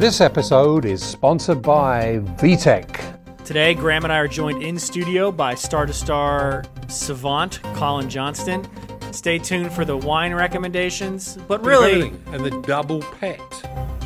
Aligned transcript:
This 0.00 0.22
episode 0.22 0.86
is 0.86 1.02
sponsored 1.02 1.60
by 1.60 2.20
VTech. 2.38 3.44
Today, 3.44 3.74
Graham 3.74 4.04
and 4.04 4.10
I 4.10 4.16
are 4.16 4.28
joined 4.28 4.62
in 4.62 4.78
studio 4.78 5.30
by 5.30 5.54
Star 5.54 5.84
to 5.84 5.92
Star 5.92 6.64
savant 6.88 7.62
Colin 7.74 8.08
Johnston. 8.08 8.66
Stay 9.12 9.36
tuned 9.36 9.70
for 9.74 9.84
the 9.84 9.98
wine 9.98 10.32
recommendations, 10.32 11.36
but 11.46 11.62
really, 11.62 12.14
and 12.28 12.42
the 12.42 12.62
double 12.62 13.02
pet. 13.02 13.42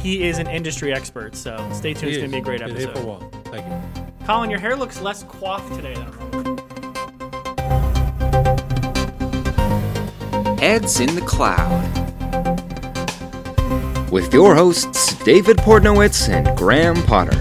he 0.02 0.26
is 0.26 0.40
an 0.40 0.48
industry 0.48 0.92
expert, 0.92 1.36
so 1.36 1.56
stay 1.72 1.94
tuned. 1.94 2.10
It's 2.10 2.18
going 2.18 2.30
to 2.32 2.36
be 2.38 2.38
a 2.38 2.44
great 2.44 2.58
Been 2.58 2.74
here 2.74 2.88
for 2.88 2.88
a 2.88 2.90
episode. 2.90 3.06
while. 3.06 3.30
Thank 3.44 3.64
you. 3.68 4.26
Colin, 4.26 4.50
your 4.50 4.58
hair 4.58 4.74
looks 4.74 5.00
less 5.00 5.22
coiffed 5.22 5.72
today 5.76 5.94
than 5.94 6.10
normal. 6.10 6.56
Heads 10.58 10.98
in 10.98 11.14
the 11.14 11.22
Cloud. 11.24 12.13
With 14.14 14.32
your 14.32 14.54
hosts, 14.54 15.12
David 15.24 15.56
Portnowitz 15.56 16.28
and 16.28 16.56
Graham 16.56 16.94
Potter. 17.02 17.36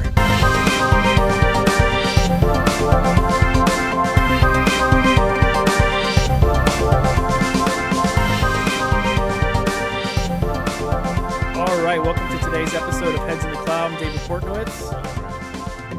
All 11.56 11.84
right, 11.84 12.02
welcome 12.02 12.28
to 12.28 12.44
today's 12.44 12.74
episode 12.74 13.14
of 13.14 13.22
Heads 13.28 13.44
in 13.44 13.52
the 13.52 13.58
Cloud. 13.58 13.92
I'm 13.92 14.00
David 14.00 14.20
Portnowitz. 14.22 15.03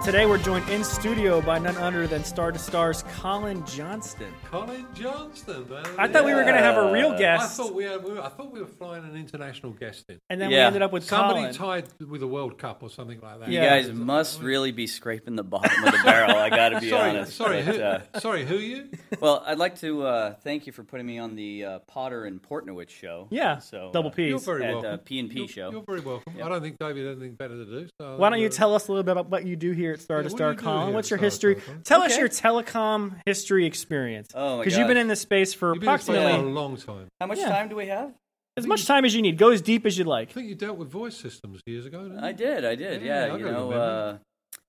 And 0.05 0.13
today 0.13 0.27
we're 0.27 0.37
joined 0.37 0.69
in 0.69 0.85
studio 0.85 1.41
by 1.41 1.59
none 1.59 1.79
other 1.79 2.07
than 2.07 2.25
Star 2.25 2.53
to 2.53 2.59
Star's 2.59 3.03
Colin 3.17 3.65
Johnston. 3.65 4.31
Colin 4.51 4.85
Johnston, 4.95 5.67
man. 5.71 5.83
I 5.97 6.09
thought 6.09 6.27
we 6.27 6.35
were 6.35 6.43
going 6.43 6.57
to 6.57 6.61
have 6.61 6.77
a 6.77 6.93
real 6.93 7.13
guest. 7.13 7.23
I 7.23 7.45
guest, 7.45 7.57
thought 7.57 7.75
we, 7.75 7.85
had, 7.85 8.05
we 8.05 8.13
were, 8.13 8.21
I 8.23 8.29
thought 8.29 8.53
we 8.53 8.61
were 8.61 8.67
flying 8.67 9.05
an 9.05 9.17
international 9.17 9.73
guest 9.73 10.05
in. 10.11 10.19
and 10.29 10.39
then 10.39 10.51
we 10.51 10.57
ended 10.57 10.83
up 10.83 10.93
with 10.93 11.05
Somebody 11.05 11.41
Colin. 11.41 11.55
tied 11.55 11.85
with 12.07 12.23
a 12.23 12.27
World 12.27 12.59
Cup 12.59 12.83
or 12.83 12.91
something 12.91 13.19
like 13.21 13.41
that. 13.41 13.49
You 13.49 13.55
Yeah. 13.55 13.81
guys 13.81 13.93
must 13.93 14.43
really 14.43 14.73
be 14.73 14.87
scraping 14.87 15.37
the 15.37 15.43
bottom 15.43 15.85
of 15.85 15.93
the 15.93 16.01
barrel. 16.05 16.37
I 16.37 16.51
got 16.51 16.69
to 16.71 16.81
be 16.81 16.91
sorry, 16.91 17.11
honest. 17.11 17.35
sorry, 17.35 17.63
But, 17.63 17.75
who, 17.77 17.83
uh, 17.83 18.21
sorry, 18.21 18.45
who 18.45 18.57
are 18.57 18.61
you? 18.61 18.91
well, 19.21 19.43
I'd 19.47 19.59
like 19.59 19.79
to 19.81 20.03
uh, 20.03 20.35
thank 20.35 20.67
you 20.67 20.73
for 20.75 20.85
putting 20.85 21.07
me 21.07 21.19
on 21.19 21.35
the 21.35 21.65
uh, 21.65 21.79
Potter 21.81 22.27
and 22.27 22.43
Portnowitz 22.43 22.91
show. 22.91 23.27
Yeah, 23.31 23.59
so 23.59 23.89
double 23.95 24.11
uh, 24.11 24.15
You're 24.23 24.39
very 24.39 24.65
at 24.67 24.73
welcome. 24.75 24.93
uh, 24.93 24.97
P 24.99 25.19
and 25.19 25.31
P 25.31 25.47
show. 25.47 25.71
You're 25.71 25.83
very 25.83 26.01
welcome. 26.01 26.35
I 26.43 26.49
don't 26.51 26.61
think 26.61 26.79
David 26.79 27.07
had 27.07 27.13
anything 27.17 27.37
better 27.37 27.57
to 27.57 27.65
do. 27.65 27.89
So 27.99 28.19
Why 28.19 28.29
don't 28.29 28.41
you 28.41 28.49
uh, 28.49 28.51
tell 28.51 28.75
us 28.75 28.89
a 28.89 28.93
little 28.93 29.03
bit 29.03 29.13
about 29.13 29.31
what 29.31 29.47
you 29.47 29.57
do 29.57 29.71
here 29.73 29.94
at 29.95 30.01
Star 30.01 30.19
Yeah, 30.19 30.23
to 30.25 30.31
Star 30.31 30.51
do 30.51 30.57
you 30.57 30.59
do 30.59 30.65
Colin? 30.65 30.87
here 30.89 30.95
What's 30.95 31.11
your 31.11 31.19
history? 31.19 31.55
Star 31.55 31.65
Colin? 31.67 31.83
Tell 31.85 32.03
us 32.03 32.19
your 32.19 32.29
telecom 32.29 33.15
history 33.25 33.65
experience. 33.67 34.29
Oh 34.35 34.59
my 34.59 34.65
Because 34.65 34.77
you've 34.79 34.87
been 34.89 34.97
gosh. 34.97 35.03
in 35.03 35.09
this 35.09 35.21
space 35.21 35.55
for 35.55 35.73
You've 35.75 35.81
been 35.81 35.89
in 35.91 35.99
space 35.99 36.09
approximately 36.09 36.43
for 36.43 36.47
a 36.49 36.53
long 36.53 36.77
time. 36.77 37.07
How 37.21 37.27
much 37.27 37.39
Yeah. 37.39 37.49
time 37.49 37.69
do 37.69 37.77
we 37.77 37.87
have? 37.87 38.13
as 38.57 38.69
much 38.69 38.87
time 38.87 39.05
as 39.05 39.13
you 39.17 39.21
need. 39.23 39.37
Go 39.37 39.51
as 39.51 39.61
deep 39.61 39.85
as 39.85 39.99
you 39.99 40.05
like. 40.05 40.29
I 40.31 40.33
think 40.35 40.49
you 40.49 40.55
dealt 40.55 40.79
with 40.79 40.89
voice 40.89 41.17
systems 41.17 41.61
years 41.67 41.87
ago. 41.87 42.03
Didn't 42.05 42.21
you? 42.21 42.25
I 42.25 42.31
did. 42.31 42.65
I 42.65 42.75
did. 42.77 43.03
Yeah, 43.03 43.27
Yeah. 43.27 43.33
I 43.33 43.37
you 43.37 43.45
got 43.45 43.53
know, 43.53 43.71
your 43.71 43.79
memory. 43.79 44.15
uh, 44.15 44.19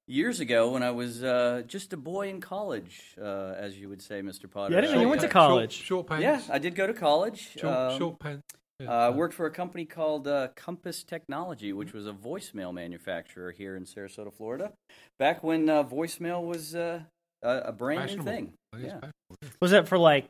years 0.08 0.40
ago 0.40 0.72
when 0.72 0.82
I 0.82 0.90
was 0.90 1.24
uh, 1.24 1.62
just 1.68 1.94
a 1.94 1.98
boy 1.98 2.30
in 2.30 2.42
college, 2.42 3.14
uh, 3.22 3.54
as 3.58 3.78
you 3.78 3.88
would 3.90 4.02
say, 4.02 4.24
Mr. 4.24 4.50
Potter. 4.50 4.72
Yeah, 4.74 4.80
I 4.80 4.82
didn't 4.82 4.96
know 4.96 5.02
you 5.02 5.08
I- 5.08 5.10
went 5.12 5.22
to 5.22 5.28
college. 5.28 5.74
Short, 5.74 6.08
short 6.10 6.20
Yeah. 6.22 6.42
I 6.50 6.58
did 6.58 6.74
go 6.74 6.88
to 6.88 6.94
college. 6.96 7.52
Short, 7.60 7.74
Um, 7.76 7.98
short 8.00 8.20
pants. 8.20 8.42
Yeah. 8.80 8.90
Uh, 8.90 9.08
I 9.08 9.10
worked 9.10 9.34
for 9.34 9.46
a 9.46 9.52
company 9.52 9.86
called 9.86 10.28
uh, 10.28 10.50
Compass 10.56 11.04
Technology, 11.04 11.72
which 11.72 11.94
was 11.94 12.08
a 12.08 12.12
voicemail 12.12 12.74
manufacturer 12.74 13.52
here 13.52 13.76
in 13.78 13.86
Sarasota, 13.86 14.34
Florida, 14.34 14.74
back 15.18 15.44
when 15.44 15.70
uh, 15.70 15.84
voicemail 15.84 16.44
was 16.46 16.76
uh, 16.76 17.02
a, 17.42 17.58
a 17.58 17.72
brand 17.72 18.18
new 18.18 18.24
thing. 18.24 18.54
Yeah. 18.78 19.00
Was 19.62 19.72
that 19.72 19.88
for 19.88 19.98
like, 19.98 20.28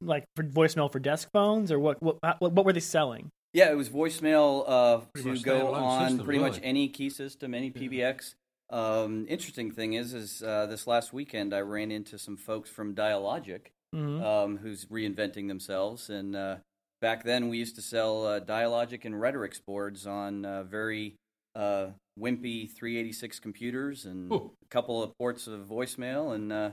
like 0.00 0.24
for 0.34 0.42
voicemail 0.42 0.90
for 0.90 0.98
desk 0.98 1.28
phones, 1.32 1.70
or 1.70 1.78
what? 1.78 2.02
What? 2.02 2.16
What, 2.38 2.52
what 2.52 2.64
were 2.64 2.72
they 2.72 2.80
selling? 2.80 3.30
yeah, 3.52 3.70
it 3.70 3.76
was 3.76 3.88
voicemail 3.88 4.64
uh, 4.66 5.00
to 5.22 5.38
go 5.38 5.74
on 5.74 6.08
system, 6.08 6.24
pretty 6.24 6.40
much 6.40 6.60
any 6.62 6.88
key 6.88 7.08
system, 7.10 7.54
any 7.54 7.70
PBX. 7.70 8.34
Um, 8.68 9.26
interesting 9.28 9.70
thing 9.70 9.92
is, 9.94 10.12
is 10.12 10.42
uh, 10.42 10.66
this 10.66 10.86
last 10.86 11.12
weekend 11.12 11.54
I 11.54 11.60
ran 11.60 11.90
into 11.90 12.18
some 12.18 12.36
folks 12.36 12.68
from 12.68 12.94
Dialogic 12.94 13.68
Mhm. 13.94 14.22
um, 14.22 14.56
who's 14.58 14.86
reinventing 14.86 15.48
themselves. 15.48 16.10
And 16.10 16.34
uh, 16.36 16.56
back 17.00 17.24
then, 17.24 17.48
we 17.48 17.58
used 17.58 17.76
to 17.76 17.82
sell 17.82 18.26
uh, 18.26 18.40
Dialogic 18.40 19.04
and 19.04 19.14
Rhetorex 19.14 19.60
boards 19.64 20.06
on 20.06 20.44
uh, 20.44 20.62
very 20.64 21.16
uh, 21.54 21.88
wimpy 22.18 22.70
386 22.70 23.40
computers 23.40 24.04
and 24.04 24.32
Ooh. 24.32 24.52
a 24.62 24.68
couple 24.68 25.02
of 25.02 25.16
ports 25.18 25.46
of 25.46 25.60
voicemail, 25.60 26.34
and 26.34 26.52
uh, 26.52 26.70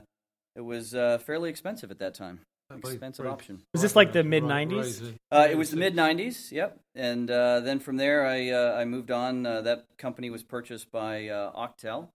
it 0.56 0.62
was 0.62 0.94
uh, 0.94 1.18
fairly 1.18 1.50
expensive 1.50 1.90
at 1.90 1.98
that 1.98 2.14
time. 2.14 2.40
Expensive 2.74 3.26
option. 3.26 3.62
Was 3.72 3.82
this 3.82 3.94
like 3.94 4.12
the 4.12 4.24
mid-90s? 4.24 5.14
Uh, 5.30 5.46
it 5.50 5.56
was 5.56 5.70
the 5.70 5.76
mid 5.76 5.94
'90s, 5.94 6.50
yep. 6.50 6.80
And 6.94 7.30
uh, 7.30 7.60
then 7.60 7.78
from 7.78 7.98
there, 7.98 8.26
I 8.26 8.50
uh, 8.50 8.74
I 8.74 8.84
moved 8.86 9.10
on. 9.10 9.44
Uh, 9.44 9.60
that 9.60 9.84
company 9.98 10.30
was 10.30 10.42
purchased 10.42 10.90
by 10.90 11.28
uh, 11.28 11.52
Octel, 11.52 12.08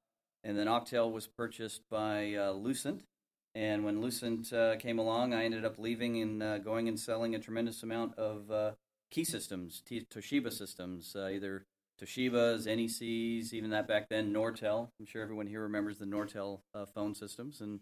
and 0.43 0.57
then 0.57 0.65
Octel 0.67 1.11
was 1.11 1.27
purchased 1.27 1.83
by 1.89 2.33
uh, 2.33 2.51
Lucent. 2.51 3.03
And 3.55 3.83
when 3.83 4.01
Lucent 4.01 4.53
uh, 4.53 4.75
came 4.77 4.99
along, 4.99 5.33
I 5.33 5.43
ended 5.43 5.65
up 5.65 5.79
leaving 5.79 6.21
and 6.21 6.43
uh, 6.43 6.57
going 6.59 6.87
and 6.87 6.99
selling 6.99 7.35
a 7.35 7.39
tremendous 7.39 7.81
amount 7.83 8.17
of 8.17 8.51
uh, 8.51 8.71
key 9.09 9.23
systems, 9.23 9.81
T- 9.85 10.05
Toshiba 10.09 10.53
systems, 10.53 11.15
uh, 11.15 11.27
either 11.27 11.65
Toshibas, 11.99 12.65
NECs, 12.65 13.53
even 13.53 13.71
that 13.71 13.87
back 13.87 14.07
then, 14.09 14.33
Nortel. 14.33 14.89
I'm 14.99 15.05
sure 15.05 15.21
everyone 15.21 15.47
here 15.47 15.61
remembers 15.61 15.97
the 15.97 16.05
Nortel 16.05 16.61
uh, 16.73 16.85
phone 16.85 17.15
systems. 17.15 17.61
And 17.61 17.79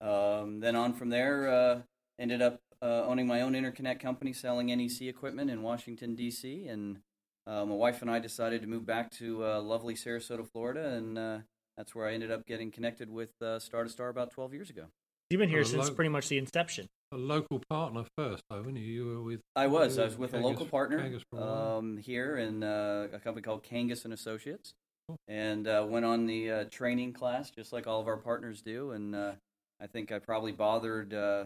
um, 0.00 0.60
then 0.60 0.76
on 0.76 0.92
from 0.92 1.08
there, 1.08 1.48
uh, 1.48 1.80
ended 2.18 2.42
up 2.42 2.60
uh, 2.82 3.04
owning 3.06 3.26
my 3.26 3.40
own 3.40 3.54
interconnect 3.54 4.00
company, 4.00 4.32
selling 4.32 4.66
NEC 4.66 5.02
equipment 5.02 5.50
in 5.50 5.62
Washington 5.62 6.14
D.C. 6.14 6.66
And 6.68 6.98
uh, 7.46 7.64
my 7.64 7.74
wife 7.74 8.02
and 8.02 8.10
I 8.10 8.18
decided 8.18 8.60
to 8.62 8.68
move 8.68 8.86
back 8.86 9.10
to 9.12 9.44
uh, 9.44 9.60
lovely 9.60 9.94
Sarasota, 9.94 10.46
Florida, 10.46 10.94
and 10.94 11.18
uh, 11.18 11.38
that's 11.76 11.94
where 11.94 12.06
I 12.06 12.12
ended 12.12 12.30
up 12.30 12.46
getting 12.46 12.70
connected 12.70 13.10
with 13.10 13.40
uh, 13.40 13.58
Star 13.58 13.84
to 13.84 13.90
Star 13.90 14.08
about 14.08 14.30
12 14.30 14.54
years 14.54 14.70
ago. 14.70 14.86
You've 15.30 15.40
been 15.40 15.48
here 15.48 15.60
Well, 15.60 15.68
since 15.68 15.88
lo- 15.88 15.94
pretty 15.94 16.08
much 16.08 16.28
the 16.28 16.38
inception. 16.38 16.86
A 17.12 17.16
local 17.16 17.60
partner 17.68 18.04
first, 18.16 18.42
though, 18.50 18.62
weren't 18.62 18.76
you? 18.76 18.84
You 18.84 19.06
were 19.06 19.22
with. 19.22 19.40
I 19.54 19.66
was. 19.66 19.98
I 19.98 20.04
was 20.04 20.16
with 20.18 20.34
a 20.34 20.38
local 20.38 20.66
partner 20.66 20.98
Kangas 21.00 21.22
for 21.30 21.38
a 21.38 21.40
while. 21.40 21.78
um, 21.78 21.96
here 21.96 22.36
in 22.36 22.62
uh, 22.62 23.08
a 23.12 23.18
company 23.18 23.42
called 23.42 23.64
Kangas 23.64 24.04
and 24.04 24.12
Associates, 24.14 24.72
Cool. 25.08 25.16
and 25.28 25.66
uh, 25.66 25.84
went 25.88 26.04
on 26.04 26.26
the 26.26 26.50
uh, 26.50 26.64
training 26.70 27.12
class 27.12 27.50
just 27.50 27.72
like 27.72 27.86
all 27.86 28.00
of 28.00 28.06
our 28.08 28.16
partners 28.16 28.62
do. 28.62 28.90
And 28.92 29.14
uh, 29.14 29.32
I 29.80 29.86
think 29.86 30.10
I 30.12 30.18
probably 30.18 30.52
bothered 30.52 31.12
uh, 31.14 31.44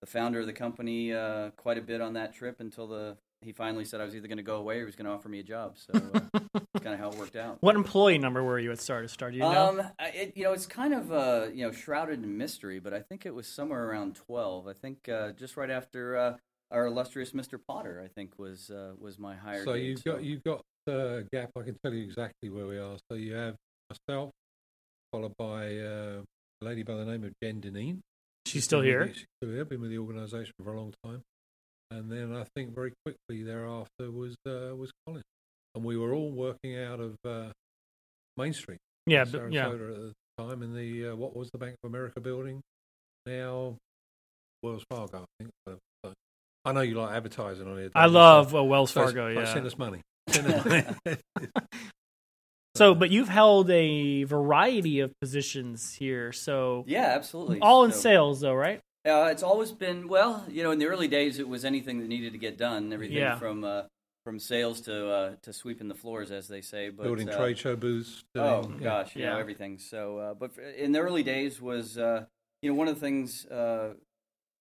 the 0.00 0.06
founder 0.06 0.40
of 0.40 0.46
the 0.46 0.52
company 0.52 1.12
uh, 1.12 1.50
quite 1.56 1.78
a 1.78 1.82
bit 1.82 2.00
on 2.00 2.14
that 2.14 2.34
trip 2.34 2.56
until 2.60 2.86
the 2.86 3.16
he 3.42 3.52
finally 3.52 3.84
said 3.84 4.00
I 4.00 4.04
was 4.04 4.14
either 4.14 4.28
going 4.28 4.38
to 4.38 4.42
go 4.42 4.56
away 4.56 4.76
or 4.76 4.80
he 4.80 4.84
was 4.84 4.96
going 4.96 5.06
to 5.06 5.12
offer 5.12 5.28
me 5.28 5.40
a 5.40 5.42
job. 5.42 5.76
So 5.78 5.92
uh, 5.94 6.20
that's 6.54 6.84
kind 6.84 6.94
of 6.94 6.98
how 6.98 7.10
it 7.10 7.16
worked 7.18 7.36
out. 7.36 7.58
What 7.60 7.76
employee 7.76 8.18
number 8.18 8.42
were 8.42 8.58
you 8.58 8.72
at 8.72 8.80
Star 8.80 9.02
to 9.02 9.08
Star? 9.08 9.30
Do 9.30 9.36
you 9.36 9.42
know? 9.42 9.68
Um, 9.80 9.82
it, 10.00 10.32
you 10.36 10.44
know, 10.44 10.52
it's 10.52 10.66
kind 10.66 10.94
of 10.94 11.12
uh, 11.12 11.46
you 11.52 11.64
know 11.66 11.72
shrouded 11.72 12.22
in 12.22 12.36
mystery, 12.38 12.78
but 12.78 12.92
I 12.94 13.00
think 13.00 13.26
it 13.26 13.34
was 13.34 13.46
somewhere 13.46 13.88
around 13.88 14.16
twelve. 14.16 14.66
I 14.68 14.72
think 14.72 15.08
uh, 15.08 15.32
just 15.32 15.56
right 15.56 15.70
after 15.70 16.16
uh, 16.16 16.36
our 16.70 16.86
illustrious 16.86 17.32
Mr. 17.32 17.58
Potter, 17.68 18.02
I 18.04 18.08
think 18.08 18.38
was 18.38 18.70
uh, 18.70 18.92
was 18.98 19.18
my 19.18 19.34
higher. 19.36 19.64
So 19.64 19.74
date, 19.74 19.84
you've 19.84 20.04
got 20.04 20.22
you've 20.24 20.44
got 20.44 20.62
uh, 20.88 21.20
gap. 21.32 21.50
I 21.58 21.62
can 21.62 21.76
tell 21.84 21.92
you 21.92 22.02
exactly 22.04 22.48
where 22.50 22.66
we 22.66 22.78
are. 22.78 22.96
So 23.10 23.16
you 23.16 23.34
have 23.34 23.56
myself, 23.90 24.30
followed 25.12 25.34
by 25.36 25.76
uh, 25.78 26.20
a 26.62 26.64
lady 26.64 26.82
by 26.82 26.94
the 26.94 27.04
name 27.04 27.24
of 27.24 27.32
Jen 27.42 27.60
Deneen. 27.60 27.98
She's 28.46 28.64
still 28.64 28.80
here. 28.80 29.06
the- 29.06 29.14
She's 29.14 29.26
still 29.40 29.52
here. 29.54 29.64
Been 29.64 29.80
with 29.80 29.90
the 29.90 29.98
organisation 29.98 30.52
for 30.62 30.72
a 30.72 30.76
long 30.80 30.92
time. 31.04 31.22
And 31.92 32.10
then 32.10 32.34
I 32.34 32.44
think 32.56 32.74
very 32.74 32.92
quickly 33.04 33.42
thereafter 33.44 34.10
was 34.10 34.34
uh, 34.46 34.74
was 34.74 34.90
Colin, 35.06 35.22
and 35.74 35.84
we 35.84 35.96
were 35.98 36.14
all 36.14 36.30
working 36.30 36.78
out 36.78 37.00
of 37.00 37.16
uh, 37.24 37.50
Main 38.36 38.52
Street. 38.54 38.78
Yeah, 39.06 39.24
in 39.24 39.30
but, 39.30 39.52
yeah. 39.52 39.66
Sarasota 39.66 39.90
at 39.90 39.96
the 40.38 40.42
time 40.42 40.62
in 40.62 40.74
the 40.74 41.08
uh, 41.08 41.16
what 41.16 41.36
was 41.36 41.50
the 41.50 41.58
Bank 41.58 41.76
of 41.82 41.90
America 41.90 42.20
building, 42.20 42.60
now 43.26 43.76
Wells 44.62 44.84
Fargo. 44.90 45.18
I 45.18 45.24
think. 45.38 45.50
So, 45.68 45.78
so- 46.04 46.12
I 46.64 46.70
know 46.72 46.80
you 46.82 46.94
like 46.94 47.16
advertising 47.16 47.66
on 47.66 47.78
it. 47.78 47.90
I 47.94 48.06
love 48.06 48.54
uh, 48.54 48.62
Wells 48.62 48.92
Fargo. 48.92 49.26
like, 49.34 49.46
Yeah. 49.46 49.52
Send 49.52 49.66
us 49.66 49.76
money. 49.76 50.00
Send 50.28 50.46
us 50.46 50.64
money. 50.64 51.16
So, 52.74 52.94
but 52.94 53.10
you've 53.10 53.28
held 53.28 53.70
a 53.70 54.24
variety 54.24 55.00
of 55.00 55.12
positions 55.20 55.92
here. 55.92 56.32
So, 56.32 56.84
Yeah, 56.86 57.02
absolutely. 57.14 57.60
all 57.60 57.84
in 57.84 57.92
So, 57.92 57.98
sales, 57.98 58.40
though, 58.40 58.54
right? 58.54 58.80
Uh, 59.04 59.28
it's 59.32 59.42
always 59.42 59.72
been 59.72 60.06
well, 60.06 60.44
you 60.48 60.62
know, 60.62 60.70
in 60.70 60.78
the 60.78 60.86
early 60.86 61.08
days, 61.08 61.38
it 61.40 61.48
was 61.48 61.64
anything 61.64 61.98
that 62.00 62.08
needed 62.08 62.32
to 62.32 62.38
get 62.38 62.56
done, 62.56 62.92
everything 62.92 63.16
Yeah. 63.16 63.36
from 63.36 63.64
uh, 63.64 63.82
from 64.24 64.38
sales 64.38 64.80
to 64.82 65.08
uh, 65.10 65.34
to 65.42 65.52
sweeping 65.52 65.88
the 65.88 65.94
floors, 65.94 66.30
as 66.30 66.46
they 66.46 66.60
say. 66.60 66.88
But 66.88 67.02
Building 67.04 67.28
uh, 67.28 67.36
trade 67.36 67.58
show 67.58 67.74
booths. 67.74 68.22
Oh 68.36 68.62
doing- 68.62 68.78
yeah. 68.78 68.84
gosh, 68.84 69.16
you 69.16 69.22
know 69.24 69.32
Yeah. 69.34 69.40
everything. 69.40 69.78
So, 69.78 70.18
uh, 70.18 70.34
but 70.34 70.52
in 70.76 70.92
the 70.92 71.00
early 71.00 71.24
days 71.24 71.60
was 71.60 71.98
uh, 71.98 72.26
you 72.62 72.70
know 72.70 72.76
one 72.76 72.86
of 72.86 72.94
the 72.94 73.00
things 73.00 73.44
uh, 73.46 73.94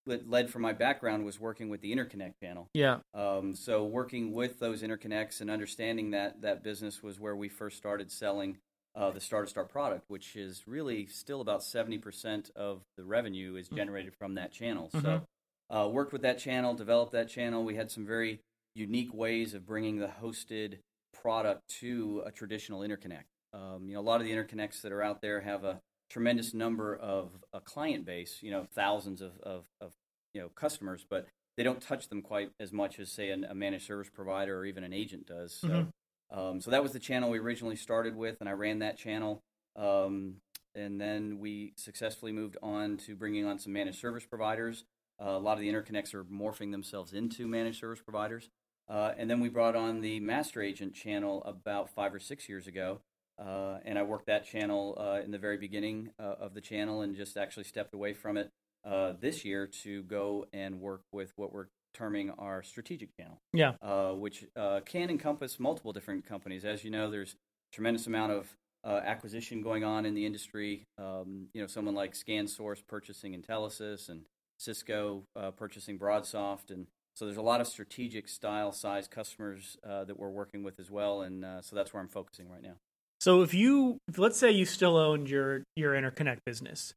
that 0.08 0.28
led 0.28 0.50
from 0.50 0.64
my 0.64 0.74
background 0.74 1.24
was 1.24 1.40
working 1.40 1.70
with 1.70 1.82
the 1.82 1.96
interconnect 1.96 2.34
panel. 2.42 2.68
Yeah. 2.74 2.98
Um, 3.14 3.54
so 3.54 3.86
working 3.86 4.34
with 4.34 4.58
those 4.60 4.82
interconnects 4.82 5.42
and 5.42 5.52
understanding 5.52 6.10
that 6.12 6.42
that 6.42 6.64
business 6.64 7.04
was 7.04 7.20
where 7.20 7.36
we 7.36 7.48
first 7.48 7.78
started 7.78 8.12
selling 8.12 8.58
uh, 8.96 9.12
the 9.12 9.22
Star 9.22 9.42
to 9.42 9.48
Star 9.48 9.66
product, 9.66 10.06
which 10.10 10.36
is 10.36 10.68
really 10.68 11.06
still 11.08 11.42
about 11.42 11.64
seventy 11.64 11.98
percent 11.98 12.52
of 12.56 12.82
the 12.98 13.04
revenue 13.04 13.56
is 13.56 13.68
generated 13.70 14.14
from 14.16 14.36
that 14.36 14.52
channel. 14.52 14.90
So 15.02 15.26
uh, 15.70 15.88
worked 15.88 16.12
with 16.14 16.24
that 16.24 16.38
channel, 16.40 16.74
developed 16.74 17.14
that 17.14 17.30
channel. 17.30 17.64
We 17.64 17.76
had 17.76 17.90
some 17.92 18.06
very 18.06 18.42
unique 18.76 19.14
ways 19.14 19.54
of 19.54 19.66
bringing 19.66 19.98
the 20.00 20.12
hosted 20.22 20.80
product 21.14 21.62
to 21.80 22.24
a 22.26 22.32
traditional 22.32 22.82
interconnect. 22.82 23.26
Um, 23.54 23.88
you 23.88 23.96
know, 23.96 24.00
a 24.00 24.02
lot 24.02 24.22
of 24.22 24.28
the 24.28 24.34
interconnects 24.34 24.82
that 24.82 24.92
are 24.92 25.02
out 25.04 25.22
there 25.22 25.42
have 25.42 25.64
a 25.64 25.80
tremendous 26.10 26.54
number 26.54 26.96
of 26.96 27.30
a 27.54 27.60
client 27.62 28.06
base, 28.06 28.40
you 28.42 28.52
know, 28.52 28.66
thousands 28.74 29.22
of, 29.22 29.32
of, 29.44 29.64
of 29.80 29.92
you 30.34 30.42
know 30.42 30.50
customers, 30.50 31.06
but 31.10 31.28
they 31.58 31.64
don't 31.64 31.82
touch 31.82 32.08
them 32.10 32.22
quite 32.22 32.52
as 32.60 32.72
much 32.72 33.00
as 33.00 33.12
say 33.12 33.30
an, 33.30 33.44
a 33.44 33.54
managed 33.54 33.86
service 33.86 34.10
provider 34.10 34.58
or 34.58 34.66
even 34.66 34.84
an 34.84 34.94
agent 34.94 35.28
does. 35.28 35.54
So, 35.54 35.68
Mhm. 35.68 35.88
Um, 36.32 36.62
so 36.62 36.72
that 36.72 36.82
was 36.82 36.92
the 36.94 37.00
channel 37.00 37.30
we 37.30 37.40
originally 37.40 37.76
started 37.76 38.16
with, 38.16 38.38
and 38.40 38.50
I 38.50 38.54
ran 38.54 38.80
that 38.80 38.98
channel. 38.98 39.42
Um, 39.76 40.36
and 40.74 41.00
then 41.00 41.40
we 41.40 41.74
successfully 41.76 42.32
moved 42.32 42.58
on 42.64 42.98
to 42.98 43.16
bringing 43.16 43.46
on 43.46 43.60
some 43.60 43.74
managed 43.74 44.00
service 44.00 44.26
providers. 44.26 44.86
Uh, 45.22 45.32
a 45.32 45.40
lot 45.40 45.54
of 45.54 45.60
the 45.60 45.72
interconnects 45.72 46.14
are 46.14 46.24
morphing 46.24 46.72
themselves 46.72 47.14
into 47.14 47.48
managed 47.48 47.80
service 47.80 48.02
providers. 48.02 48.50
Uh, 48.90 49.14
and 49.18 49.30
then 49.30 49.40
we 49.40 49.50
brought 49.50 49.76
on 49.76 50.02
the 50.02 50.20
master 50.20 50.62
agent 50.62 50.94
channel 50.94 51.44
about 51.44 51.90
five 51.90 52.14
or 52.14 52.20
six 52.20 52.50
years 52.50 52.68
ago. 52.68 53.02
Uh, 53.40 53.80
and 53.86 53.98
I 53.98 54.04
worked 54.04 54.28
that 54.28 54.46
channel 54.46 54.98
uh, 55.00 55.22
in 55.24 55.32
the 55.32 55.38
very 55.38 55.58
beginning 55.58 56.12
uh, 56.20 56.36
of 56.40 56.54
the 56.54 56.62
channel 56.62 57.02
and 57.02 57.16
just 57.16 57.38
actually 57.38 57.64
stepped 57.64 57.94
away 57.94 58.14
from 58.14 58.38
it 58.38 58.52
uh, 58.86 59.14
this 59.20 59.46
year 59.46 59.68
to 59.84 60.04
go 60.04 60.46
and 60.54 60.80
work 60.80 61.02
with 61.12 61.34
what 61.36 61.54
we're 61.54 61.68
terming 61.94 62.32
our 62.32 62.64
strategic 62.64 63.10
channel 63.18 63.38
Yeah. 63.54 63.74
uh, 63.82 64.12
which 64.12 64.46
uh, 64.56 64.82
can 64.86 65.10
encompass 65.10 65.60
multiple 65.60 65.94
different 65.94 66.26
companies. 66.26 66.66
As 66.66 66.84
you 66.84 66.90
know, 66.90 67.10
there's 67.10 67.36
tremendous 67.72 68.08
amount 68.08 68.32
of 68.32 68.56
uh, 68.84 69.02
acquisition 69.06 69.62
going 69.62 69.84
on 69.84 70.06
in 70.06 70.14
the 70.16 70.26
industry. 70.26 70.86
Um, 70.98 71.48
you 71.54 71.62
know, 71.62 71.68
someone 71.68 71.94
like 71.96 72.14
ScanSource 72.14 72.82
purchasing 72.88 73.40
Intelisys 73.40 74.10
and 74.10 74.22
Cisco 74.58 75.24
uh, 75.36 75.52
purchasing 75.52 75.98
BroadSoft, 76.00 76.70
and 76.72 76.88
so 77.16 77.26
there's 77.26 77.38
a 77.38 77.42
lot 77.42 77.62
of 77.62 77.68
strategic 77.68 78.28
style 78.28 78.72
size 78.72 79.08
customers 79.08 79.78
uh, 79.88 80.04
that 80.06 80.18
we're 80.18 80.30
working 80.30 80.64
with 80.64 80.80
as 80.80 80.90
well, 80.90 81.22
and 81.22 81.44
uh, 81.46 81.62
so 81.62 81.76
that's 81.76 81.94
where 81.94 82.02
I'm 82.02 82.08
focusing 82.10 82.50
right 82.50 82.62
now. 82.62 82.76
So 83.20 83.42
if 83.44 83.54
you, 83.54 83.98
if 84.08 84.18
let's 84.18 84.40
say 84.40 84.50
you 84.52 84.66
still 84.66 84.98
owned 84.98 85.30
your 85.30 85.64
your 85.76 85.94
interconnect 85.94 86.40
business, 86.46 86.94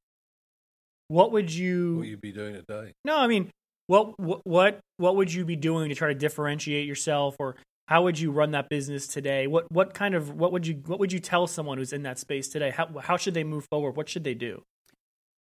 what 1.08 1.32
would 1.32 1.52
you? 1.52 1.98
What 1.98 2.06
you'd 2.06 2.20
be 2.20 2.32
doing 2.32 2.54
today? 2.54 2.92
No, 3.04 3.16
I 3.16 3.26
mean, 3.26 3.50
what 3.86 4.18
what 4.18 4.40
what 4.44 4.80
what 4.96 5.16
would 5.16 5.32
you 5.32 5.44
be 5.44 5.56
doing 5.56 5.88
to 5.88 5.94
try 5.94 6.08
to 6.08 6.14
differentiate 6.14 6.86
yourself, 6.86 7.36
or 7.38 7.56
how 7.86 8.02
would 8.04 8.18
you 8.18 8.30
run 8.30 8.52
that 8.52 8.68
business 8.68 9.06
today? 9.06 9.46
What 9.46 9.70
what 9.70 9.94
kind 9.94 10.14
of 10.14 10.30
what 10.30 10.52
would 10.52 10.66
you 10.66 10.82
what 10.86 10.98
would 10.98 11.12
you 11.12 11.20
tell 11.20 11.46
someone 11.46 11.78
who's 11.78 11.92
in 11.92 12.02
that 12.02 12.18
space 12.18 12.48
today? 12.48 12.70
How 12.70 12.88
how 13.00 13.16
should 13.16 13.34
they 13.34 13.44
move 13.44 13.66
forward? 13.70 13.96
What 13.96 14.08
should 14.08 14.24
they 14.24 14.34
do? 14.34 14.62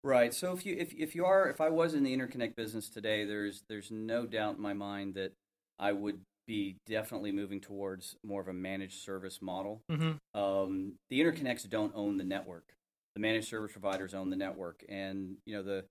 Right. 0.02 0.34
So 0.34 0.52
if 0.52 0.66
you 0.66 0.76
if 0.78 0.92
if 0.94 1.14
you 1.14 1.24
are 1.24 1.48
if 1.48 1.60
I 1.60 1.70
was 1.70 1.94
in 1.94 2.04
the 2.04 2.14
interconnect 2.14 2.56
business 2.56 2.90
today, 2.90 3.24
there's 3.24 3.64
there's 3.68 3.90
no 3.90 4.26
doubt 4.26 4.56
in 4.56 4.62
my 4.62 4.74
mind 4.74 5.14
that 5.14 5.32
I 5.78 5.92
would 5.92 6.20
be 6.46 6.76
definitely 6.86 7.32
moving 7.32 7.60
towards 7.60 8.16
more 8.22 8.42
of 8.42 8.48
a 8.48 8.52
managed 8.52 9.02
service 9.02 9.40
model. 9.40 9.80
Mm-hmm. 9.90 10.38
Um, 10.38 10.92
the 11.08 11.20
interconnects 11.20 11.68
don't 11.68 11.92
own 11.94 12.18
the 12.18 12.24
network. 12.24 12.74
The 13.14 13.20
managed 13.20 13.48
service 13.48 13.72
providers 13.72 14.12
own 14.12 14.28
the 14.28 14.36
network, 14.36 14.84
and 14.88 15.36
you 15.46 15.56
know 15.56 15.62
the 15.62 15.84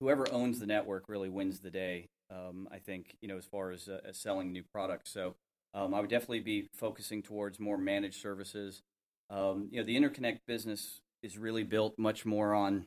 whoever 0.00 0.26
owns 0.32 0.60
the 0.60 0.66
network 0.66 1.08
really 1.08 1.28
wins 1.28 1.60
the 1.60 1.70
day. 1.70 2.08
Um, 2.30 2.68
I 2.70 2.78
think 2.78 3.16
you 3.20 3.28
know 3.28 3.38
as 3.38 3.46
far 3.46 3.70
as, 3.70 3.88
uh, 3.88 4.00
as 4.06 4.18
selling 4.18 4.52
new 4.52 4.62
products. 4.62 5.10
So 5.10 5.34
um, 5.74 5.94
I 5.94 6.00
would 6.00 6.10
definitely 6.10 6.40
be 6.40 6.68
focusing 6.74 7.22
towards 7.22 7.58
more 7.58 7.78
managed 7.78 8.20
services. 8.20 8.82
Um, 9.30 9.68
you 9.70 9.80
know 9.80 9.86
the 9.86 9.96
interconnect 9.96 10.40
business 10.46 11.00
is 11.22 11.38
really 11.38 11.64
built 11.64 11.98
much 11.98 12.24
more 12.24 12.54
on 12.54 12.86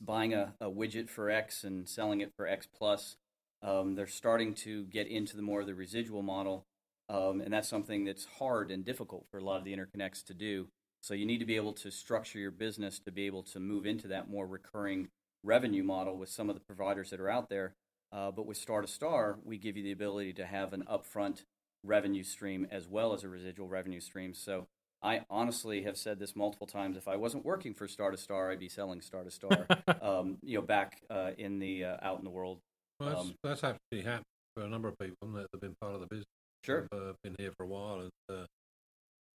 buying 0.00 0.34
a, 0.34 0.54
a 0.60 0.70
widget 0.70 1.08
for 1.08 1.30
X 1.30 1.64
and 1.64 1.88
selling 1.88 2.20
it 2.20 2.32
for 2.36 2.46
X 2.46 2.66
plus. 2.66 3.16
Um, 3.62 3.94
they're 3.94 4.06
starting 4.06 4.54
to 4.54 4.84
get 4.84 5.06
into 5.06 5.36
the 5.36 5.42
more 5.42 5.60
of 5.60 5.66
the 5.66 5.74
residual 5.74 6.22
model, 6.22 6.66
um, 7.08 7.40
and 7.40 7.52
that's 7.52 7.68
something 7.68 8.04
that's 8.04 8.26
hard 8.38 8.70
and 8.70 8.84
difficult 8.84 9.26
for 9.30 9.38
a 9.38 9.44
lot 9.44 9.58
of 9.58 9.64
the 9.64 9.76
interconnects 9.76 10.24
to 10.26 10.34
do. 10.34 10.68
So 11.02 11.14
you 11.14 11.26
need 11.26 11.38
to 11.38 11.46
be 11.46 11.56
able 11.56 11.72
to 11.74 11.90
structure 11.90 12.38
your 12.38 12.50
business 12.50 12.98
to 13.00 13.10
be 13.10 13.26
able 13.26 13.42
to 13.44 13.60
move 13.60 13.86
into 13.86 14.08
that 14.08 14.30
more 14.30 14.46
recurring 14.46 15.08
revenue 15.42 15.82
model 15.82 16.16
with 16.16 16.28
some 16.28 16.48
of 16.48 16.54
the 16.54 16.60
providers 16.60 17.10
that 17.10 17.20
are 17.20 17.30
out 17.30 17.48
there. 17.48 17.74
Uh, 18.12 18.30
but 18.30 18.46
with 18.46 18.56
Star 18.56 18.82
to 18.82 18.88
Star, 18.88 19.38
we 19.44 19.56
give 19.56 19.76
you 19.76 19.82
the 19.82 19.92
ability 19.92 20.32
to 20.34 20.46
have 20.46 20.72
an 20.72 20.84
upfront 20.90 21.44
revenue 21.84 22.24
stream 22.24 22.66
as 22.70 22.88
well 22.88 23.14
as 23.14 23.22
a 23.22 23.28
residual 23.28 23.68
revenue 23.68 24.00
stream. 24.00 24.34
So 24.34 24.66
I 25.02 25.22
honestly 25.30 25.82
have 25.84 25.96
said 25.96 26.18
this 26.18 26.36
multiple 26.36 26.66
times. 26.66 26.96
If 26.96 27.08
I 27.08 27.16
wasn't 27.16 27.44
working 27.44 27.72
for 27.72 27.88
Star 27.88 28.10
to 28.10 28.16
Star, 28.16 28.50
I'd 28.50 28.58
be 28.58 28.68
selling 28.68 29.00
Star 29.00 29.22
to 29.24 29.30
Star. 29.30 29.66
um, 30.02 30.38
you 30.42 30.58
know, 30.58 30.62
back 30.62 31.00
uh, 31.08 31.30
in 31.38 31.58
the 31.58 31.84
uh, 31.84 31.96
out 32.02 32.18
in 32.18 32.24
the 32.24 32.30
world. 32.30 32.58
Well, 32.98 33.10
that's, 33.10 33.20
Um, 33.20 33.34
that's 33.42 33.64
actually 33.64 34.02
happened 34.02 34.24
for 34.54 34.64
a 34.64 34.68
number 34.68 34.88
of 34.88 34.98
people 34.98 35.28
that 35.34 35.46
have 35.52 35.60
been 35.60 35.74
part 35.80 35.94
of 35.94 36.00
the 36.00 36.06
business. 36.06 36.26
Sure. 36.64 36.86
have, 36.92 37.00
uh, 37.00 37.12
been 37.22 37.34
here 37.38 37.52
for 37.56 37.64
a 37.64 37.66
while 37.66 38.00
and 38.00 38.10
uh, 38.28 38.44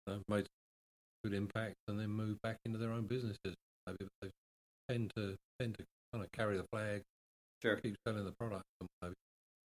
you 0.07 0.15
know, 0.15 0.21
made 0.29 0.47
good 1.23 1.33
impact, 1.33 1.75
and 1.89 1.99
then 1.99 2.11
moved 2.11 2.43
back 2.43 2.59
into 2.67 2.79
their 2.79 2.93
own 2.93 3.07
businesses. 3.07 3.55
Maybe 3.87 4.07
they 4.21 4.29
tend 4.91 5.11
to 5.17 5.37
tend 5.59 5.79
to 5.79 5.85
kind 6.15 6.25
of 6.25 6.33
carry 6.33 6.57
the 6.57 6.65
flag, 6.73 7.03
Sure. 7.63 7.77
keep 7.77 7.97
selling 8.07 8.25
the 8.25 8.33
product. 8.33 8.63
Maybe. 9.03 9.15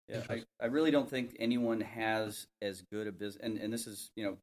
Yeah, 0.08 0.24
I, 0.30 0.44
I 0.62 0.68
really 0.68 0.92
don't 0.92 1.10
think 1.10 1.36
anyone 1.40 1.82
has 1.82 2.48
as 2.62 2.82
good 2.92 3.08
a 3.08 3.12
business, 3.12 3.44
and, 3.44 3.58
and 3.58 3.74
this 3.74 3.88
is, 3.88 4.10
you 4.16 4.24
know, 4.24 4.38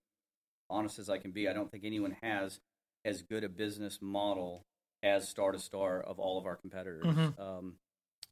honest 0.68 0.98
as 0.98 1.08
I 1.08 1.16
can 1.18 1.30
be, 1.30 1.48
I 1.48 1.54
don't 1.54 1.70
think 1.70 1.84
anyone 1.84 2.16
has 2.22 2.60
as 3.04 3.22
good 3.22 3.44
a 3.44 3.48
business 3.48 3.98
model 4.02 4.62
as 5.02 5.28
Star 5.28 5.52
to 5.52 5.58
Star 5.58 6.00
of 6.00 6.18
all 6.18 6.38
of 6.38 6.44
our 6.46 6.56
competitors. 6.56 7.04
Mhm. 7.04 7.38
Um, 7.40 7.76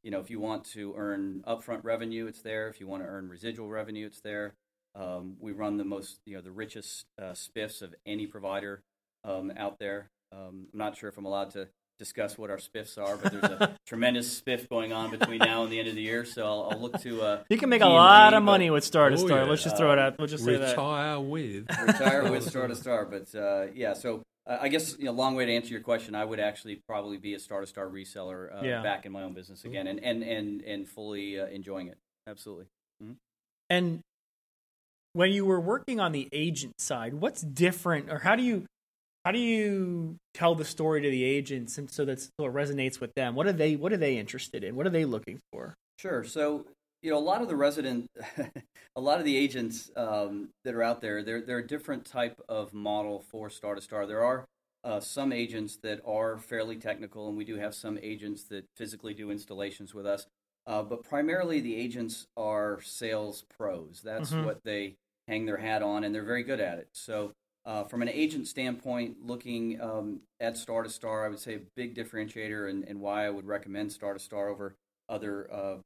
you 0.03 0.11
know, 0.11 0.21
if 0.21 0.29
you 0.31 0.41
want 0.41 0.65
to 0.73 0.95
earn 0.97 1.43
upfront 1.47 1.85
revenue, 1.85 2.27
it's 2.27 2.43
there. 2.43 2.69
If 2.69 2.81
you 2.81 2.87
want 2.87 3.03
to 3.03 3.09
earn 3.09 3.29
residual 3.29 3.69
revenue, 3.69 4.07
it's 4.07 4.21
there. 4.21 4.55
Um, 4.95 5.37
we 5.41 5.53
run 5.53 5.77
the 5.79 5.85
most, 5.85 6.21
you 6.27 6.35
know, 6.35 6.43
the 6.43 6.51
richest 6.51 7.07
uh, 7.19 7.33
spiffs 7.33 7.81
of 7.81 7.95
any 8.05 8.27
provider 8.27 8.83
um, 9.25 9.53
out 9.57 9.79
there. 9.79 10.11
Um, 10.33 10.67
I'm 10.73 10.79
not 10.79 10.97
sure 10.99 11.09
if 11.09 11.17
I'm 11.17 11.25
allowed 11.25 11.51
to 11.53 11.69
discuss 12.03 12.37
what 12.37 12.51
our 12.51 12.57
spiffs 12.59 12.99
are, 12.99 13.17
but 13.17 13.31
there's 13.33 13.45
a 13.45 13.77
tremendous 13.87 14.41
spiff 14.41 14.69
going 14.69 14.93
on 14.93 15.11
between 15.11 15.39
now 15.39 15.63
and 15.63 15.71
the 15.73 15.79
end 15.79 15.87
of 15.89 15.95
the 15.95 16.03
year. 16.03 16.25
So 16.25 16.45
I'll, 16.45 16.69
I'll 16.73 16.81
look 16.81 17.01
to 17.03 17.23
uh, 17.23 17.43
You 17.49 17.59
can 17.59 17.69
make 17.69 17.81
a 17.81 17.85
P&G, 17.85 17.95
lot 17.95 18.35
of 18.35 18.43
money 18.43 18.71
with 18.71 18.83
Star 18.85 19.09
to 19.11 19.15
Oh, 19.15 19.27
Star. 19.27 19.39
yeah. 19.45 19.45
Let's 19.51 19.63
just 19.63 19.77
throw 19.77 19.93
it 19.93 19.99
out. 19.99 20.19
We'll 20.19 20.27
just 20.27 20.45
say 20.45 20.57
that. 20.57 20.71
Retire 20.71 21.21
with. 21.21 21.67
retire 21.87 22.31
with 22.31 22.49
Star 22.49 22.67
to 22.67 22.75
Star. 22.75 23.05
But 23.05 23.33
uh, 23.39 23.67
yeah, 23.75 23.93
so 23.95 24.23
uh, 24.47 24.59
I 24.61 24.69
guess 24.69 24.97
you 24.99 25.05
know, 25.05 25.13
long 25.13 25.37
way 25.37 25.47
to 25.47 25.53
answer 25.53 25.71
your 25.71 25.81
question. 25.83 26.15
I 26.17 26.25
would 26.25 26.41
actually 26.41 26.81
probably 26.89 27.19
be 27.19 27.35
a 27.35 27.39
Star 27.39 27.61
to 27.61 27.67
Star 27.67 27.87
reseller 27.87 28.53
uh, 28.61 28.65
Yeah. 28.65 28.83
back 28.83 29.07
in 29.07 29.13
my 29.13 29.23
own 29.23 29.33
business 29.35 29.65
again, 29.65 29.87
and 29.87 30.03
and 30.03 30.23
and 30.25 30.61
and 30.63 30.89
fully 30.89 31.39
uh, 31.39 31.47
enjoying 31.47 31.87
it. 31.87 31.99
Absolutely. 32.27 32.67
And 33.71 34.01
when 35.15 35.31
you 35.33 35.45
were 35.45 35.61
working 35.61 36.01
on 36.01 36.13
the 36.13 36.29
agent 36.33 36.81
side, 36.81 37.15
what's 37.15 37.43
different, 37.43 38.11
or 38.11 38.19
how 38.19 38.35
do 38.37 38.43
you 38.43 38.65
how 39.25 39.31
do 39.33 39.39
you 39.39 40.17
tell 40.35 40.55
the 40.55 40.65
story 40.65 41.01
to 41.03 41.11
the 41.11 41.25
agents 41.25 41.79
and 41.79 41.91
so 41.91 42.05
that 42.05 42.21
so 42.21 42.31
it 42.41 42.53
resonates 42.53 43.01
with 43.01 43.15
them? 43.15 43.35
What 43.35 43.47
are 43.47 43.53
they 43.53 43.77
What 43.77 43.93
are 43.93 43.97
they 43.99 44.19
interested 44.19 44.65
in? 44.65 44.75
What 44.77 44.87
are 44.87 44.91
they 44.91 45.05
looking 45.05 45.41
for? 45.53 45.75
Sure. 45.99 46.25
So, 46.25 46.67
you 47.03 47.11
know, 47.11 47.19
a 47.19 47.21
lot 47.21 47.43
of 47.43 47.49
the 47.49 47.57
resident, 47.57 48.07
a 48.97 49.01
lot 49.01 49.19
of 49.19 49.25
the 49.25 49.37
agents 49.37 49.91
um, 49.97 50.49
that 50.65 50.75
are 50.75 50.83
out 50.83 51.01
there, 51.01 51.23
they're, 51.23 51.43
they're 51.43 51.59
a 51.59 51.67
different 51.67 52.05
type 52.05 52.41
of 52.49 52.73
model 52.73 53.21
for 53.31 53.51
Star 53.51 53.75
to 53.75 53.81
Star. 53.81 54.07
There 54.07 54.25
are 54.25 54.45
uh, 54.85 54.99
some 54.99 55.33
agents 55.33 55.79
that 55.83 56.01
are 56.05 56.39
fairly 56.39 56.77
technical, 56.77 57.29
and 57.29 57.37
we 57.37 57.45
do 57.45 57.57
have 57.57 57.75
some 57.75 57.99
agents 58.03 58.45
that 58.45 58.65
physically 58.77 59.15
do 59.15 59.31
installations 59.31 59.95
with 59.95 60.07
us. 60.07 60.27
Uh, 60.67 60.83
but 60.83 61.05
primarily, 61.05 61.61
the 61.61 61.77
agents 61.77 62.27
are 62.37 62.81
sales 62.81 63.45
pros. 63.57 64.01
That's 64.03 64.33
Mhm. 64.33 64.45
what 64.45 64.59
they 64.65 64.97
hang 65.29 65.47
their 65.47 65.57
hat 65.57 65.83
on, 65.83 66.03
and 66.03 66.13
they're 66.15 66.25
very 66.25 66.43
good 66.43 66.61
at 66.61 66.79
it. 66.79 66.89
So, 66.93 67.33
uh, 67.65 67.85
from 67.85 68.03
an 68.03 68.09
agent 68.09 68.49
standpoint, 68.49 69.19
looking 69.25 69.81
um, 69.81 70.21
at 70.41 70.57
Star 70.57 70.83
to 70.83 70.91
Star, 70.91 71.25
I 71.25 71.29
would 71.29 71.39
say 71.39 71.55
a 71.55 71.61
big 71.77 71.95
differentiator 71.95 72.69
and, 72.69 72.85
and 72.85 73.01
why 73.01 73.27
I 73.27 73.31
would 73.31 73.47
recommend 73.47 73.93
Star 73.93 74.13
to 74.15 74.19
Star 74.19 74.49
over 74.49 74.77
other 75.09 75.53
uh, 75.53 75.77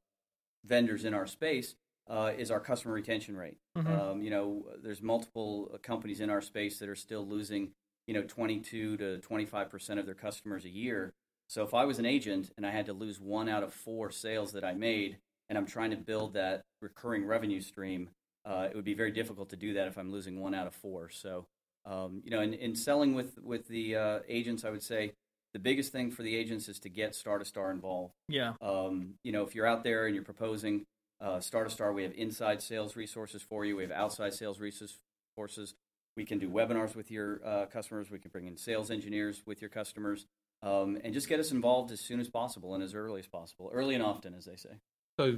vendors 0.65 1.05
in 1.05 1.13
our 1.13 1.27
space 1.27 1.75
uh, 2.09 2.31
is 2.37 2.49
our 2.51 2.59
customer 2.59 2.93
retention 2.93 3.35
rate. 3.35 3.57
Mhm. 3.77 3.87
Um, 3.87 4.21
you 4.21 4.29
know, 4.29 4.65
there's 4.81 5.01
multiple 5.01 5.77
companies 5.83 6.19
in 6.19 6.29
our 6.29 6.41
space 6.41 6.79
that 6.79 6.89
are 6.89 6.95
still 6.95 7.25
losing, 7.25 7.73
you 8.07 8.13
know, 8.13 8.23
22 8.23 8.97
to 8.97 9.19
25 9.19 9.69
percent 9.69 9.99
of 9.99 10.05
their 10.05 10.15
customers 10.15 10.65
a 10.65 10.69
year. 10.69 11.13
So 11.47 11.63
if 11.63 11.73
I 11.73 11.85
was 11.85 11.99
an 11.99 12.05
agent 12.05 12.51
and 12.57 12.65
I 12.65 12.71
had 12.71 12.85
to 12.87 12.93
lose 12.93 13.19
one 13.19 13.47
out 13.47 13.63
of 13.63 13.73
four 13.73 14.11
sales 14.11 14.51
that 14.53 14.63
I 14.63 14.73
made, 14.73 15.17
and 15.49 15.57
I'm 15.57 15.65
trying 15.65 15.91
to 15.91 15.97
build 15.97 16.33
that 16.33 16.63
recurring 16.81 17.25
revenue 17.25 17.61
stream, 17.61 18.09
uh, 18.45 18.67
it 18.69 18.75
would 18.75 18.85
be 18.85 18.93
very 18.93 19.11
difficult 19.11 19.49
to 19.49 19.55
do 19.55 19.73
that 19.73 19.87
if 19.87 19.97
I'm 19.97 20.11
losing 20.11 20.39
one 20.39 20.53
out 20.53 20.67
of 20.67 20.75
four. 20.75 21.09
So, 21.09 21.45
um, 21.87 22.21
you 22.23 22.31
know, 22.31 22.41
in, 22.41 22.53
in 22.53 22.75
selling 22.75 23.13
with 23.13 23.37
with 23.41 23.67
the 23.67 23.95
uh, 23.95 24.19
agents, 24.27 24.65
I 24.65 24.69
would 24.69 24.83
say 24.83 25.13
the 25.53 25.59
biggest 25.59 25.91
thing 25.91 26.11
for 26.11 26.23
the 26.23 26.35
agents 26.35 26.67
is 26.67 26.79
to 26.79 26.89
get 26.89 27.15
Star 27.15 27.39
to 27.39 27.45
Star 27.45 27.71
involved. 27.71 28.13
Yeah, 28.27 28.53
Um, 28.61 29.15
you 29.23 29.31
know, 29.31 29.43
if 29.43 29.55
you're 29.55 29.65
out 29.65 29.83
there 29.83 30.05
and 30.05 30.13
you're 30.13 30.23
proposing 30.23 30.85
uh, 31.21 31.39
Star 31.39 31.63
to 31.63 31.69
Star, 31.69 31.93
we 31.93 32.03
have 32.03 32.13
inside 32.13 32.61
sales 32.61 32.95
resources 32.95 33.41
for 33.41 33.65
you. 33.65 33.77
We 33.77 33.83
have 33.83 33.91
outside 33.91 34.33
sales 34.33 34.59
resources. 34.59 35.73
We 36.15 36.25
can 36.25 36.39
do 36.39 36.49
webinars 36.49 36.95
with 36.95 37.09
your 37.09 37.39
uh, 37.45 37.65
customers. 37.67 38.11
We 38.11 38.19
can 38.19 38.31
bring 38.31 38.47
in 38.47 38.57
sales 38.57 38.91
engineers 38.91 39.43
with 39.45 39.61
your 39.61 39.69
customers, 39.69 40.25
um, 40.63 40.97
and 41.03 41.13
just 41.13 41.29
get 41.29 41.39
us 41.39 41.51
involved 41.51 41.91
as 41.91 42.01
soon 42.01 42.19
as 42.19 42.29
possible 42.29 42.75
and 42.75 42.83
as 42.83 42.93
early 42.93 43.19
as 43.19 43.27
possible, 43.27 43.69
early 43.73 43.95
and 43.95 44.03
often, 44.03 44.33
as 44.33 44.45
they 44.45 44.55
say. 44.57 44.79
So, 45.19 45.37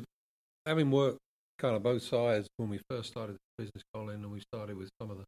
having 0.65 0.89
worked 0.89 1.20
kind 1.60 1.75
of 1.75 1.84
both 1.84 2.01
sides 2.01 2.48
when 2.58 2.70
we 2.70 2.79
first 2.89 3.10
started 3.10 3.36
the 3.36 3.65
business, 3.65 3.84
Colin, 3.94 4.24
and 4.24 4.32
we 4.32 4.39
started 4.53 4.77
with 4.77 4.89
some 5.00 5.12
of 5.12 5.18
the 5.18 5.25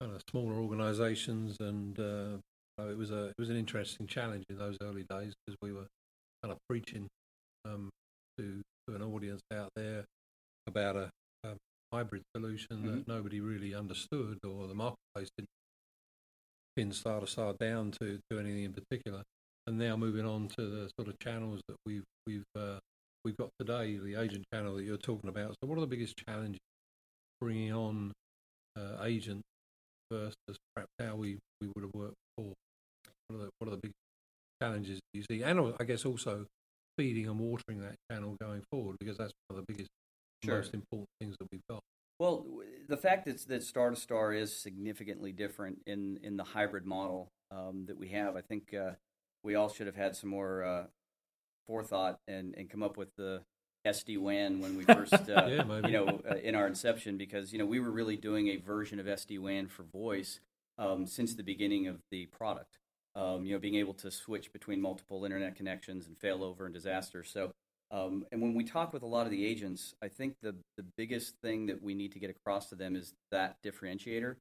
kind 0.00 0.14
of 0.14 0.22
smaller 0.30 0.54
organisations, 0.54 1.56
and 1.60 1.98
uh, 1.98 2.36
so 2.78 2.88
it 2.88 2.96
was 2.96 3.10
a 3.10 3.26
it 3.28 3.34
was 3.38 3.50
an 3.50 3.56
interesting 3.56 4.06
challenge 4.06 4.44
in 4.50 4.58
those 4.58 4.76
early 4.82 5.04
days 5.08 5.32
because 5.46 5.56
we 5.62 5.72
were 5.72 5.86
kind 6.42 6.52
of 6.52 6.58
preaching 6.68 7.06
um, 7.64 7.90
to 8.38 8.60
to 8.88 8.94
an 8.94 9.02
audience 9.02 9.40
out 9.52 9.70
there 9.76 10.04
about 10.66 10.96
a, 10.96 11.10
a 11.44 11.54
hybrid 11.92 12.22
solution 12.36 12.82
Mhm. 12.82 12.84
that 12.84 13.08
nobody 13.08 13.40
really 13.40 13.74
understood, 13.74 14.38
or 14.44 14.66
the 14.66 14.74
marketplace 14.74 15.30
didn't 15.36 15.48
pin 16.76 16.92
star 16.92 17.20
to 17.20 17.26
star 17.26 17.54
down 17.54 17.90
to 17.92 18.18
to 18.30 18.38
anything 18.38 18.64
in 18.64 18.72
particular. 18.74 19.22
And 19.68 19.78
now 19.78 19.96
moving 19.96 20.24
on 20.26 20.46
to 20.48 20.62
the 20.62 20.90
sort 20.96 21.08
of 21.08 21.18
channels 21.18 21.60
that 21.68 21.76
we've 21.86 22.04
we've 22.26 22.44
uh, 22.56 22.78
we've 23.24 23.36
got 23.36 23.50
today, 23.58 23.96
the 23.96 24.14
agent 24.14 24.44
channel 24.52 24.76
that 24.76 24.84
you're 24.84 24.96
talking 24.96 25.28
about. 25.28 25.56
So, 25.60 25.66
what 25.68 25.78
are 25.78 25.80
the 25.80 25.86
biggest 25.88 26.14
challenges 26.28 26.60
bringing 27.40 27.72
on 27.72 28.12
uh, 28.76 29.02
agents 29.02 29.42
versus 30.10 30.58
perhaps 30.74 30.90
how 31.00 31.16
we, 31.16 31.38
we 31.60 31.68
would 31.74 31.82
have 31.82 31.94
worked 31.94 32.14
before? 32.36 32.52
What 33.28 33.36
are 33.36 33.44
the 33.44 33.50
what 33.58 33.68
are 33.68 33.70
the 33.76 33.80
big 33.82 33.92
challenges 34.62 35.00
you 35.12 35.24
see? 35.30 35.42
And 35.42 35.74
I 35.80 35.84
guess 35.84 36.04
also 36.04 36.46
feeding 36.98 37.26
and 37.28 37.38
watering 37.38 37.80
that 37.80 37.96
channel 38.10 38.36
going 38.40 38.62
forward 38.70 38.96
because 38.98 39.18
that's 39.18 39.32
one 39.48 39.58
of 39.58 39.66
the 39.66 39.72
biggest, 39.72 39.90
Sure. 40.44 40.56
most 40.56 40.74
important 40.74 41.08
things 41.20 41.34
that 41.40 41.48
we've 41.50 41.62
got. 41.68 41.80
Well, 42.18 42.46
the 42.88 42.96
fact 42.96 43.26
that 43.26 43.38
that 43.48 43.62
Star 43.62 43.90
to 43.90 43.96
Star 43.96 44.32
is 44.32 44.54
significantly 44.54 45.32
different 45.32 45.78
in 45.86 46.18
in 46.22 46.36
the 46.36 46.44
hybrid 46.44 46.86
model 46.86 47.28
um, 47.50 47.84
that 47.86 47.98
we 47.98 48.08
have, 48.08 48.36
I 48.36 48.42
think 48.42 48.74
uh, 48.74 48.92
we 49.42 49.54
all 49.54 49.68
should 49.68 49.86
have 49.86 49.96
had 49.96 50.14
some 50.16 50.30
more 50.30 50.62
uh, 50.62 50.86
forethought 51.66 52.18
and 52.28 52.54
and 52.56 52.70
come 52.70 52.82
up 52.82 52.96
with 52.96 53.08
the 53.16 53.42
SD 53.86 54.18
WAN 54.18 54.60
when 54.60 54.76
we 54.76 54.84
first, 54.94 55.14
uh, 55.14 55.46
Yeah, 55.48 55.86
you 55.86 55.92
know, 55.92 56.20
uh, 56.30 56.36
in 56.36 56.54
our 56.54 56.66
inception, 56.66 57.16
because 57.16 57.52
you 57.52 57.58
know 57.58 57.66
we 57.66 57.80
were 57.80 57.90
really 57.90 58.16
doing 58.16 58.48
a 58.48 58.56
version 58.56 59.00
of 59.00 59.06
SD 59.06 59.38
WAN 59.38 59.66
for 59.66 59.84
voice 59.84 60.40
um, 60.78 61.06
since 61.06 61.34
the 61.34 61.42
beginning 61.42 61.86
of 61.86 62.00
the 62.10 62.26
product. 62.26 62.78
Um, 63.14 63.46
you 63.46 63.54
know, 63.54 63.58
being 63.58 63.76
able 63.76 63.94
to 63.94 64.10
switch 64.10 64.52
between 64.52 64.80
multiple 64.80 65.24
internet 65.24 65.56
connections 65.56 66.06
and 66.06 66.18
failover 66.18 66.66
and 66.66 66.74
disaster. 66.74 67.24
So 67.24 67.52
um, 67.90 68.26
and 68.32 68.42
when 68.42 68.54
we 68.54 68.64
talk 68.64 68.92
with 68.92 69.02
a 69.02 69.06
lot 69.06 69.26
of 69.26 69.30
the 69.30 69.46
agents, 69.46 69.94
I 70.02 70.08
think 70.08 70.34
the 70.42 70.56
the 70.76 70.84
biggest 70.96 71.36
thing 71.40 71.66
that 71.66 71.82
we 71.82 71.94
need 71.94 72.12
to 72.12 72.18
get 72.18 72.30
across 72.30 72.68
to 72.70 72.74
them 72.74 72.96
is 72.96 73.14
that 73.30 73.56
differentiator. 73.62 74.36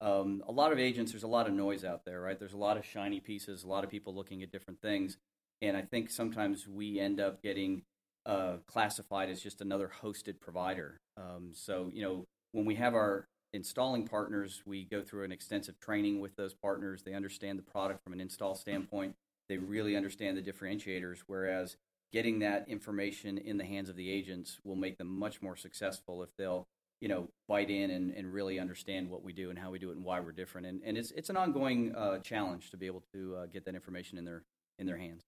Um, 0.00 0.42
a 0.46 0.52
lot 0.52 0.72
of 0.72 0.78
agents, 0.78 1.12
there's 1.12 1.22
a 1.22 1.28
lot 1.28 1.46
of 1.46 1.54
noise 1.54 1.84
out 1.84 2.04
there, 2.04 2.20
right? 2.20 2.38
There's 2.38 2.52
a 2.52 2.58
lot 2.58 2.76
of 2.76 2.84
shiny 2.84 3.20
pieces, 3.20 3.64
a 3.64 3.68
lot 3.68 3.84
of 3.84 3.90
people 3.90 4.14
looking 4.14 4.42
at 4.42 4.52
different 4.52 4.80
things, 4.80 5.16
and 5.60 5.76
I 5.76 5.82
think 5.82 6.10
sometimes 6.10 6.68
we 6.68 7.00
end 7.00 7.20
up 7.20 7.42
getting 7.42 7.82
uh, 8.26 8.56
classified 8.66 9.28
as 9.30 9.42
just 9.42 9.60
another 9.60 9.90
hosted 10.02 10.40
provider. 10.40 11.00
Um, 11.16 11.50
so 11.52 11.90
you 11.92 12.02
know, 12.02 12.24
when 12.52 12.64
we 12.64 12.74
have 12.76 12.94
our 12.94 13.26
installing 13.52 14.06
partners, 14.06 14.62
we 14.66 14.84
go 14.84 15.02
through 15.02 15.24
an 15.24 15.32
extensive 15.32 15.78
training 15.78 16.20
with 16.20 16.36
those 16.36 16.54
partners. 16.54 17.02
They 17.02 17.14
understand 17.14 17.58
the 17.58 17.62
product 17.62 18.02
from 18.02 18.12
an 18.12 18.20
install 18.20 18.54
standpoint. 18.54 19.14
They 19.48 19.58
really 19.58 19.96
understand 19.96 20.36
the 20.36 20.42
differentiators, 20.42 21.18
whereas 21.26 21.76
getting 22.12 22.38
that 22.38 22.68
information 22.68 23.38
in 23.38 23.58
the 23.58 23.64
hands 23.64 23.88
of 23.88 23.96
the 23.96 24.10
agents 24.10 24.60
will 24.64 24.76
make 24.76 24.98
them 24.98 25.18
much 25.18 25.42
more 25.42 25.56
successful 25.56 26.22
if 26.22 26.30
they'll 26.38 26.66
you 27.00 27.08
know 27.08 27.28
bite 27.48 27.70
in 27.70 27.90
and, 27.90 28.12
and 28.12 28.32
really 28.32 28.58
understand 28.58 29.10
what 29.10 29.22
we 29.22 29.32
do 29.32 29.50
and 29.50 29.58
how 29.58 29.70
we 29.70 29.78
do 29.78 29.90
it 29.90 29.96
and 29.96 30.04
why 30.04 30.20
we're 30.20 30.32
different 30.32 30.66
and, 30.66 30.80
and 30.84 30.96
it's 30.96 31.10
it's 31.10 31.28
an 31.28 31.36
ongoing 31.36 31.94
uh, 31.94 32.18
challenge 32.20 32.70
to 32.70 32.76
be 32.76 32.86
able 32.86 33.02
to 33.12 33.36
uh, 33.36 33.46
get 33.46 33.64
that 33.64 33.74
information 33.74 34.16
in 34.16 34.24
their 34.24 34.42
in 34.78 34.86
their 34.86 34.96
hands 34.96 35.24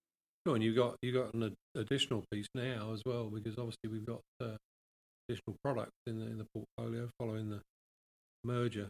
Sure, 0.47 0.55
and 0.55 0.63
you 0.63 0.75
got 0.75 0.97
you 1.03 1.13
got 1.13 1.35
an 1.35 1.55
additional 1.75 2.23
piece 2.31 2.47
now 2.55 2.93
as 2.93 3.03
well 3.05 3.31
because 3.31 3.59
obviously 3.59 3.91
we've 3.91 4.07
got 4.07 4.21
uh, 4.41 4.57
additional 5.29 5.57
products 5.65 5.97
in 6.07 6.21
the 6.21 6.27
in 6.27 6.39
the 6.39 6.47
portfolio 6.55 7.09
following 7.19 7.51
the 7.51 7.61
merger 8.45 8.87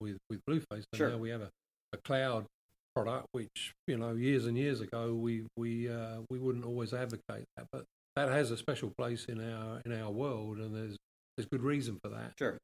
with 0.00 0.18
with 0.30 0.40
Blueface. 0.48 0.84
So 0.92 0.96
Sure. 0.96 1.10
now 1.10 1.16
we 1.16 1.30
have 1.30 1.40
a, 1.40 1.50
a 1.92 1.96
cloud 2.04 2.46
product, 2.94 3.26
which 3.32 3.72
you 3.88 3.96
know 3.96 4.14
years 4.14 4.46
and 4.46 4.56
years 4.56 4.80
ago 4.80 5.14
we 5.14 5.46
we 5.56 5.88
uh, 5.88 6.18
we 6.30 6.38
wouldn't 6.38 6.64
always 6.64 6.94
advocate 6.94 7.44
that, 7.56 7.66
but 7.72 7.84
that 8.14 8.28
has 8.28 8.52
a 8.52 8.56
special 8.56 8.92
place 8.96 9.24
in 9.24 9.40
our 9.40 9.80
in 9.84 9.92
our 10.00 10.12
world, 10.12 10.58
and 10.58 10.76
there's 10.76 10.96
there's 11.36 11.48
good 11.48 11.62
reason 11.62 11.98
for 12.04 12.10
that. 12.10 12.34
sure 12.38 12.56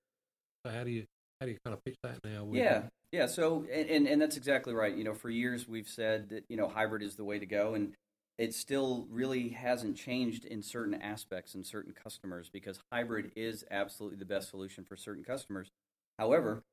So 0.64 0.72
how 0.72 0.84
do 0.84 0.90
you 0.90 1.04
how 1.40 1.46
do 1.46 1.52
you 1.52 1.58
kind 1.64 1.74
of 1.74 1.84
pitch 1.84 1.96
that 2.04 2.18
now? 2.22 2.44
With, 2.44 2.60
Yeah, 2.60 2.82
yeah. 3.10 3.26
So, 3.26 3.66
and, 3.72 3.90
and 3.90 4.06
and 4.06 4.22
that's 4.22 4.36
exactly 4.36 4.72
right. 4.72 4.96
You 4.96 5.02
know, 5.02 5.14
for 5.14 5.30
years 5.30 5.66
we've 5.66 5.88
said 5.88 6.28
that 6.28 6.44
you 6.48 6.56
know 6.56 6.68
hybrid 6.68 7.02
is 7.02 7.16
the 7.16 7.24
way 7.24 7.40
to 7.40 7.46
go, 7.46 7.74
and 7.74 7.92
it 8.38 8.54
still 8.54 9.06
really 9.10 9.50
hasn't 9.50 9.96
changed 9.96 10.44
in 10.44 10.62
certain 10.62 10.94
aspects 10.94 11.54
and 11.54 11.64
certain 11.64 11.92
customers 11.92 12.50
because 12.52 12.80
hybrid 12.92 13.30
is 13.36 13.64
absolutely 13.70 14.18
the 14.18 14.24
best 14.24 14.50
solution 14.50 14.84
for 14.84 14.96
certain 14.96 15.22
customers. 15.22 15.70
However, 16.18 16.64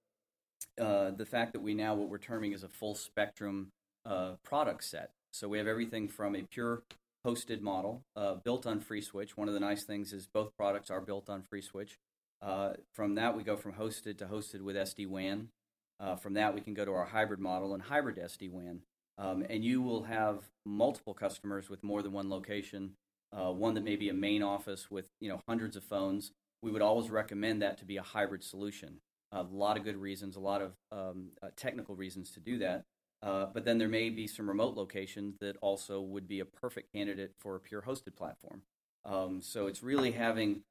uh, 0.79 1.11
the 1.11 1.25
fact 1.25 1.53
that 1.53 1.61
we 1.61 1.73
now 1.73 1.93
what 1.93 2.09
we're 2.09 2.17
terming 2.17 2.53
is 2.53 2.63
a 2.63 2.69
full 2.69 2.95
spectrum 2.95 3.71
uh, 4.05 4.33
product 4.43 4.83
set. 4.83 5.11
So 5.31 5.47
we 5.47 5.57
have 5.59 5.67
everything 5.67 6.07
from 6.07 6.35
a 6.35 6.41
pure 6.41 6.83
hosted 7.25 7.61
model 7.61 8.03
uh, 8.15 8.35
built 8.35 8.65
on 8.65 8.81
FreeSwitch. 8.81 9.31
One 9.31 9.47
of 9.47 9.53
the 9.53 9.59
nice 9.59 9.83
things 9.83 10.13
is 10.13 10.25
both 10.25 10.55
products 10.57 10.89
are 10.89 11.01
built 11.01 11.29
on 11.29 11.43
FreeSwitch. 11.43 11.97
Uh, 12.41 12.73
from 12.93 13.15
that, 13.15 13.37
we 13.37 13.43
go 13.43 13.55
from 13.55 13.73
hosted 13.73 14.17
to 14.17 14.25
hosted 14.25 14.61
with 14.61 14.75
SD 14.75 15.07
WAN. 15.07 15.49
Uh, 15.99 16.15
from 16.15 16.33
that, 16.33 16.55
we 16.55 16.61
can 16.61 16.73
go 16.73 16.83
to 16.83 16.91
our 16.91 17.05
hybrid 17.05 17.39
model 17.39 17.73
and 17.73 17.83
hybrid 17.83 18.17
SD 18.17 18.49
WAN. 18.49 18.81
Um, 19.17 19.45
and 19.49 19.63
you 19.63 19.81
will 19.81 20.03
have 20.03 20.49
multiple 20.65 21.13
customers 21.13 21.69
with 21.69 21.83
more 21.83 22.01
than 22.01 22.11
one 22.11 22.29
location. 22.29 22.91
Uh, 23.33 23.51
one 23.51 23.75
that 23.75 23.83
may 23.83 23.95
be 23.95 24.09
a 24.09 24.13
main 24.13 24.43
office 24.43 24.91
with 24.91 25.05
you 25.19 25.29
know 25.29 25.41
hundreds 25.47 25.75
of 25.75 25.83
phones. 25.83 26.31
We 26.61 26.71
would 26.71 26.81
always 26.81 27.09
recommend 27.09 27.61
that 27.61 27.77
to 27.79 27.85
be 27.85 27.97
a 27.97 28.03
hybrid 28.03 28.43
solution. 28.43 28.99
a 29.31 29.43
lot 29.43 29.77
of 29.77 29.83
good 29.83 29.97
reasons, 29.97 30.35
a 30.35 30.39
lot 30.39 30.61
of 30.61 30.73
um, 30.91 31.29
uh, 31.41 31.47
technical 31.55 31.95
reasons 31.95 32.31
to 32.31 32.39
do 32.39 32.57
that. 32.59 32.83
Uh, 33.23 33.45
but 33.53 33.65
then 33.65 33.77
there 33.77 33.87
may 33.87 34.09
be 34.09 34.27
some 34.27 34.47
remote 34.47 34.75
locations 34.75 35.37
that 35.39 35.55
also 35.61 36.01
would 36.01 36.27
be 36.27 36.39
a 36.39 36.45
perfect 36.45 36.91
candidate 36.91 37.33
for 37.39 37.55
a 37.55 37.59
pure 37.59 37.83
hosted 37.83 38.15
platform. 38.15 38.63
Um, 39.05 39.41
so 39.41 39.67
it's 39.67 39.83
really 39.83 40.11
having 40.11 40.63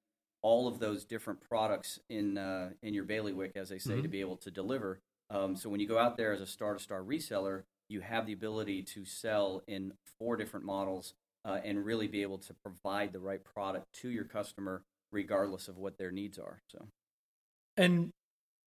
all 0.42 0.66
of 0.66 0.78
those 0.78 1.04
different 1.04 1.40
products 1.40 2.00
in 2.09 2.38
uh, 2.38 2.70
in 2.82 2.94
your 2.94 3.04
bailiwick, 3.04 3.56
as 3.56 3.68
they 3.68 3.78
say, 3.78 4.00
to 4.00 4.09
be 4.09 4.20
able 4.20 4.37
to 4.38 4.50
deliver. 4.50 5.00
Um, 5.28 5.54
so 5.54 5.68
when 5.68 5.80
you 5.80 5.87
go 5.87 5.99
out 5.99 6.16
there 6.16 6.32
as 6.32 6.40
a 6.40 6.47
star 6.47 6.75
to 6.75 6.80
star 6.80 7.02
reseller, 7.02 7.64
you 7.90 8.00
have 8.00 8.26
the 8.26 8.32
ability 8.32 8.82
to 8.82 9.04
sell 9.04 9.62
in 9.66 9.92
four 10.18 10.37
different 10.37 10.64
models 10.64 11.14
uh, 11.44 11.59
and 11.64 11.85
really 11.85 12.06
be 12.06 12.23
able 12.23 12.38
to 12.38 12.54
provide 12.64 13.12
the 13.12 13.18
right 13.18 13.42
product 13.44 13.87
to 13.94 14.09
your 14.09 14.25
customer, 14.25 14.82
regardless 15.12 15.68
of 15.68 15.76
what 15.76 15.99
their 15.99 16.11
needs 16.11 16.38
are. 16.38 16.61
So 16.70 16.87
And 17.76 18.11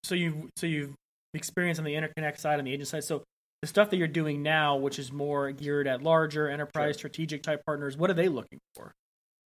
so 0.04 0.16
you 0.16 0.50
so 0.58 0.68
you've 0.68 0.94
experienced 1.34 1.80
on 1.80 1.86
the 1.86 1.94
interconnect 1.94 2.40
side 2.40 2.60
and 2.60 2.68
the 2.68 2.74
agent 2.74 2.90
side. 2.90 3.04
So 3.04 3.24
the 3.62 3.68
stuff 3.68 3.90
that 3.92 3.98
you're 3.98 4.08
doing 4.08 4.44
now, 4.44 4.76
which 4.76 5.00
is 5.00 5.12
more 5.12 5.52
geared 5.52 5.88
at 5.88 6.04
larger 6.04 6.50
enterprise 6.50 6.96
Sure. 6.96 7.10
strategic 7.10 7.44
type 7.44 7.66
partners, 7.66 7.96
what 7.96 8.10
are 8.10 8.14
they 8.14 8.28
looking 8.28 8.60
for? 8.76 8.94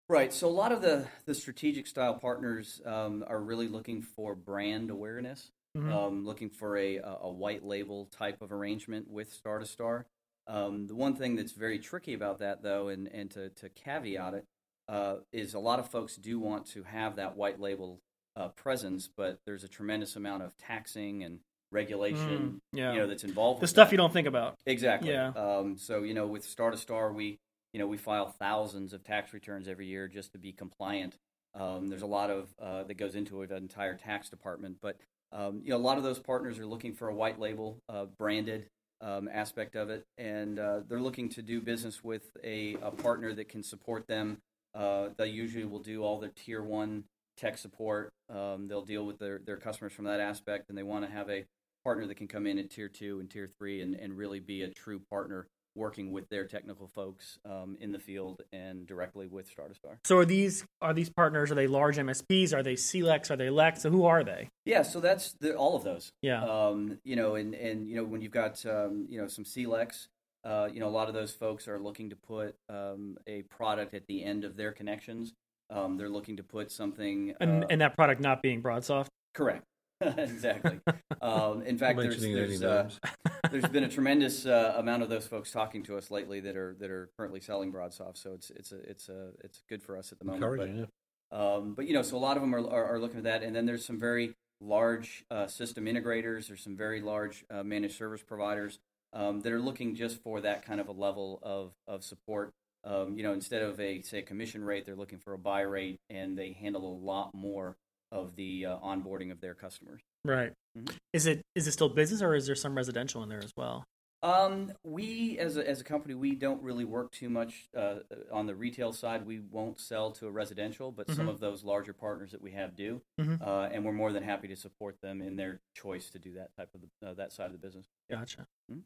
Right. 0.10 0.34
So 0.34 0.48
a 0.48 0.50
lot 0.50 0.72
of 0.72 0.81
the 0.81 1.05
the 1.25 1.36
strategic 1.36 1.86
style 1.86 2.15
partners 2.15 2.81
um, 2.86 3.24
are 3.27 3.39
really 3.39 3.67
looking 3.67 4.01
for 4.01 4.34
brand 4.34 4.89
awareness, 4.89 5.51
Mhm. 5.77 5.91
um, 5.93 6.25
looking 6.25 6.50
for 6.50 6.77
a 6.77 6.98
a 6.98 7.29
white 7.31 7.63
label 7.63 8.05
type 8.07 8.41
of 8.41 8.51
arrangement 8.51 9.10
with 9.10 9.31
Star 9.31 9.60
to 9.60 9.65
Star. 9.65 10.05
Um, 10.48 10.88
the 10.88 10.96
one 10.96 11.15
thing 11.15 11.36
that's 11.36 11.51
very 11.51 11.77
tricky 11.79 12.13
about 12.13 12.39
that, 12.39 12.62
though, 12.63 12.88
and 12.88 13.07
and 13.07 13.29
to 13.31 13.50
to 13.50 13.69
caveat 13.69 14.34
it, 14.34 14.46
uh, 14.88 15.17
is 15.31 15.53
a 15.53 15.60
lot 15.60 15.79
of 15.79 15.89
folks 15.89 16.15
do 16.15 16.39
want 16.39 16.65
to 16.67 16.84
have 16.84 17.17
that 17.17 17.36
white 17.36 17.60
label 17.60 18.00
uh, 18.36 18.50
presence, 18.50 19.07
but 19.07 19.39
there's 19.46 19.63
a 19.63 19.67
tremendous 19.67 20.15
amount 20.15 20.43
of 20.43 20.55
taxing 20.57 21.24
and 21.24 21.39
regulation, 21.72 22.62
Mm, 22.74 22.77
yeah. 22.77 22.93
you 22.93 23.00
know, 23.00 23.07
that's 23.07 23.24
involved. 23.25 23.62
The 23.62 23.67
stuff 23.67 23.88
that. 23.89 23.91
you 23.93 23.98
don't 23.98 24.13
think 24.13 24.27
about. 24.27 24.55
Exactly. 24.65 25.10
Yeah. 25.12 25.29
Um, 25.29 25.77
so 25.77 26.03
you 26.03 26.13
know, 26.13 26.27
with 26.27 26.46
Star 26.46 26.72
to 26.72 26.77
Star, 26.77 27.12
we 27.12 27.39
you 27.74 27.79
know 27.79 27.88
we 27.88 27.98
file 27.98 28.29
thousands 28.29 28.93
of 28.93 29.03
tax 29.03 29.34
returns 29.34 29.67
every 29.67 29.88
year 29.88 30.07
just 30.07 30.31
to 30.31 30.38
be 30.38 30.53
compliant. 30.53 31.17
Um, 31.53 31.88
there's 31.88 32.03
a 32.03 32.07
lot 32.07 32.29
of 32.29 32.53
uh, 32.62 32.84
that 32.84 32.93
goes 32.96 33.15
into 33.15 33.41
an 33.41 33.51
entire 33.51 33.96
tax 33.96 34.29
department, 34.29 34.77
but 34.81 34.98
um, 35.31 35.62
you 35.63 35.72
know 35.72 35.77
a 35.77 35.79
lot 35.79 35.98
of 35.98 36.03
those 36.03 36.19
partners 36.19 36.60
are 36.60 36.65
looking 36.65 36.93
for 36.93 37.07
a 37.07 37.13
white 37.13 37.39
label, 37.39 37.79
uh, 37.89 38.05
branded 38.17 38.67
um, 39.01 39.29
aspect 39.31 39.75
of 39.75 39.89
it, 39.89 40.05
and 40.17 40.60
uh, 40.60 40.79
they're 40.88 41.01
looking 41.01 41.29
to 41.29 41.41
do 41.41 41.62
business 41.62 42.03
with 42.03 42.24
a, 42.43 42.75
a 42.81 42.91
partner 42.91 43.34
that 43.34 43.50
can 43.50 43.63
support 43.63 44.07
them. 44.07 44.38
Uh, 44.74 45.10
they 45.17 45.27
usually 45.27 45.65
will 45.65 45.79
do 45.79 46.03
all 46.03 46.19
their 46.19 46.31
tier 46.36 46.63
one 46.63 47.03
tech 47.38 47.57
support. 47.57 48.12
Um, 48.29 48.67
they'll 48.67 48.86
deal 48.86 49.05
with 49.05 49.19
their, 49.19 49.39
their 49.46 49.57
customers 49.57 49.93
from 49.93 50.05
that 50.05 50.19
aspect, 50.19 50.69
and 50.69 50.77
they 50.77 50.84
want 50.84 51.05
to 51.05 51.12
have 51.12 51.29
a 51.29 51.46
partner 51.84 52.07
that 52.07 52.15
can 52.15 52.27
come 52.27 52.48
in 52.48 52.57
at 52.57 52.69
tier 52.69 52.89
two 52.89 53.19
and 53.19 53.29
tier 53.29 53.50
three 53.57 53.81
and, 53.81 53.96
and 53.96 54.17
really 54.17 54.39
be 54.39 54.63
a 54.63 54.69
true 54.69 55.00
partner 55.10 55.48
working 55.77 56.12
with 56.12 56.27
their 56.29 56.46
technical 56.46 56.88
folks 56.88 57.39
um, 57.46 57.77
in 57.79 57.91
the 57.91 58.00
field 58.00 58.41
and 58.51 58.86
directly 58.88 59.27
with 59.27 59.48
Star 59.48 59.67
to 59.67 59.75
Star. 59.75 60.00
So 60.03 60.17
are 60.17 60.25
these 60.25 60.65
are 60.81 60.93
these 60.93 61.10
partners? 61.10 61.51
Are 61.51 61.55
they 61.55 61.67
large 61.67 61.98
MSPs? 61.98 62.53
Are 62.53 62.63
they 62.63 62.74
CLECs? 62.74 63.31
Are 63.31 63.38
they 63.38 63.48
LECs? 63.48 63.79
So 63.79 63.89
who 63.89 64.05
are 64.05 64.24
they? 64.24 64.50
Yeah, 64.65 64.81
so 64.81 65.00
that's 65.00 65.34
the, 65.39 65.55
all 65.55 65.75
of 65.75 65.84
those. 65.84 66.12
Yeah. 66.22 66.43
Um, 66.43 67.00
you 67.03 67.15
know, 67.15 67.36
and, 67.36 67.53
and 67.53 67.88
you 67.88 67.96
know 67.96 68.03
when 68.03 68.22
you've 68.22 68.31
got 68.31 68.65
um, 68.65 69.05
you 69.10 69.22
know 69.22 69.27
some 69.27 69.46
CLECs, 69.46 70.07
uh, 70.43 70.67
you 70.74 70.79
know 70.79 70.88
a 70.88 70.89
lot 70.89 71.07
of 71.07 71.13
those 71.13 71.31
folks 71.31 71.67
are 71.67 71.79
looking 71.79 72.10
to 72.10 72.15
put 72.15 72.55
um, 72.69 73.17
a 73.27 73.43
product 73.43 73.93
at 73.93 74.07
the 74.07 74.24
end 74.24 74.43
of 74.43 74.57
their 74.57 74.72
connections. 74.72 75.34
Um, 75.69 75.98
they're 75.98 76.10
looking 76.10 76.38
to 76.38 76.43
put 76.43 76.72
something. 76.72 77.36
and 77.39 77.63
uh, 77.63 77.67
and 77.69 77.81
that 77.81 77.96
product 77.96 78.22
not 78.22 78.41
being 78.41 78.62
Broadsoft. 78.62 79.07
Correct. 79.34 79.63
exactly. 80.17 80.79
Um, 81.19 81.63
in 81.63 81.79
fact, 81.79 81.97
there's 81.99 82.21
there's, 82.21 82.63
uh, 82.63 82.89
there's 83.51 83.67
been 83.69 83.83
a 83.83 83.89
tremendous 83.89 84.45
uh, 84.45 84.75
amount 84.77 85.01
of 85.01 85.09
those 85.09 85.25
folks 85.25 85.51
talking 85.51 85.81
to 85.83 85.97
us 85.97 86.11
lately 86.11 86.39
that 86.41 86.55
are 86.55 86.75
that 86.79 86.91
are 86.91 87.09
currently 87.17 87.39
selling 87.39 87.73
BroadSoft. 87.73 88.17
So 88.17 88.33
it's 88.33 88.51
it's 88.51 88.71
a 88.71 88.77
it's 88.87 89.09
a 89.09 89.29
it's 89.43 89.63
good 89.67 89.81
for 89.81 89.97
us 89.97 90.11
at 90.11 90.19
the 90.19 90.25
moment. 90.25 90.57
But- 90.57 90.69
yeah. 90.69 90.85
Um, 91.31 91.73
but 91.73 91.87
you 91.87 91.93
know, 91.93 92.03
so 92.03 92.17
a 92.17 92.19
lot 92.19 92.37
of 92.37 92.41
them 92.43 92.53
are, 92.53 92.59
are, 92.59 92.93
are 92.93 92.99
looking 92.99 93.17
at 93.17 93.23
that, 93.23 93.41
and 93.41 93.55
then 93.55 93.65
there's 93.65 93.83
some 93.83 93.99
very 93.99 94.35
large 94.61 95.25
uh, 95.31 95.47
system 95.47 95.85
integrators. 95.85 96.47
There's 96.47 96.63
some 96.63 96.77
very 96.77 97.01
large 97.01 97.43
uh, 97.49 97.63
managed 97.63 97.97
service 97.97 98.21
providers 98.21 98.79
um, 99.13 99.41
that 99.41 99.51
are 99.51 99.59
looking 99.59 99.95
just 99.95 100.21
for 100.21 100.39
that 100.41 100.63
kind 100.63 100.79
of 100.79 100.87
a 100.87 100.93
level 100.93 101.39
of 101.41 101.71
of 101.87 102.03
support. 102.03 102.53
Um, 102.83 103.17
you 103.17 103.23
know, 103.23 103.33
instead 103.33 103.63
of 103.63 103.79
a 103.79 104.01
say 104.03 104.21
commission 104.21 104.63
rate, 104.63 104.85
they're 104.85 104.95
looking 104.95 105.17
for 105.17 105.33
a 105.33 105.39
buy 105.39 105.61
rate, 105.61 105.99
and 106.09 106.37
they 106.37 106.53
handle 106.53 106.87
a 106.87 106.95
lot 107.03 107.33
more 107.33 107.75
of 108.11 108.35
the 108.35 108.65
uh, 108.65 108.77
onboarding 108.79 109.31
of 109.31 109.41
their 109.41 109.53
customers. 109.53 110.01
Right. 110.23 110.53
Mhm. 110.77 110.95
Is 111.13 111.25
it 111.25 111.41
is 111.55 111.67
it 111.67 111.71
still 111.71 111.89
business 111.89 112.21
or 112.21 112.35
is 112.35 112.45
there 112.45 112.55
some 112.55 112.75
residential 112.75 113.23
in 113.23 113.29
there 113.29 113.43
as 113.43 113.51
well? 113.57 113.83
Um, 114.23 114.71
we 114.83 115.37
as 115.37 115.57
a, 115.57 115.69
as 115.69 115.79
a 115.79 115.83
company, 115.83 116.15
we 116.15 116.33
don't 116.35 116.61
really 116.63 116.85
work 116.85 117.11
too 117.11 117.29
much 117.29 117.69
uh, 117.77 117.97
on 118.31 118.47
the 118.47 118.55
retail 118.55 118.91
side. 118.91 119.25
We 119.25 119.39
won't 119.39 119.79
sell 119.79 120.11
to 120.13 120.27
a 120.27 120.31
residential, 120.31 120.91
but 120.91 121.09
some 121.11 121.27
Mhm. 121.27 121.29
of 121.29 121.39
those 121.39 121.63
larger 121.63 121.93
partners 121.93 122.31
that 122.31 122.41
we 122.41 122.51
have 122.51 122.75
do, 122.75 123.01
Mhm. 123.19 123.39
uh, 123.41 123.69
and 123.71 123.85
we're 123.85 123.91
more 123.93 124.11
than 124.11 124.23
happy 124.23 124.47
to 124.47 124.55
support 124.55 124.99
them 125.01 125.21
in 125.21 125.35
their 125.35 125.59
choice 125.75 126.09
to 126.09 126.19
do 126.19 126.33
that 126.33 126.55
type 126.57 126.69
of 126.73 126.81
the, 126.81 127.07
uh, 127.09 127.13
that 127.13 127.31
side 127.31 127.45
of 127.45 127.51
the 127.51 127.59
business. 127.59 127.85
Gotcha. 128.09 128.47
Mhm. 128.71 128.81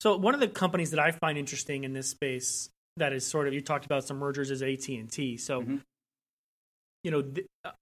So 0.00 0.16
one 0.16 0.32
of 0.34 0.40
the 0.40 0.48
companies 0.48 0.90
that 0.92 0.98
I 0.98 1.12
find 1.12 1.36
interesting 1.36 1.84
in 1.84 1.92
this 1.92 2.08
space 2.10 2.70
that 2.96 3.12
is 3.12 3.26
sort 3.26 3.46
of 3.48 3.54
you 3.54 3.60
talked 3.60 3.84
about 3.84 4.04
some 4.04 4.16
mergers 4.18 4.50
is 4.50 4.62
AT 4.62 4.98
and 4.98 5.12
T. 5.12 5.36
So 5.36 5.62
Mhm. 5.62 5.82
you 7.04 7.10
know 7.10 7.22
th- 7.22 7.46
uh, 7.64 7.72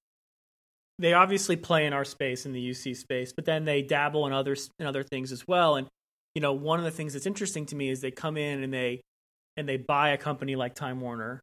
they 1.00 1.14
obviously 1.14 1.56
play 1.56 1.86
in 1.86 1.92
our 1.92 2.04
space 2.04 2.44
in 2.44 2.52
the 2.52 2.70
UC 2.70 2.94
space, 2.96 3.32
but 3.32 3.46
then 3.46 3.64
they 3.64 3.80
dabble 3.82 4.26
in 4.26 4.32
other 4.32 4.54
in 4.78 4.86
other 4.86 5.02
things 5.02 5.32
as 5.32 5.46
well. 5.48 5.76
And 5.76 5.88
you 6.34 6.42
know 6.42 6.52
one 6.52 6.78
of 6.78 6.84
the 6.84 6.90
things 6.90 7.14
that's 7.14 7.26
interesting 7.26 7.66
to 7.66 7.76
me 7.76 7.88
is 7.90 8.00
they 8.00 8.10
come 8.10 8.36
in 8.36 8.62
and 8.62 8.72
they 8.72 9.00
and 9.56 9.68
they 9.68 9.78
buy 9.78 10.10
a 10.10 10.18
company 10.18 10.56
like 10.56 10.74
Time 10.74 11.00
Warner, 11.00 11.40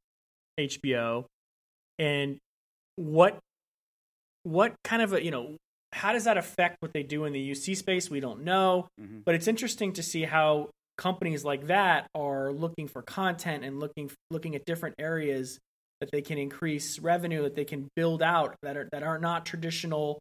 HBO, 0.60 1.26
and 1.98 2.38
what 2.96 3.40
what 4.44 4.76
kind 4.84 5.02
of 5.02 5.14
a 5.14 5.24
you 5.24 5.32
know 5.32 5.58
how 5.94 6.14
does 6.14 6.26
that 6.26 6.38
affect 6.38 6.78
what 6.82 6.94
they 6.94 7.04
do 7.04 7.26
in 7.26 7.34
the 7.34 7.52
UC 7.52 7.76
space? 7.76 8.10
We 8.10 8.20
don't 8.20 8.44
know. 8.44 8.88
Mhm. 9.02 9.24
But 9.26 9.36
it's 9.36 9.48
interesting 9.48 9.94
to 9.94 10.04
see 10.04 10.24
how 10.24 10.70
companies 10.98 11.44
like 11.44 11.68
that 11.68 12.08
are 12.14 12.52
looking 12.52 12.88
for 12.88 13.02
content 13.02 13.64
and 13.64 13.80
looking 13.80 14.12
looking 14.30 14.56
at 14.56 14.66
different 14.66 14.96
areas 15.00 15.60
that 16.00 16.12
they 16.12 16.22
can 16.22 16.38
increase 16.38 17.00
revenue, 17.00 17.44
that 17.44 17.56
they 17.56 17.66
can 17.66 17.88
build 17.96 18.22
out 18.22 18.56
that 18.62 18.78
are 18.78 18.88
that 18.92 19.04
are 19.04 19.18
not 19.20 19.46
traditional 19.46 20.20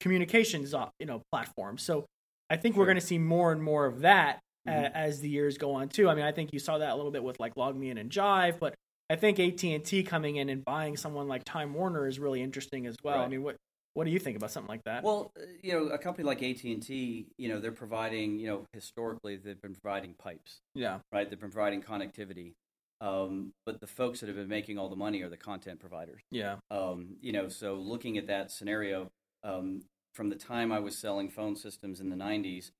communications 0.00 0.74
uh, 0.74 0.88
you 0.98 1.06
know 1.06 1.22
platforms. 1.32 1.82
So 1.82 2.06
I 2.50 2.56
think 2.56 2.76
we're 2.76 2.86
going 2.86 2.96
to 2.96 3.06
see 3.06 3.18
more 3.18 3.52
and 3.52 3.62
more 3.62 3.86
of 3.86 4.00
that 4.00 4.40
a- 4.66 4.70
Mhm. 4.70 4.92
as 4.94 5.20
the 5.20 5.28
years 5.28 5.58
go 5.58 5.72
on 5.74 5.88
too. 5.88 6.08
I 6.08 6.14
mean, 6.14 6.24
I 6.24 6.32
think 6.32 6.52
you 6.52 6.58
saw 6.58 6.78
that 6.78 6.90
a 6.90 6.94
little 6.96 7.10
bit 7.10 7.22
with 7.22 7.38
like 7.40 7.54
LogMeIn 7.56 7.98
and 7.98 8.10
Jive, 8.10 8.58
but 8.58 8.74
I 9.10 9.16
think 9.16 9.38
AT 9.40 9.74
and 9.74 9.84
T 9.84 10.02
coming 10.02 10.36
in 10.36 10.48
and 10.48 10.64
buying 10.64 10.96
someone 10.96 11.28
like 11.28 11.44
Time 11.44 11.74
Warner 11.74 12.06
is 12.06 12.18
really 12.18 12.42
interesting 12.42 12.86
as 12.86 12.96
well. 13.02 13.20
I 13.20 13.28
mean, 13.28 13.42
what 13.42 13.56
what 13.94 14.04
do 14.04 14.10
you 14.10 14.18
think 14.20 14.36
about 14.36 14.52
something 14.52 14.68
like 14.68 14.84
that? 14.84 15.02
Well, 15.02 15.32
uh, 15.36 15.40
you 15.60 15.72
know, 15.72 15.86
a 15.88 15.98
company 15.98 16.24
like 16.24 16.40
AT 16.42 16.62
and 16.72 16.80
T, 16.80 17.26
you 17.36 17.48
know, 17.48 17.58
they're 17.58 17.72
providing, 17.72 18.38
you 18.38 18.46
know, 18.46 18.64
historically 18.72 19.36
they've 19.36 19.60
been 19.60 19.74
providing 19.74 20.14
pipes, 20.14 20.60
yeah, 20.74 21.00
right? 21.10 21.28
They've 21.28 21.40
been 21.40 21.50
providing 21.50 21.82
connectivity, 21.82 22.52
um, 23.00 23.52
but 23.64 23.80
the 23.80 23.86
folks 23.86 24.20
that 24.20 24.26
have 24.26 24.36
been 24.36 24.48
making 24.48 24.78
all 24.78 24.88
the 24.88 24.96
money 24.96 25.22
are 25.22 25.28
the 25.28 25.36
content 25.36 25.80
providers. 25.80 26.22
yeah, 26.30 26.56
Um, 26.70 27.16
you 27.20 27.32
know, 27.32 27.48
so 27.48 27.74
looking 27.74 28.18
at 28.18 28.26
that 28.26 28.50
scenario, 28.50 29.10
um, 29.44 29.82
from 30.14 30.30
the 30.30 30.36
time 30.36 30.72
I 30.72 30.80
was 30.80 30.98
selling 30.98 31.28
phone 31.28 31.54
systems 31.54 32.00
in 32.00 32.10
the 32.10 32.16
90s, 32.16 32.72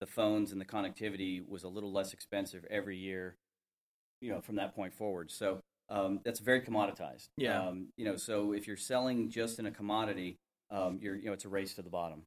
the 0.00 0.06
phones 0.06 0.50
and 0.50 0.60
the 0.60 0.64
connectivity 0.64 1.46
was 1.46 1.62
a 1.62 1.68
little 1.68 1.92
less 1.92 2.14
expensive 2.14 2.64
every 2.70 2.96
year, 2.96 3.36
you 4.20 4.32
know, 4.32 4.40
from 4.40 4.56
that 4.56 4.74
point 4.74 4.94
forward. 4.94 5.30
So 5.30 5.60
um, 5.90 6.20
that's 6.24 6.40
very 6.40 6.62
commoditized. 6.62 7.28
Yeah. 7.36 7.60
Um, 7.60 7.88
you 7.96 8.06
know, 8.06 8.16
so 8.16 8.52
if 8.52 8.66
you're 8.66 8.76
selling 8.78 9.28
just 9.28 9.58
in 9.58 9.66
a 9.66 9.70
commodity, 9.70 10.38
um, 10.70 10.98
you're, 11.02 11.16
you 11.16 11.26
know, 11.26 11.32
it's 11.32 11.44
a 11.44 11.50
race 11.50 11.74
to 11.74 11.82
the 11.82 11.90
bottom. 11.90 12.22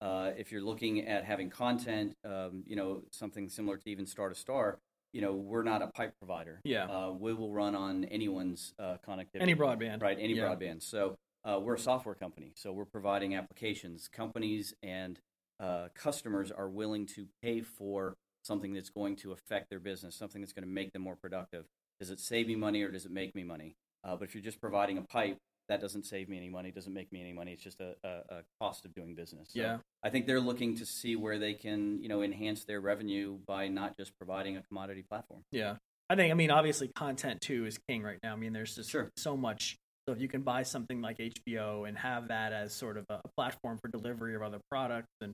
Uh, 0.00 0.32
if 0.36 0.50
you're 0.50 0.62
looking 0.62 1.06
at 1.06 1.24
having 1.24 1.48
content, 1.48 2.16
um, 2.24 2.64
you 2.66 2.74
know, 2.74 3.02
something 3.12 3.48
similar 3.48 3.76
to 3.76 3.88
even 3.88 4.04
Star 4.04 4.28
to 4.28 4.34
Star, 4.34 4.80
you 5.12 5.20
know, 5.20 5.32
we're 5.34 5.62
not 5.62 5.82
a 5.82 5.88
pipe 5.88 6.14
provider. 6.18 6.60
Yeah. 6.64 6.84
Uh, 6.86 7.12
we 7.12 7.34
will 7.34 7.50
run 7.52 7.74
on 7.74 8.04
anyone's 8.04 8.74
uh, 8.78 8.96
connectivity. 9.06 9.40
any 9.40 9.54
broadband, 9.54 10.02
Right, 10.02 10.18
any 10.18 10.34
Yeah. 10.34 10.44
broadband. 10.44 10.82
So 10.82 11.16
uh, 11.44 11.60
we're 11.62 11.74
a 11.74 11.78
software 11.78 12.14
company, 12.14 12.52
so 12.56 12.72
we're 12.72 12.84
providing 12.86 13.34
applications. 13.34 14.08
Companies 14.08 14.74
and 14.82 15.18
uh, 15.60 15.88
customers 15.94 16.50
are 16.50 16.68
willing 16.68 17.06
to 17.06 17.26
pay 17.42 17.60
for 17.60 18.14
something 18.42 18.72
that's 18.72 18.90
going 18.90 19.16
to 19.16 19.32
affect 19.32 19.68
their 19.70 19.78
business, 19.80 20.16
something 20.16 20.40
that's 20.40 20.52
going 20.52 20.64
to 20.66 20.70
make 20.72 20.92
them 20.92 21.02
more 21.02 21.16
productive. 21.16 21.66
Does 22.00 22.10
it 22.10 22.18
save 22.18 22.48
me 22.48 22.56
money 22.56 22.82
or 22.82 22.90
does 22.90 23.04
it 23.04 23.12
make 23.12 23.34
me 23.34 23.44
money? 23.44 23.76
Uh, 24.02 24.16
but 24.16 24.24
if 24.28 24.34
you're 24.34 24.42
just 24.42 24.60
providing 24.60 24.98
a 24.98 25.02
pipe, 25.02 25.36
that 25.68 25.80
doesn't 25.80 26.04
save 26.04 26.28
me 26.28 26.36
any 26.36 26.48
money, 26.50 26.70
doesn't 26.70 26.92
make 26.92 27.12
me 27.12 27.20
any 27.20 27.32
money. 27.32 27.52
It's 27.52 27.62
just 27.62 27.80
a, 27.80 27.94
a, 28.04 28.08
a 28.36 28.42
cost 28.60 28.84
of 28.84 28.94
doing 28.94 29.14
business. 29.14 29.48
So 29.52 29.60
Yeah. 29.60 29.78
I 30.02 30.10
think 30.10 30.26
they're 30.26 30.40
looking 30.40 30.76
to 30.76 30.86
see 30.86 31.16
where 31.16 31.38
they 31.38 31.54
can, 31.54 32.02
you 32.02 32.08
know, 32.08 32.22
enhance 32.22 32.64
their 32.64 32.80
revenue 32.80 33.38
by 33.46 33.68
not 33.68 33.96
just 33.96 34.12
providing 34.18 34.56
a 34.56 34.62
commodity 34.62 35.04
platform. 35.08 35.42
Yeah. 35.50 35.76
I 36.10 36.16
think, 36.16 36.30
I 36.30 36.34
mean, 36.34 36.50
obviously, 36.50 36.88
content 36.88 37.40
too 37.40 37.64
is 37.64 37.78
king 37.88 38.02
right 38.02 38.18
now. 38.22 38.32
I 38.32 38.36
mean, 38.36 38.52
there's 38.52 38.74
just 38.74 38.90
Sure. 38.90 39.10
so 39.16 39.36
much. 39.36 39.76
So 40.06 40.12
if 40.12 40.20
you 40.20 40.28
can 40.28 40.42
buy 40.42 40.64
something 40.64 41.00
like 41.00 41.18
HBO 41.18 41.88
and 41.88 41.96
have 41.96 42.28
that 42.28 42.52
as 42.52 42.74
sort 42.74 42.96
of 42.96 43.06
a 43.08 43.20
platform 43.36 43.78
for 43.80 43.88
delivery 43.88 44.34
of 44.34 44.42
other 44.42 44.58
products 44.68 45.08
and, 45.20 45.32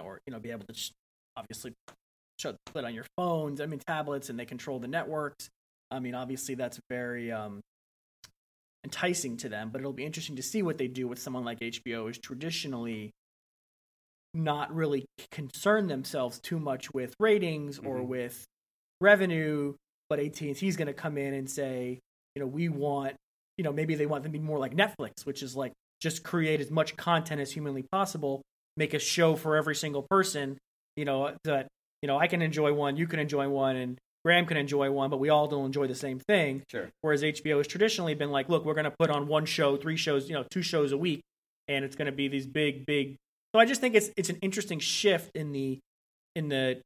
or, 0.00 0.20
you 0.26 0.32
know, 0.32 0.38
be 0.38 0.50
able 0.50 0.64
to 0.66 0.74
sh- 0.74 0.92
obviously 1.36 1.72
shut 2.38 2.56
it 2.74 2.84
on 2.84 2.94
your 2.94 3.06
phones, 3.16 3.60
I 3.60 3.66
mean, 3.66 3.80
tablets, 3.80 4.30
and 4.30 4.38
they 4.38 4.44
control 4.46 4.78
the 4.78 4.88
networks. 4.88 5.48
I 5.90 5.98
mean, 5.98 6.14
obviously, 6.14 6.54
that's 6.54 6.78
very 6.88 7.30
um, 7.32 7.60
enticing 8.84 9.36
to 9.38 9.48
them, 9.48 9.70
but 9.70 9.80
it'll 9.80 9.92
be 9.92 10.04
interesting 10.04 10.36
to 10.36 10.42
see 10.42 10.62
what 10.62 10.78
they 10.78 10.88
do 10.88 11.08
with 11.08 11.18
someone 11.18 11.44
like 11.44 11.60
HBO, 11.60 12.06
who's 12.06 12.18
traditionally 12.18 13.10
not 14.34 14.74
really 14.74 15.06
concern 15.30 15.86
themselves 15.86 16.40
too 16.40 16.58
much 16.58 16.92
with 16.92 17.14
ratings 17.20 17.78
or 17.78 17.98
Mhm. 17.98 18.06
with 18.08 18.44
revenue 19.00 19.74
but 20.10 20.20
AT&T 20.20 20.68
is 20.68 20.76
going 20.76 20.86
to 20.86 20.92
come 20.92 21.16
in 21.16 21.32
and 21.32 21.50
say, 21.50 21.98
you 22.34 22.40
know, 22.40 22.46
we 22.46 22.68
want, 22.68 23.16
you 23.56 23.64
know, 23.64 23.72
maybe 23.72 23.94
they 23.94 24.04
want 24.04 24.22
them 24.22 24.32
to 24.32 24.38
be 24.38 24.44
more 24.44 24.58
like 24.58 24.74
Netflix, 24.74 25.24
which 25.24 25.42
is 25.42 25.56
like 25.56 25.72
just 26.00 26.22
create 26.22 26.60
as 26.60 26.70
much 26.70 26.94
content 26.96 27.40
as 27.40 27.50
humanly 27.50 27.84
possible, 27.90 28.42
make 28.76 28.92
a 28.92 28.98
show 28.98 29.34
for 29.34 29.56
every 29.56 29.74
single 29.74 30.02
person, 30.10 30.58
you 30.96 31.06
know, 31.06 31.34
that 31.44 31.68
you 32.02 32.06
know, 32.06 32.18
I 32.18 32.26
can 32.26 32.42
enjoy 32.42 32.74
one, 32.74 32.98
you 32.98 33.06
can 33.06 33.18
enjoy 33.18 33.48
one 33.48 33.76
and 33.76 33.98
Graham 34.24 34.46
can 34.46 34.56
enjoy 34.56 34.90
one, 34.90 35.10
but 35.10 35.20
we 35.20 35.28
all 35.28 35.46
don't 35.46 35.66
enjoy 35.66 35.86
the 35.86 35.94
same 35.94 36.18
thing. 36.18 36.62
Sure. 36.70 36.88
Whereas 37.02 37.22
HBO 37.22 37.58
has 37.58 37.66
traditionally 37.66 38.14
been 38.14 38.30
like, 38.30 38.48
look, 38.48 38.64
we're 38.64 38.74
going 38.74 38.84
to 38.84 38.94
put 38.98 39.10
on 39.10 39.26
one 39.28 39.44
show, 39.44 39.76
three 39.76 39.96
shows, 39.96 40.28
you 40.28 40.34
know, 40.34 40.44
two 40.50 40.62
shows 40.62 40.92
a 40.92 40.96
week, 40.96 41.20
and 41.68 41.84
it's 41.84 41.94
going 41.94 42.06
to 42.06 42.12
be 42.12 42.28
these 42.28 42.46
big, 42.46 42.86
big. 42.86 43.16
So 43.54 43.60
I 43.60 43.66
just 43.66 43.80
think 43.80 43.94
it's 43.94 44.10
it's 44.16 44.30
an 44.30 44.38
interesting 44.40 44.78
shift 44.80 45.30
in 45.34 45.52
the 45.52 45.78
in 46.34 46.48
the 46.48 46.80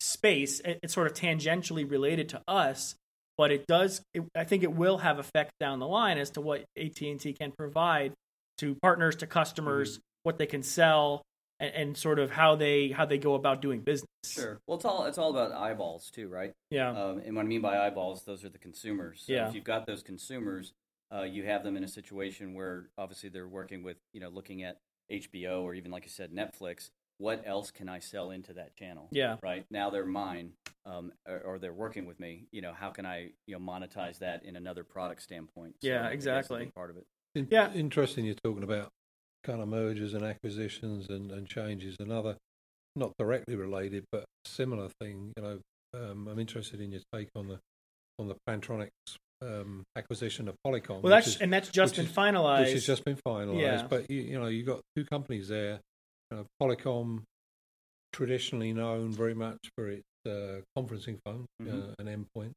space. 0.00 0.60
It- 0.60 0.78
It's 0.82 0.94
sort 0.94 1.06
of 1.08 1.14
tangentially 1.14 1.88
related 1.90 2.28
to 2.30 2.42
us, 2.46 2.94
but 3.36 3.50
it 3.50 3.66
does. 3.66 4.00
It, 4.14 4.22
I 4.36 4.44
think 4.44 4.62
it 4.62 4.72
will 4.72 4.98
have 4.98 5.18
effect 5.18 5.52
down 5.58 5.80
the 5.80 5.88
line 5.88 6.16
as 6.18 6.30
to 6.30 6.40
what 6.40 6.64
AT 6.78 7.00
and 7.02 7.18
T 7.20 7.32
can 7.32 7.52
provide 7.52 8.12
to 8.58 8.76
partners, 8.76 9.16
to 9.16 9.26
customers, 9.26 9.94
mm-hmm. 9.94 10.02
what 10.22 10.38
they 10.38 10.46
can 10.46 10.62
sell, 10.62 11.22
and, 11.60 11.74
and 11.74 11.96
sort 11.96 12.18
of 12.18 12.30
how 12.30 12.56
they 12.56 12.88
how 12.88 13.04
they 13.04 13.18
go 13.18 13.34
about 13.34 13.62
doing 13.62 13.80
business. 13.80 14.08
Sure. 14.24 14.60
Well, 14.66 14.76
it's 14.76 14.84
all 14.84 15.04
it's 15.06 15.18
all 15.18 15.30
about 15.30 15.52
eyeballs 15.52 16.10
too, 16.10 16.28
right? 16.28 16.52
Yeah. 16.70 16.90
Um, 16.90 17.18
and 17.24 17.36
what 17.36 17.44
I 17.44 17.48
mean 17.48 17.60
by 17.60 17.78
eyeballs, 17.86 18.24
those 18.24 18.44
are 18.44 18.48
the 18.48 18.58
consumers. 18.58 19.24
So 19.26 19.32
Yeah. 19.32 19.48
If 19.48 19.54
you've 19.54 19.64
got 19.64 19.86
those 19.86 20.02
consumers, 20.02 20.72
uh, 21.14 21.22
you 21.22 21.44
have 21.44 21.62
them 21.62 21.76
in 21.76 21.84
a 21.84 21.88
situation 21.88 22.54
where 22.54 22.88
obviously 22.98 23.28
they're 23.28 23.48
working 23.48 23.82
with, 23.82 23.98
you 24.12 24.20
know, 24.20 24.28
looking 24.28 24.62
at 24.62 24.80
HBO 25.10 25.62
or 25.62 25.74
even 25.74 25.90
like 25.90 26.04
I 26.04 26.08
said, 26.08 26.32
Netflix. 26.32 26.90
What 27.18 27.44
else 27.46 27.70
can 27.70 27.88
I 27.88 28.00
sell 28.00 28.32
into 28.32 28.54
that 28.54 28.74
channel? 28.74 29.08
Yeah. 29.12 29.36
Right 29.40 29.64
now 29.70 29.88
they're 29.90 30.04
mine, 30.04 30.52
um, 30.84 31.12
or, 31.28 31.38
or 31.40 31.58
they're 31.60 31.72
working 31.72 32.06
with 32.06 32.18
me. 32.18 32.48
You 32.50 32.60
know, 32.60 32.72
how 32.72 32.90
can 32.90 33.06
I, 33.06 33.30
you 33.46 33.56
know, 33.56 33.60
monetize 33.60 34.18
that 34.18 34.44
in 34.44 34.56
another 34.56 34.82
product 34.82 35.22
standpoint? 35.22 35.76
Yeah, 35.80 36.04
I 36.04 36.10
think 36.10 36.22
that's 36.22 36.26
a 36.26 36.38
exactly. 36.38 36.72
Part 36.74 36.90
of 36.90 36.96
it. 36.96 37.06
In- 37.36 37.46
Yeah. 37.50 37.72
Interesting 37.72 38.24
you're 38.24 38.34
talking 38.34 38.64
about 38.64 38.90
kind 39.44 39.60
of 39.60 39.68
mergers 39.68 40.14
and 40.14 40.24
acquisitions 40.24 41.08
and, 41.08 41.30
and 41.30 41.46
changes. 41.48 41.96
Another, 42.00 42.36
not 42.96 43.12
directly 43.18 43.54
related, 43.56 44.04
but 44.10 44.24
similar 44.46 44.88
thing. 45.00 45.32
You 45.36 45.42
know, 45.42 45.58
um, 45.94 46.26
I'm 46.28 46.38
interested 46.38 46.80
in 46.80 46.90
your 46.92 47.02
take 47.14 47.28
on 47.36 47.48
the 47.48 47.58
on 48.18 48.28
the 48.28 48.36
Plantronics 48.48 48.88
um, 49.42 49.82
acquisition 49.96 50.48
of 50.48 50.54
Polycom. 50.66 51.02
Well, 51.02 51.10
that's 51.10 51.26
is, 51.28 51.36
and 51.40 51.52
that's 51.52 51.68
just 51.68 51.96
been 51.96 52.06
is- 52.06 52.12
finalized. 52.12 52.60
which 52.66 52.72
has 52.72 52.86
just 52.86 53.04
been 53.04 53.18
finalised. 53.26 53.60
Yeah. 53.60 53.86
But 53.88 54.10
you, 54.10 54.20
you 54.22 54.38
know, 54.40 54.46
you 54.46 54.62
got 54.64 54.80
two 54.96 55.04
companies 55.04 55.48
there. 55.48 55.80
You 56.30 56.38
know, 56.38 56.46
Polycom, 56.62 57.22
traditionally 58.12 58.72
known 58.72 59.12
very 59.12 59.34
much 59.34 59.58
for 59.76 59.88
its 59.88 60.02
uh, 60.26 60.60
conferencing 60.78 61.18
phone, 61.24 61.44
Mhm. 61.62 61.90
uh, 61.90 61.94
an 61.98 62.06
endpoint, 62.06 62.52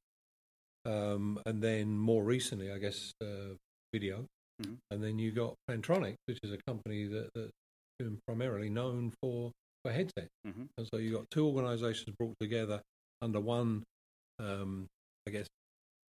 um, 0.86 1.40
and 1.46 1.62
then 1.62 1.98
more 1.98 2.24
recently, 2.24 2.72
I 2.72 2.78
guess, 2.78 3.12
uh, 3.22 3.56
video. 3.94 4.26
Mhm. 4.60 4.78
And 4.92 5.04
then 5.04 5.20
you 5.20 5.32
got 5.32 5.56
Plantronics, 5.70 6.18
which 6.26 6.40
is 6.44 6.52
a 6.52 6.58
company 6.68 7.08
that, 7.08 7.30
that 7.36 7.52
been 8.00 8.20
primarily 8.28 8.70
known 8.70 9.12
for 9.22 9.52
for 9.84 9.92
headsets, 9.92 10.30
Mhm. 10.44 10.68
and 10.78 10.88
so 10.94 11.00
you 11.00 11.12
got 11.14 11.30
two 11.32 11.48
organisations 11.48 12.16
brought 12.18 12.36
together 12.40 12.82
under 13.22 13.40
one, 13.40 13.84
um, 14.40 14.88
I 15.28 15.32
guess, 15.32 15.48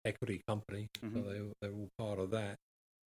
equity 0.05 0.43
company. 0.49 0.89
So 1.15 1.23
Mhm. 1.23 1.25
they 1.25 1.53
they're 1.63 1.73
all 1.73 1.89
part 1.99 2.19
of 2.21 2.31
that, 2.33 2.57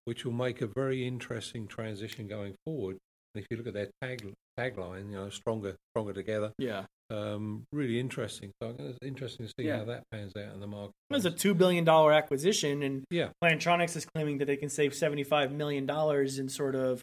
which 0.05 0.25
will 0.25 0.33
make 0.33 0.61
a 0.61 0.67
very 0.67 1.07
interesting 1.07 1.67
transition 1.67 2.27
going 2.27 2.55
forward. 2.65 2.97
If 3.37 3.45
you 3.49 3.57
look 3.57 3.67
at 3.67 3.73
their 3.73 3.89
tag 4.01 4.33
tagline, 4.59 5.09
you 5.11 5.15
know, 5.17 5.29
stronger 5.29 5.75
stronger 5.93 6.13
together, 6.13 6.51
Yeah. 6.57 6.85
um, 7.09 7.63
really 7.71 7.99
interesting. 7.99 8.51
So 8.61 8.75
it's 8.79 8.97
interesting 9.03 9.45
to 9.45 9.53
see 9.59 9.67
Yeah. 9.67 9.77
how 9.79 9.85
that 9.85 10.03
pans 10.11 10.33
out 10.35 10.53
in 10.53 10.59
the 10.59 10.67
market. 10.67 10.93
It 11.09 11.13
was 11.13 11.25
a 11.25 11.31
two 11.31 11.53
billion 11.53 11.83
dollar 11.83 12.11
acquisition, 12.13 12.81
and 12.83 13.03
Yeah. 13.11 13.29
Plantronics 13.43 13.95
is 13.95 14.05
claiming 14.05 14.39
that 14.39 14.45
they 14.45 14.57
can 14.57 14.69
save 14.69 14.93
seventy 14.95 15.23
five 15.23 15.51
million 15.51 15.85
dollars 15.85 16.39
in 16.39 16.49
sort 16.49 16.75
of 16.75 17.01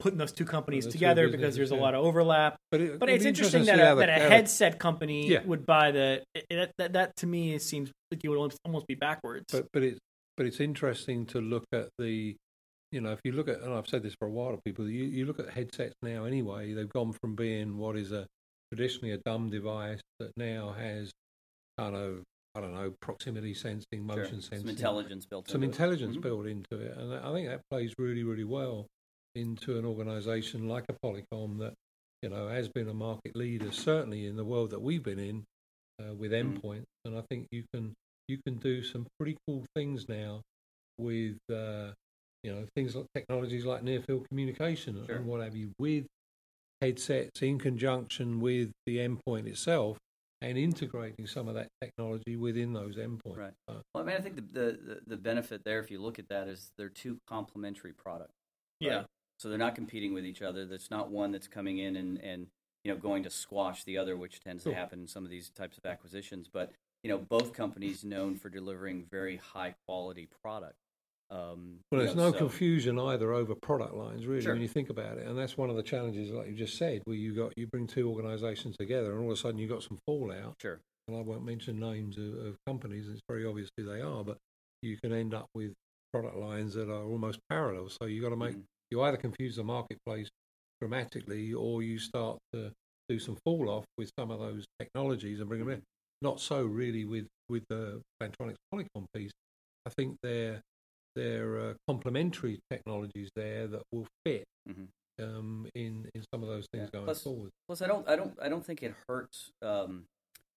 putting 0.00 0.18
those 0.18 0.32
two 0.32 0.44
companies 0.44 0.84
the 0.86 0.90
two 0.90 0.98
together 0.98 1.28
because 1.28 1.54
there's 1.54 1.70
a 1.70 1.76
lot 1.76 1.94
of 1.94 2.04
overlap. 2.04 2.56
But, 2.72 2.80
it, 2.80 2.98
But 2.98 3.08
it's 3.10 3.22
be 3.22 3.28
interesting 3.28 3.64
that 3.66 3.92
a, 3.92 3.94
that 3.94 4.08
a 4.08 4.12
headset 4.28 4.80
company 4.80 5.28
Yeah. 5.28 5.44
would 5.44 5.64
buy 5.64 5.92
the 5.92 6.24
that, 6.50 6.72
that. 6.78 6.92
That 6.94 7.16
to 7.18 7.26
me 7.28 7.56
seems 7.60 7.90
like 8.10 8.24
it 8.24 8.28
would 8.28 8.38
almost- 8.38 8.58
almost 8.64 8.88
be 8.88 8.96
backwards. 8.96 9.44
But 9.52 9.68
but 9.72 9.82
it's 9.84 10.00
but 10.36 10.46
it's 10.46 10.58
interesting 10.60 11.26
to 11.26 11.40
look 11.40 11.64
at 11.72 11.88
the, 11.98 12.36
you 12.92 13.00
know, 13.00 13.12
if 13.12 13.20
you 13.24 13.32
look 13.32 13.48
at 13.48 13.60
and 13.60 13.72
I've 13.74 13.88
said 13.88 14.02
this 14.02 14.14
for 14.18 14.26
a 14.28 14.30
while 14.30 14.52
to 14.52 14.60
people, 14.64 14.88
you 14.88 15.04
you 15.04 15.26
look 15.26 15.38
at 15.40 15.50
headsets 15.50 15.94
now 16.02 16.24
anyway. 16.24 16.72
They've 16.72 16.88
gone 16.88 17.12
from 17.12 17.34
being 17.36 17.76
what 17.78 17.96
is 17.96 18.12
a 18.12 18.26
traditionally 18.72 19.12
a 19.12 19.18
dumb 19.18 19.50
device 19.50 20.00
that 20.18 20.32
now 20.36 20.72
has 20.72 21.10
kind 21.78 21.96
of 21.96 22.24
I 22.54 22.60
don't 22.60 22.74
know 22.74 22.94
proximity 23.00 23.54
sensing, 23.54 23.84
Sure. 23.92 24.06
motion 24.06 24.40
Some 24.40 24.50
sensing, 24.50 24.68
intelligence 24.70 25.26
built 25.26 25.48
some 25.48 25.62
into 25.62 25.68
it. 25.68 25.72
intelligence 25.72 26.16
Mhm. 26.16 26.22
built 26.22 26.46
into 26.46 26.78
it, 26.80 26.96
and 26.96 27.14
I 27.14 27.32
think 27.32 27.48
that 27.48 27.62
plays 27.70 27.94
really 27.98 28.24
really 28.24 28.44
well 28.44 28.86
into 29.34 29.78
an 29.78 29.84
organisation 29.84 30.68
like 30.68 30.84
a 30.88 30.94
Polycom 30.94 31.58
that 31.58 31.74
you 32.22 32.28
know 32.30 32.48
has 32.48 32.68
been 32.68 32.88
a 32.88 32.94
market 32.94 33.36
leader 33.36 33.70
certainly 33.72 34.26
in 34.26 34.36
the 34.36 34.44
world 34.44 34.70
that 34.70 34.80
we've 34.80 35.02
been 35.02 35.18
in 35.18 35.44
uh, 36.02 36.14
with 36.14 36.32
Mhm. 36.40 36.60
endpoints, 36.62 36.84
and 37.04 37.16
I 37.16 37.22
think 37.30 37.48
you 37.50 37.64
can 37.74 37.94
you 38.28 38.38
can 38.46 38.56
do 38.58 38.82
some 38.82 39.06
pretty 39.18 39.36
cool 39.46 39.64
things 39.74 40.08
now 40.08 40.42
with 40.98 41.38
uh, 41.52 41.92
you 42.42 42.52
know 42.52 42.64
things 42.76 42.94
like 42.94 43.06
technologies 43.14 43.64
like 43.64 43.82
near 43.82 44.00
field 44.00 44.26
communication 44.28 45.04
Sure. 45.06 45.16
and 45.16 45.26
what 45.26 45.40
have 45.40 45.56
you 45.56 45.72
with 45.78 46.06
headsets 46.80 47.42
in 47.42 47.58
conjunction 47.58 48.40
with 48.40 48.70
the 48.86 48.98
endpoint 48.98 49.46
itself 49.46 49.98
and 50.40 50.56
integrating 50.56 51.26
some 51.26 51.48
of 51.48 51.54
that 51.54 51.68
technology 51.82 52.36
within 52.36 52.72
those 52.72 52.96
endpoints. 52.96 53.36
Right. 53.36 53.52
Uh, 53.66 53.80
Well, 53.92 54.04
I 54.04 54.06
mean, 54.06 54.16
I 54.16 54.20
think 54.20 54.36
the, 54.36 54.42
the, 54.52 55.00
the, 55.04 55.16
benefit 55.16 55.64
there, 55.64 55.80
if 55.80 55.90
you 55.90 56.00
look 56.00 56.20
at 56.20 56.28
that, 56.28 56.46
is 56.46 56.70
they're 56.78 56.88
two 56.88 57.18
complementary 57.26 57.92
products. 57.92 58.34
yeah. 58.78 59.04
So 59.40 59.48
they're 59.48 59.58
not 59.58 59.76
competing 59.76 60.14
with 60.14 60.24
each 60.24 60.42
other. 60.42 60.66
There's 60.66 60.90
not 60.90 61.10
one 61.10 61.30
that's 61.30 61.46
coming 61.46 61.78
in 61.78 61.94
and, 61.94 62.18
and 62.18 62.48
you 62.82 62.92
know 62.92 62.98
going 62.98 63.22
to 63.22 63.30
squash 63.30 63.84
the 63.84 63.96
other, 63.96 64.16
which 64.16 64.40
tends 64.40 64.64
to 64.64 64.74
happen 64.74 64.98
in 64.98 65.06
some 65.06 65.24
of 65.24 65.30
these 65.30 65.50
types 65.50 65.78
of 65.78 65.86
acquisitions. 65.86 66.48
But 66.52 66.72
you 67.04 67.10
know, 67.10 67.18
both 67.18 67.52
companies 67.52 68.04
known 68.04 68.34
for 68.34 68.48
delivering 68.48 69.04
very 69.08 69.36
high 69.36 69.76
quality 69.86 70.28
product. 70.42 70.74
Um, 71.30 71.80
Well, 71.90 72.00
you 72.00 72.06
there's 72.06 72.16
know, 72.16 72.26
no 72.30 72.32
so- 72.32 72.38
confusion 72.38 72.98
either 72.98 73.32
over 73.32 73.54
product 73.54 73.94
lines, 73.94 74.26
really, 74.26 74.40
Sure. 74.42 74.52
when 74.54 74.62
you 74.62 74.68
think 74.68 74.88
about 74.88 75.18
it, 75.18 75.26
and 75.26 75.36
that's 75.38 75.56
one 75.58 75.68
of 75.68 75.76
the 75.76 75.82
challenges, 75.82 76.30
like 76.30 76.48
you 76.48 76.54
just 76.54 76.76
said, 76.78 77.02
where 77.04 77.16
you 77.16 77.34
got 77.34 77.52
you 77.56 77.66
bring 77.66 77.86
two 77.86 78.08
organisations 78.08 78.76
together, 78.78 79.12
and 79.12 79.20
all 79.20 79.26
of 79.30 79.32
a 79.32 79.36
sudden 79.36 79.58
you 79.58 79.68
got 79.68 79.82
some 79.82 79.98
fallout. 80.06 80.54
Sure. 80.60 80.80
And 81.06 81.16
I 81.16 81.20
won't 81.20 81.44
mention 81.44 81.78
names 81.80 82.16
of, 82.16 82.34
of 82.46 82.56
companies; 82.66 83.08
it's 83.08 83.20
very 83.28 83.44
obvious 83.44 83.68
who 83.76 83.84
they 83.84 84.00
are, 84.00 84.24
but 84.24 84.38
you 84.82 84.96
can 85.02 85.12
end 85.12 85.34
up 85.34 85.46
with 85.54 85.74
product 86.12 86.36
lines 86.36 86.72
that 86.74 86.88
are 86.88 87.04
almost 87.04 87.40
parallel. 87.50 87.90
So 87.90 88.06
you 88.06 88.22
got 88.22 88.30
to 88.30 88.36
make 88.36 88.56
Mhm. 88.56 88.64
you 88.90 89.02
either 89.02 89.18
confuse 89.18 89.56
the 89.56 89.64
marketplace 89.64 90.28
dramatically, 90.80 91.52
or 91.52 91.82
you 91.82 91.98
start 91.98 92.38
to 92.52 92.72
do 93.08 93.18
some 93.18 93.36
fall 93.44 93.68
off 93.68 93.84
with 93.98 94.10
some 94.18 94.30
of 94.30 94.38
those 94.38 94.64
technologies 94.78 95.40
and 95.40 95.48
bring 95.48 95.60
them 95.60 95.70
in. 95.70 95.82
Not 96.22 96.40
so 96.40 96.64
really 96.64 97.04
with 97.04 97.26
with 97.50 97.64
the 97.68 98.00
Plantronics 98.22 98.56
Polycom 98.72 99.04
piece. 99.14 99.32
I 99.86 99.90
think 99.90 100.16
they're 100.22 100.60
they're 101.18 101.58
uh, 101.70 101.74
complementary 101.88 102.60
technologies 102.70 103.28
there 103.34 103.66
that 103.66 103.82
will 103.92 104.06
fit 104.24 104.44
Mhm. 104.68 104.88
um, 105.20 105.66
in 105.74 106.08
in 106.14 106.22
some 106.32 106.42
of 106.44 106.48
those 106.48 106.66
things 106.72 106.84
Yeah. 106.86 106.90
going 106.92 107.04
Plus- 107.06 107.22
forward. 107.24 107.50
Plus, 107.66 107.82
I 107.82 107.86
don't, 107.88 108.08
I 108.08 108.14
don't, 108.16 108.38
I 108.40 108.48
don't 108.48 108.64
think 108.64 108.82
it 108.82 108.94
hurts 109.08 109.50
um, 109.62 110.06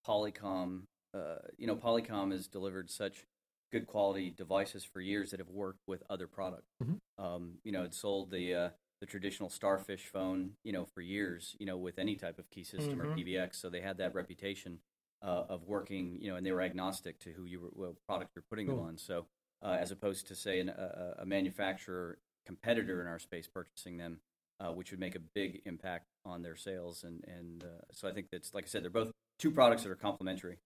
Polycom. 0.07 0.83
Uh, 1.13 1.37
you 1.57 1.67
know, 1.67 1.75
Polycom 1.75 2.31
has 2.31 2.47
delivered 2.47 2.89
such 2.89 3.25
good 3.71 3.87
quality 3.87 4.29
devices 4.29 4.83
for 4.83 5.01
years 5.01 5.31
that 5.31 5.39
have 5.39 5.49
worked 5.49 5.79
with 5.87 6.03
other 6.09 6.27
products. 6.27 6.67
Mhm. 6.83 6.97
Um, 7.17 7.57
you 7.63 7.71
know, 7.71 7.83
it 7.83 7.93
sold 7.93 8.29
the 8.31 8.53
uh, 8.53 8.69
the 8.99 9.07
traditional 9.07 9.49
Starfish 9.49 10.05
phone, 10.07 10.55
you 10.63 10.71
know, 10.71 10.85
for 10.85 11.01
years, 11.01 11.55
you 11.59 11.65
know, 11.65 11.77
with 11.77 11.97
any 11.97 12.15
type 12.15 12.37
of 12.37 12.47
key 12.51 12.63
system 12.63 13.01
or 13.01 13.07
Mhm. 13.07 13.15
PBX. 13.17 13.55
So 13.59 13.67
they 13.69 13.81
had 13.81 13.97
that 13.97 14.13
reputation 14.13 14.79
uh, 15.23 15.45
of 15.49 15.67
working, 15.67 16.19
you 16.21 16.29
know, 16.29 16.35
and 16.35 16.45
they 16.45 16.51
were 16.51 16.61
agnostic 16.61 17.19
to 17.19 17.31
who 17.31 17.45
you 17.45 17.59
were, 17.61 17.69
what 17.73 17.95
product 18.07 18.31
you're 18.35 18.43
putting 18.49 18.67
them 18.67 18.79
on. 18.79 18.97
So 18.97 19.27
uh, 19.63 19.77
as 19.79 19.91
opposed 19.91 20.27
to 20.27 20.35
say 20.35 20.59
an, 20.59 20.69
a, 20.69 21.15
a 21.19 21.25
manufacturer 21.25 22.17
competitor 22.45 23.01
in 23.01 23.07
our 23.07 23.19
space 23.19 23.47
purchasing 23.47 23.97
them, 23.97 24.19
uh, 24.59 24.71
which 24.71 24.91
would 24.91 24.99
make 24.99 25.15
a 25.15 25.19
big 25.35 25.61
impact 25.65 26.05
on 26.25 26.41
their 26.41 26.55
sales. 26.55 27.03
And 27.03 27.23
and 27.27 27.63
uh, 27.63 27.67
so 27.91 28.07
I 28.07 28.11
think 28.11 28.27
that's 28.31 28.53
like 28.53 28.65
I 28.65 28.67
said, 28.67 28.83
they're 28.83 28.89
both 28.89 29.11
two 29.39 29.51
products 29.51 29.83
that 29.83 29.91
are 29.91 29.95
complementary. 29.95 30.57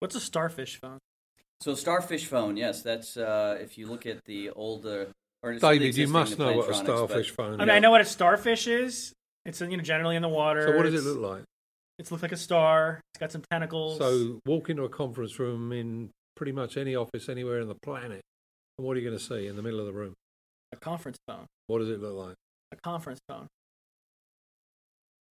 what's 0.00 0.14
a 0.14 0.20
starfish 0.20 0.78
phone? 0.80 0.98
So 1.60 1.74
Starfish 1.76 2.26
phone, 2.26 2.56
yes, 2.56 2.82
that's 2.82 3.16
uh, 3.16 3.56
if 3.60 3.78
you 3.78 3.86
look 3.86 4.04
at 4.06 4.24
the 4.24 4.50
old. 4.50 4.84
Uh, 4.84 5.04
or 5.44 5.58
some 5.58 5.72
of 5.72 5.78
the 5.78 5.78
David, 5.78 5.96
you 5.96 6.08
must 6.08 6.38
know 6.38 6.52
what 6.56 6.68
a 6.68 6.72
Plantronics, 6.72 6.86
but- 6.86 6.96
starfish 7.06 7.30
phone 7.30 7.50
I 7.50 7.52
is. 7.54 7.58
mean, 7.60 7.70
I 7.70 7.78
know 7.78 7.90
what 7.92 8.00
a 8.00 8.04
starfish 8.04 8.66
is. 8.66 9.12
It's 9.44 9.60
you 9.60 9.76
know 9.76 9.82
generally 9.82 10.16
in 10.16 10.22
the 10.22 10.28
water. 10.28 10.66
So 10.68 10.76
what 10.76 10.84
does 10.84 10.94
it 11.06 11.08
look 11.08 11.18
like? 11.32 11.44
It's 11.98 12.10
looked 12.10 12.22
like 12.22 12.32
a 12.32 12.36
star. 12.36 13.00
It's 13.14 13.20
got 13.20 13.30
some 13.32 13.42
tentacles. 13.50 13.98
So 13.98 14.40
walk 14.46 14.70
into 14.70 14.82
a 14.84 14.88
conference 14.88 15.38
room 15.38 15.72
in 15.72 16.10
pretty 16.36 16.52
much 16.52 16.76
any 16.76 16.96
office 16.96 17.28
anywhere 17.28 17.60
in 17.60 17.68
the 17.68 17.74
planet, 17.76 18.12
and 18.12 18.22
what 18.82 18.96
are 18.96 19.00
you 19.00 19.06
going 19.08 19.18
to 19.18 19.24
see 19.24 19.46
in 19.46 19.56
the 19.56 19.62
middle 19.62 19.80
of 19.80 19.86
the 19.86 19.92
room? 19.92 20.14
a 20.72 20.76
conference 20.76 21.18
phone. 21.28 21.44
What 21.66 21.80
does 21.80 21.90
it 21.90 22.00
look 22.00 22.14
like? 22.28 22.34
A 22.72 22.76
conference 22.76 23.20
phone. 23.28 23.46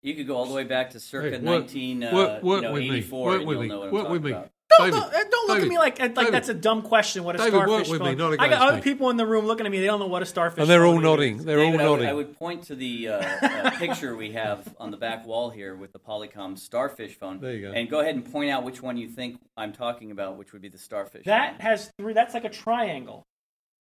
You 0.04 0.16
could 0.16 0.28
go 0.28 0.36
all 0.36 0.46
the 0.46 0.54
way 0.54 0.64
back 0.66 0.92
to 0.92 1.00
circa 1.00 1.30
Hey, 1.38 1.44
work- 1.44 1.62
19, 1.64 2.04
uh, 2.04 2.14
work- 2.14 2.44
work 2.44 2.62
you 2.62 2.68
know, 2.68 2.74
with 2.74 2.82
me. 2.84 2.90
84, 2.92 3.26
Work 3.26 3.40
and 3.40 3.48
with 3.48 3.56
you'll 3.56 3.62
me. 3.64 3.68
know 3.70 3.80
what 3.80 3.88
I'm 3.88 3.94
Work 3.94 4.04
talking 4.04 4.32
about. 4.32 4.50
Don't, 4.78 4.92
David, 4.92 5.12
don't, 5.12 5.32
don't 5.32 5.48
look 5.50 5.62
at 5.64 5.68
me 5.68 5.78
like 5.78 6.00
like 6.00 6.14
David. 6.16 6.34
that's 6.34 6.48
a 6.50 6.54
dumb 6.54 6.82
question. 6.84 7.24
What 7.24 7.36
a 7.36 7.38
David, 7.40 7.52
starfish 7.54 7.90
with 7.90 8.02
me, 8.02 8.08
phone. 8.10 8.18
not 8.18 8.40
I 8.40 8.48
got 8.50 8.62
other 8.68 8.76
me. 8.78 8.82
people 8.84 9.10
in 9.10 9.18
the 9.18 9.26
room 9.26 9.46
looking 9.46 9.66
at 9.66 9.72
me. 9.72 9.80
They 9.80 9.88
don't 9.88 10.00
know 10.00 10.08
what 10.08 10.22
a 10.22 10.26
starfish. 10.26 10.62
And 10.62 10.70
they're 10.70 10.86
all 10.86 10.94
phone 10.94 11.04
nodding. 11.04 11.38
is. 11.40 11.46
They're 11.46 11.58
David, 11.58 11.82
all 11.82 11.88
I 11.88 11.90
would, 11.90 11.96
nodding. 11.98 12.10
I 12.10 12.14
would 12.14 12.38
point 12.38 12.64
to 12.66 12.76
the 12.76 13.08
uh, 13.10 13.14
uh, 13.18 13.72
picture 13.72 14.16
we 14.16 14.32
have 14.34 14.74
on 14.80 14.92
the 14.92 14.98
back 14.98 15.26
wall 15.26 15.50
here 15.50 15.76
with 15.76 15.92
the 15.92 16.00
Polycom 16.00 16.58
Starfish 16.58 17.16
phone. 17.16 17.40
There 17.40 17.54
you 17.54 17.62
go. 17.68 17.72
And 17.74 17.90
go 17.90 18.00
ahead 18.02 18.16
and 18.16 18.32
point 18.32 18.52
out 18.52 18.64
which 18.64 18.82
one 18.82 18.96
you 18.96 19.08
think 19.10 19.40
I'm 19.58 19.74
talking 19.74 20.12
about, 20.12 20.38
which 20.38 20.54
would 20.54 20.62
be 20.62 20.70
the 20.70 20.78
Starfish. 20.78 21.26
That 21.26 21.54
phone. 21.54 21.62
has 21.62 21.92
three. 21.98 22.14
That's 22.14 22.34
like 22.36 22.46
a 22.46 22.50
triangle. 22.50 23.26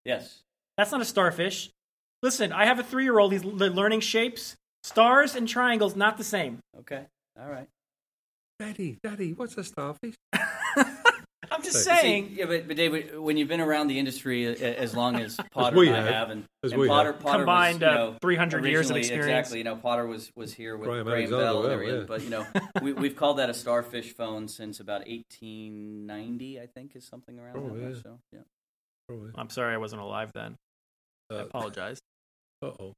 Yes. 0.07 0.41
That's 0.77 0.91
not 0.91 1.01
a 1.01 1.05
starfish. 1.05 1.69
Listen, 2.23 2.51
I 2.51 2.65
have 2.65 2.79
a 2.79 2.83
three-year-old. 2.83 3.31
He's 3.31 3.43
learning 3.43 3.99
shapes. 3.99 4.55
Stars 4.83 5.35
and 5.35 5.47
triangles 5.47 5.95
not 5.95 6.17
the 6.17 6.23
same. 6.23 6.59
Okay. 6.79 7.03
All 7.39 7.49
right. 7.49 7.67
Daddy, 8.59 8.97
Daddy, 9.03 9.33
what's 9.33 9.55
a 9.57 9.63
starfish? 9.63 10.15
I'm 10.33 11.61
just 11.63 11.83
So- 11.83 11.91
saying. 11.93 12.29
See, 12.29 12.39
yeah, 12.39 12.45
but, 12.45 12.67
but 12.67 12.75
David, 12.75 13.17
when 13.19 13.37
you've 13.37 13.47
been 13.47 13.61
around 13.61 13.87
the 13.87 13.99
industry 13.99 14.45
a- 14.45 14.51
a- 14.53 14.75
as 14.79 14.95
long 14.95 15.15
as 15.21 15.37
Potter 15.51 15.77
we 15.77 15.87
and 15.87 15.95
I 15.97 16.01
have. 16.01 16.13
have, 16.13 16.29
and, 16.31 16.43
As 16.63 16.71
and 16.71 16.81
we 16.81 16.87
Potter, 16.87 17.13
have. 17.13 17.21
Potter 17.21 17.37
Combined, 17.39 17.81
was, 17.81 17.91
you 17.93 17.99
uh, 18.15 18.17
300 18.21 18.65
years 18.65 18.89
of 18.89 18.97
experience. 18.97 19.27
Exactly. 19.27 19.57
You 19.59 19.63
know, 19.63 19.75
Potter 19.75 20.05
was 20.07 20.31
was 20.35 20.53
here 20.53 20.75
with 20.77 20.89
Graham 20.89 21.05
Graham, 21.05 21.29
Bell 21.29 21.39
well, 21.61 21.67
everything. 21.71 21.99
yeah. 21.99 22.05
But 22.07 22.21
you 22.23 22.29
know, 22.29 22.45
we, 22.81 22.93
we've 22.93 23.15
called 23.15 23.37
that 23.37 23.49
a 23.49 23.53
starfish 23.53 24.13
phone 24.15 24.47
since 24.47 24.79
about 24.79 25.01
1890, 25.07 26.59
I 26.59 26.65
think, 26.67 26.95
is 26.95 27.05
something 27.05 27.37
around 27.39 27.57
Oh, 27.57 27.69
that. 27.69 27.75
much, 27.75 27.95
yeah. 27.95 28.01
So 28.03 28.19
yeah. 28.33 28.39
Probably. 29.07 29.31
I'm 29.35 29.49
sorry, 29.49 29.73
I 29.73 29.77
wasn't 29.77 30.01
alive 30.01 30.31
then. 30.33 30.55
I 31.31 31.35
apologize. 31.41 31.99
Uh 32.63 32.71
oh. 32.79 32.93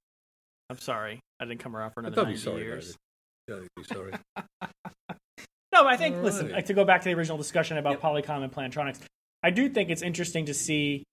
I'm 0.70 0.78
sorry. 0.78 1.20
I 1.42 1.46
didn't 1.46 1.60
come 1.60 1.76
around 1.76 1.92
for 1.92 2.00
another 2.00 2.24
90 2.24 2.38
sorry, 2.38 2.62
years. 2.62 2.96
Don't 3.48 3.68
be 3.76 3.84
sorry. 3.84 4.14
No, 5.72 5.84
but 5.84 5.88
I 5.94 5.98
think, 5.98 6.22
listen, 6.24 6.52
like, 6.52 6.66
to 6.66 6.74
go 6.74 6.84
back 6.84 7.02
to 7.02 7.10
the 7.10 7.14
original 7.16 7.38
discussion 7.38 7.78
about 7.78 7.94
Yep. 7.94 8.02
Polycom 8.02 8.44
and 8.44 8.52
Plantronics, 8.52 9.00
I 9.44 9.50
do 9.52 9.70
think 9.70 9.90
it's 9.92 10.02
interesting 10.02 10.46
to 10.46 10.54
see. 10.54 11.04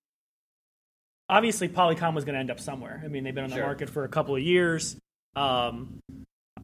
Obviously, 1.29 1.69
Polycom 1.69 2.15
was 2.15 2.25
going 2.25 2.35
to 2.35 2.41
end 2.41 2.51
up 2.51 2.59
somewhere. 2.61 3.01
I 3.05 3.09
mean, 3.09 3.23
they've 3.25 3.35
been 3.35 3.45
on 3.45 3.51
the 3.51 3.57
Sure. 3.57 3.67
market 3.67 3.91
for 3.91 4.05
a 4.05 4.09
couple 4.09 4.35
of 4.37 4.43
years. 4.43 4.97
Um, 5.35 5.99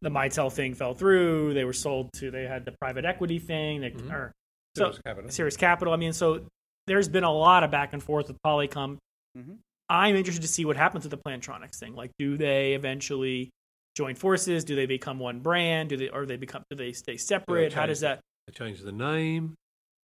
the 0.01 0.09
Mitel 0.09 0.51
thing 0.53 0.75
fell 0.75 0.95
through. 0.95 1.53
They 1.55 1.65
were 1.65 1.73
sold 1.75 2.11
to. 2.15 2.31
They 2.31 2.45
had 2.47 2.65
the 2.65 2.73
private 2.81 3.05
equity 3.05 3.39
thing. 3.39 3.81
They, 3.83 3.91
Mhm. 3.91 4.11
or, 4.13 4.33
so 4.77 4.85
Siris 4.85 5.01
capital. 5.05 5.31
Siris 5.31 5.57
Capital. 5.57 5.93
I 5.93 5.97
mean, 5.97 6.13
so 6.13 6.47
there's 6.87 7.09
been 7.09 7.25
a 7.25 7.33
lot 7.33 7.63
of 7.65 7.71
back 7.71 7.93
and 7.93 8.03
forth 8.03 8.29
with 8.29 8.37
Polycom. 8.45 8.99
Mhm. 9.37 9.59
I'm 9.89 10.17
interested 10.17 10.43
to 10.43 10.49
see 10.49 10.65
what 10.65 10.77
happens 10.77 11.05
with 11.05 11.11
the 11.11 11.19
Plantronics 11.19 11.79
thing. 11.79 11.95
Like, 11.95 12.11
do 12.19 12.37
they 12.37 12.75
eventually 12.75 13.51
join 13.97 14.15
forces? 14.15 14.65
Do 14.65 14.75
they 14.75 14.87
become 14.87 15.19
one 15.19 15.41
brand? 15.41 15.91
Do 15.91 15.97
they 15.97 16.09
or 16.09 16.25
they 16.27 16.37
become? 16.37 16.63
Do 16.71 16.77
they 16.77 16.93
stay 16.93 17.17
separate? 17.17 17.73
How 17.73 17.83
change 17.83 17.91
does 17.91 18.01
that? 18.01 18.21
They 18.47 18.53
changed 18.53 18.85
the 18.85 18.93
name. 18.93 19.55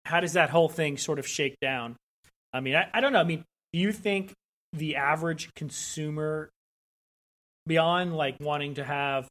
how 0.06 0.20
does 0.22 0.34
that 0.34 0.50
whole 0.50 0.70
thing 0.70 0.98
sort 0.98 1.20
of 1.20 1.28
shake 1.28 1.56
down? 1.62 1.96
I 2.54 2.60
mean, 2.62 2.76
I, 2.76 2.90
I 2.94 3.02
don't 3.02 3.12
know. 3.12 3.20
I 3.20 3.24
mean, 3.26 3.44
do 3.74 3.80
you 3.80 3.92
think 3.92 4.32
the 4.74 4.96
average 4.96 5.50
consumer 5.56 6.50
beyond 7.66 8.16
like 8.16 8.38
wanting 8.40 8.76
to 8.76 8.84
have 8.84 9.28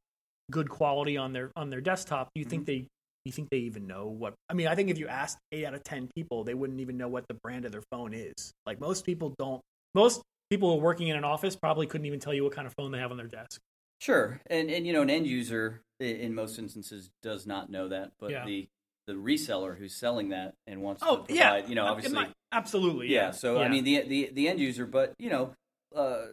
good 0.51 0.69
quality 0.69 1.17
on 1.17 1.33
their 1.33 1.51
on 1.57 1.71
their 1.71 1.81
desktop, 1.81 2.29
do 2.35 2.41
you 2.41 2.45
think 2.45 2.67
they 2.67 2.87
you 3.27 3.33
think 3.33 3.51
they 3.51 3.59
even 3.59 3.87
know 3.87 4.07
what 4.07 4.35
I 4.49 4.55
mean, 4.55 4.69
I 4.69 4.75
think 4.75 4.89
if 4.91 4.99
you 4.99 5.09
asked 5.09 5.39
8 5.53 5.65
out 5.67 5.75
of 5.75 5.83
10 5.85 6.09
people, 6.15 6.45
they 6.45 6.55
wouldn't 6.55 6.81
even 6.81 6.97
know 6.97 7.09
what 7.09 7.27
the 7.29 7.35
brand 7.35 7.65
of 7.65 7.73
their 7.73 7.83
phone 7.91 8.15
is. 8.15 8.53
Like 8.65 8.81
most 8.81 9.05
people 9.05 9.35
don't 9.39 9.61
most 9.95 10.23
people 10.51 10.81
working 10.81 11.09
in 11.09 11.17
an 11.17 11.25
office 11.25 11.57
probably 11.57 11.87
couldn't 11.87 12.07
even 12.07 12.21
tell 12.21 12.33
you 12.33 12.45
what 12.45 12.53
kind 12.55 12.67
of 12.67 12.73
phone 12.79 12.93
they 12.93 12.99
have 12.99 13.11
on 13.11 13.17
their 13.17 13.27
desk. 13.27 13.61
Sure, 14.01 14.41
and 14.47 14.71
and 14.71 14.87
you 14.87 14.93
know, 14.93 15.03
an 15.03 15.11
end 15.11 15.27
user 15.27 15.83
in 16.01 16.35
most 16.35 16.59
instances 16.59 17.11
does 17.23 17.47
not 17.47 17.71
know 17.71 17.89
that, 17.89 18.13
but 18.21 18.31
Yeah. 18.31 18.45
the 18.45 18.69
the 19.07 19.15
reseller 19.15 19.77
who's 19.79 19.95
selling 19.95 20.31
that 20.31 20.55
and 20.67 20.83
wants 20.83 21.03
Oh, 21.05 21.25
to 21.25 21.33
yeah. 21.35 21.51
provide, 21.53 21.69
you 21.69 21.75
know, 21.77 21.87
obviously, 21.87 22.15
might- 22.15 22.33
absolutely. 22.53 23.09
yeah. 23.09 23.27
Yeah. 23.27 23.31
So 23.31 23.59
I 23.61 23.69
mean, 23.69 23.85
the 23.85 24.03
the 24.03 24.31
the 24.33 24.49
end 24.49 24.61
user, 24.61 24.85
but 24.87 25.15
you 25.19 25.31
know, 25.31 25.55
uh, 25.95 26.27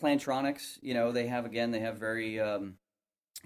Plantronics, 0.00 0.78
you 0.82 0.94
know, 0.94 1.12
they 1.12 1.26
have 1.26 1.44
again, 1.44 1.70
they 1.70 1.80
have 1.80 1.96
very 1.98 2.40
um, 2.40 2.76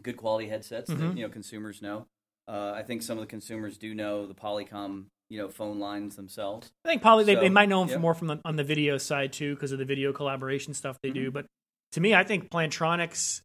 good 0.02 0.16
quality 0.16 0.48
headsets 0.48 0.88
that 0.90 0.98
Mhm. 0.98 1.16
you 1.16 1.22
know 1.22 1.28
consumers 1.28 1.82
know. 1.82 2.06
Uh, 2.48 2.72
I 2.74 2.82
think 2.82 3.02
some 3.02 3.18
of 3.18 3.22
the 3.22 3.28
consumers 3.28 3.76
do 3.76 3.94
know 3.94 4.26
the 4.26 4.34
Polycom, 4.34 5.06
you 5.30 5.38
know, 5.38 5.48
phone 5.48 5.78
lines 5.80 6.14
themselves. 6.16 6.70
I 6.84 6.88
think 6.90 7.02
probably 7.02 7.24
they, 7.24 7.34
they 7.34 7.48
might 7.48 7.68
know 7.68 7.80
them 7.80 7.88
yep. 7.88 8.00
more 8.00 8.14
from 8.14 8.28
the, 8.28 8.40
on 8.44 8.56
the 8.56 8.64
video 8.64 8.98
side 8.98 9.32
too 9.32 9.54
because 9.54 9.72
of 9.72 9.78
the 9.78 9.84
video 9.84 10.12
collaboration 10.12 10.72
stuff 10.74 10.96
they 11.02 11.08
Mm-hmm. 11.10 11.18
do. 11.24 11.30
But 11.32 11.46
to 11.92 12.00
me, 12.00 12.14
I 12.14 12.22
think 12.24 12.50
Plantronics 12.50 13.40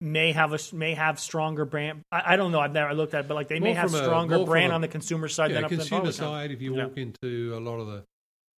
may 0.00 0.32
have 0.32 0.52
a 0.52 0.58
may 0.74 0.94
have 0.94 1.18
stronger 1.18 1.64
brand. 1.64 2.02
I, 2.12 2.34
I 2.34 2.36
don't 2.36 2.52
know. 2.52 2.60
I've 2.60 2.72
never 2.72 2.94
looked 2.94 3.14
at, 3.14 3.24
it, 3.24 3.28
but 3.28 3.34
like 3.34 3.48
they 3.48 3.60
may 3.60 3.72
have 3.74 3.90
from 3.90 4.00
a- 4.00 4.04
stronger 4.04 4.44
brand 4.44 4.72
a- 4.72 4.74
on 4.74 4.80
the 4.80 4.88
consumer 4.88 5.28
side 5.28 5.50
yeah, 5.50 5.56
than 5.56 5.64
up 5.64 5.70
than 5.70 5.78
consumer 5.80 6.04
Polycom. 6.04 6.12
side. 6.14 6.50
If 6.50 6.60
you 6.62 6.76
Yeah. 6.76 6.84
walk 6.86 6.96
into 6.98 7.54
a 7.56 7.60
lot 7.60 7.78
of 7.80 7.86
the 7.86 8.04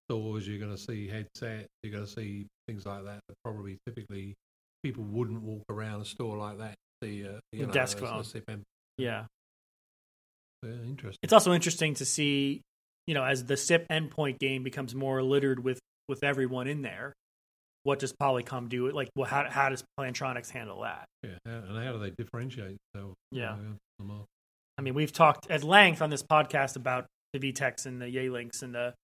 stores, 0.09 0.47
you're 0.49 0.59
going 0.59 0.75
to 0.75 0.81
see 0.81 1.09
headsets. 1.09 1.69
You're 1.83 1.93
going 1.93 2.05
to 2.07 2.11
see 2.11 2.47
things 2.67 2.87
like 2.87 3.05
that. 3.05 3.21
That 3.29 3.35
probably 3.45 3.79
typically 3.87 4.35
people 4.83 5.05
wouldn't 5.05 5.43
walk 5.43 5.63
around 5.69 6.01
a 6.01 6.05
store 6.05 6.37
like 6.39 6.59
that. 6.59 6.75
and 7.03 7.11
See, 7.11 7.27
uh, 7.29 7.39
you 7.53 7.67
know, 7.67 7.73
desk 7.73 8.01
a- 8.01 8.05
a 8.07 8.23
phone. 8.25 8.63
Yeah, 8.97 9.27
Yeah, 10.63 10.71
interesting. 10.87 11.19
it's 11.23 11.33
also 11.33 11.53
interesting 11.53 11.95
to 11.95 12.05
see, 12.05 12.63
you 13.07 13.15
know, 13.15 13.25
as 13.25 13.45
the 13.45 13.57
SIP 13.57 13.87
endpoint 13.89 14.39
game 14.39 14.63
becomes 14.63 14.95
more 14.95 15.23
littered 15.23 15.63
with 15.63 15.79
with 16.09 16.25
everyone 16.25 16.67
in 16.67 16.83
there. 16.83 17.13
What 17.85 18.01
does 18.01 18.13
Polycom 18.13 18.69
do? 18.69 18.91
Like, 18.91 19.09
well, 19.17 19.29
how 19.29 19.49
how 19.49 19.69
does 19.69 19.85
Plantronics 19.99 20.51
handle 20.51 20.83
that? 20.83 21.07
Yeah, 21.23 21.37
and 21.47 21.85
how 21.85 21.93
do 21.93 21.99
they 21.99 22.11
differentiate 22.11 22.77
themselves? 22.93 23.17
Yeah. 23.31 23.53
on 23.53 23.79
the 23.99 24.05
market? 24.05 24.27
I 24.79 24.83
mean, 24.83 24.95
we've 24.95 25.13
talked 25.13 25.51
at 25.51 25.65
length 25.65 26.03
on 26.03 26.11
this 26.11 26.23
podcast 26.23 26.77
about 26.77 27.07
the 27.33 27.39
VTechs 27.39 27.87
and 27.87 28.01
the 28.01 28.07
Yealinks 28.07 28.63
and 28.63 28.75
the 28.75 28.95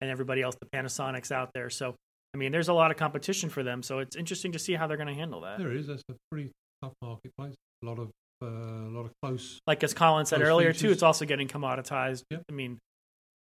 and 0.00 0.10
everybody 0.10 0.42
else, 0.42 0.56
the 0.60 0.66
Panasonics 0.66 1.32
out 1.32 1.50
there. 1.54 1.70
So, 1.70 1.96
I 2.34 2.38
mean, 2.38 2.52
there's 2.52 2.68
a 2.68 2.72
lot 2.72 2.90
of 2.90 2.96
competition 2.96 3.50
for 3.50 3.62
them. 3.62 3.82
So 3.82 3.98
it's 3.98 4.16
interesting 4.16 4.52
to 4.52 4.58
see 4.58 4.74
how 4.74 4.86
they're 4.86 4.96
going 4.96 5.08
to 5.08 5.14
handle 5.14 5.40
that. 5.40 5.58
There 5.58 5.72
is. 5.72 5.88
That's 5.88 6.02
a 6.08 6.14
pretty 6.30 6.50
tough 6.82 6.92
marketplace. 7.02 7.54
A 7.82 7.86
lot 7.86 7.98
of 7.98 8.10
uh, 8.42 8.46
a 8.46 8.90
lot 8.90 9.04
of 9.04 9.12
close. 9.22 9.60
Like 9.66 9.82
as 9.84 9.94
Colin 9.94 10.26
said 10.26 10.40
Those 10.40 10.48
earlier 10.48 10.72
too, 10.72 10.90
it's 10.90 11.02
also 11.02 11.24
getting 11.24 11.48
commoditized. 11.48 12.22
Yep. 12.30 12.42
I 12.48 12.52
mean, 12.52 12.78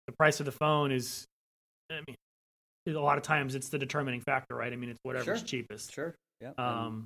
the 0.08 0.14
price 0.14 0.40
of 0.40 0.46
the 0.46 0.52
phone 0.52 0.92
is, 0.92 1.26
I 1.92 2.02
mean, 2.08 2.16
a 2.88 3.00
lot 3.00 3.18
of 3.18 3.24
times 3.24 3.56
it's 3.56 3.70
the 3.70 3.80
determining 3.80 4.22
factor, 4.22 4.56
right? 4.56 4.72
I 4.72 4.76
mean, 4.76 4.90
it's 4.90 5.00
whatever's 5.04 5.40
Sure. 5.40 5.48
cheapest. 5.48 5.94
Sure, 5.94 6.16
yeah. 6.42 6.52
Um, 6.58 7.06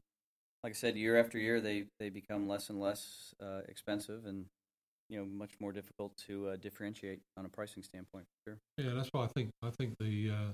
like 0.63 0.71
I 0.71 0.73
said, 0.73 0.95
year 0.95 1.19
after 1.19 1.37
year, 1.37 1.61
they 1.61 1.85
they 1.99 2.09
become 2.09 2.47
less 2.47 2.69
and 2.69 2.79
less 2.79 3.33
uh, 3.41 3.61
expensive, 3.67 4.25
and 4.25 4.45
you 5.09 5.19
know, 5.19 5.25
much 5.25 5.51
more 5.59 5.71
difficult 5.71 6.11
to 6.27 6.49
uh, 6.49 6.55
differentiate 6.57 7.19
on 7.37 7.45
a 7.45 7.49
pricing 7.49 7.83
standpoint. 7.83 8.25
Sure. 8.45 8.57
Yeah, 8.77 8.93
that's 8.93 9.09
why 9.11 9.23
I 9.23 9.27
think 9.27 9.49
I 9.63 9.69
think 9.69 9.95
the 9.99 10.31
uh, 10.31 10.51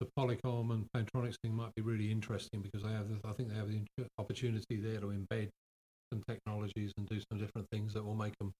the 0.00 0.08
Polycom 0.18 0.72
and 0.72 0.86
Plantronics 0.94 1.36
thing 1.42 1.54
might 1.54 1.74
be 1.74 1.82
really 1.82 2.10
interesting 2.10 2.62
because 2.62 2.82
they 2.82 2.92
have. 2.92 3.08
The, 3.08 3.28
I 3.28 3.32
think 3.32 3.50
they 3.50 3.56
have 3.56 3.70
the 3.70 4.06
opportunity 4.18 4.76
there 4.76 5.00
to 5.00 5.06
embed 5.06 5.50
some 6.12 6.22
technologies 6.28 6.92
and 6.96 7.08
do 7.08 7.20
some 7.30 7.38
different 7.38 7.68
things 7.70 7.94
that 7.94 8.04
will 8.04 8.14
make 8.14 8.36
them, 8.38 8.52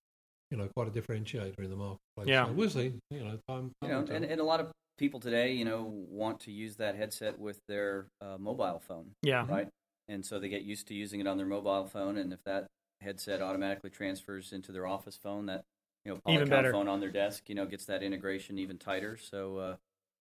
you 0.51 0.57
know, 0.57 0.67
quite 0.75 0.87
a 0.87 0.91
differentiator 0.91 1.59
in 1.59 1.69
the 1.69 1.75
marketplace. 1.75 2.27
Yeah. 2.27 2.45
so 2.45 2.51
we'll 2.51 2.69
see. 2.69 2.93
You 3.11 3.23
know, 3.23 3.39
time. 3.47 3.71
You 3.81 3.89
know, 3.89 4.05
and, 4.09 4.25
and 4.25 4.41
a 4.41 4.43
lot 4.43 4.59
of 4.59 4.71
people 4.97 5.19
today, 5.19 5.51
you 5.51 5.65
know, 5.65 5.83
want 6.09 6.39
to 6.41 6.51
use 6.51 6.75
that 6.77 6.95
headset 6.95 7.39
with 7.39 7.59
their 7.67 8.07
uh, 8.21 8.37
mobile 8.39 8.81
phone, 8.85 9.11
yeah. 9.21 9.45
right? 9.47 9.67
And 10.07 10.25
so 10.25 10.39
they 10.39 10.49
get 10.49 10.63
used 10.63 10.87
to 10.87 10.93
using 10.93 11.19
it 11.19 11.27
on 11.27 11.37
their 11.37 11.45
mobile 11.45 11.85
phone, 11.85 12.17
and 12.17 12.31
if 12.31 12.43
that 12.45 12.67
headset 13.01 13.41
automatically 13.41 13.89
transfers 13.89 14.51
into 14.51 14.71
their 14.71 14.87
office 14.87 15.19
phone, 15.21 15.45
that 15.47 15.63
you 16.05 16.13
know, 16.13 16.33
Even 16.33 16.47
Polycom 16.47 16.49
better. 16.49 16.71
phone 16.71 16.87
on 16.87 16.99
their 17.01 17.11
desk, 17.11 17.49
you 17.49 17.55
know, 17.55 17.65
gets 17.65 17.85
that 17.85 18.01
integration 18.01 18.57
even 18.57 18.77
tighter. 18.77 19.17
So 19.17 19.57
uh, 19.57 19.75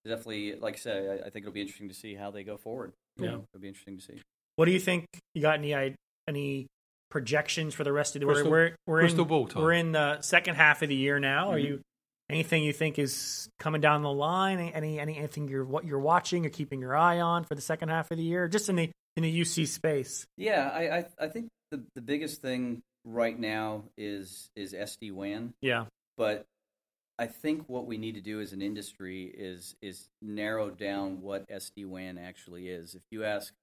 definitely, 0.04 0.56
like 0.56 0.74
I 0.74 0.78
said, 0.78 1.20
I, 1.22 1.26
I 1.26 1.30
think 1.30 1.44
it'll 1.44 1.52
be 1.52 1.60
interesting 1.60 1.88
to 1.88 1.94
see 1.94 2.14
how 2.14 2.30
they 2.30 2.42
go 2.42 2.56
forward. 2.56 2.92
Yeah. 3.16 3.28
it'll 3.28 3.60
be 3.60 3.68
interesting 3.68 3.98
to 3.98 4.04
see. 4.04 4.20
What 4.56 4.64
do 4.64 4.72
you 4.72 4.80
think? 4.80 5.06
You 5.34 5.42
got 5.42 5.58
any 5.58 5.94
any 6.28 6.66
projections 7.10 7.74
for 7.74 7.84
the 7.84 7.92
rest 7.92 8.16
of 8.16 8.20
the? 8.20 8.26
Crystal- 8.26 8.50
we're 8.50 8.74
we're 8.86 9.00
crystal 9.00 9.22
in, 9.22 9.28
ball 9.28 9.46
time. 9.46 9.62
We're 9.62 9.72
in 9.72 9.92
the 9.92 10.20
second 10.22 10.56
half 10.56 10.82
of 10.82 10.88
the 10.88 10.94
year 10.96 11.18
now. 11.18 11.50
Are 11.52 11.58
Mhm. 11.58 11.64
you 11.64 11.80
anything 12.28 12.64
you 12.64 12.72
think 12.72 12.98
is 12.98 13.48
coming 13.58 13.80
down 13.80 14.02
the 14.02 14.12
line? 14.12 14.58
Any 14.58 14.74
any 15.00 15.18
anything 15.18 15.48
you're 15.48 15.64
what 15.64 15.84
you're 15.84 16.00
watching 16.00 16.44
or 16.46 16.50
keeping 16.50 16.80
your 16.80 16.96
eye 16.96 17.20
on 17.20 17.44
for 17.44 17.54
the 17.54 17.60
second 17.60 17.88
half 17.88 18.10
of 18.10 18.16
the 18.18 18.24
year? 18.24 18.48
Just 18.48 18.68
in 18.68 18.76
the 18.76 18.90
in 19.16 19.22
the 19.22 19.30
UC 19.40 19.66
space. 19.66 20.26
Yeah, 20.36 20.68
I, 20.68 20.98
I, 20.98 21.04
I 21.20 21.28
think 21.28 21.48
the, 21.70 21.82
the 21.94 22.02
biggest 22.02 22.42
thing 22.42 22.82
right 23.04 23.38
now 23.38 23.84
is 23.96 24.50
is 24.56 24.72
SD 24.74 25.12
WAN. 25.12 25.54
Yeah. 25.60 25.86
but 26.16 26.44
I 27.18 27.26
think 27.26 27.66
what 27.66 27.86
we 27.86 27.96
need 27.96 28.16
to 28.16 28.20
do 28.20 28.42
as 28.42 28.52
an 28.52 28.60
industry 28.60 29.24
is 29.34 29.74
is 29.80 30.08
narrow 30.20 30.68
down 30.68 31.22
what 31.22 31.48
SD 31.48 31.86
WAN 31.86 32.18
actually 32.18 32.68
is. 32.68 32.94
If 32.94 33.00
you 33.10 33.24
ask 33.24 33.54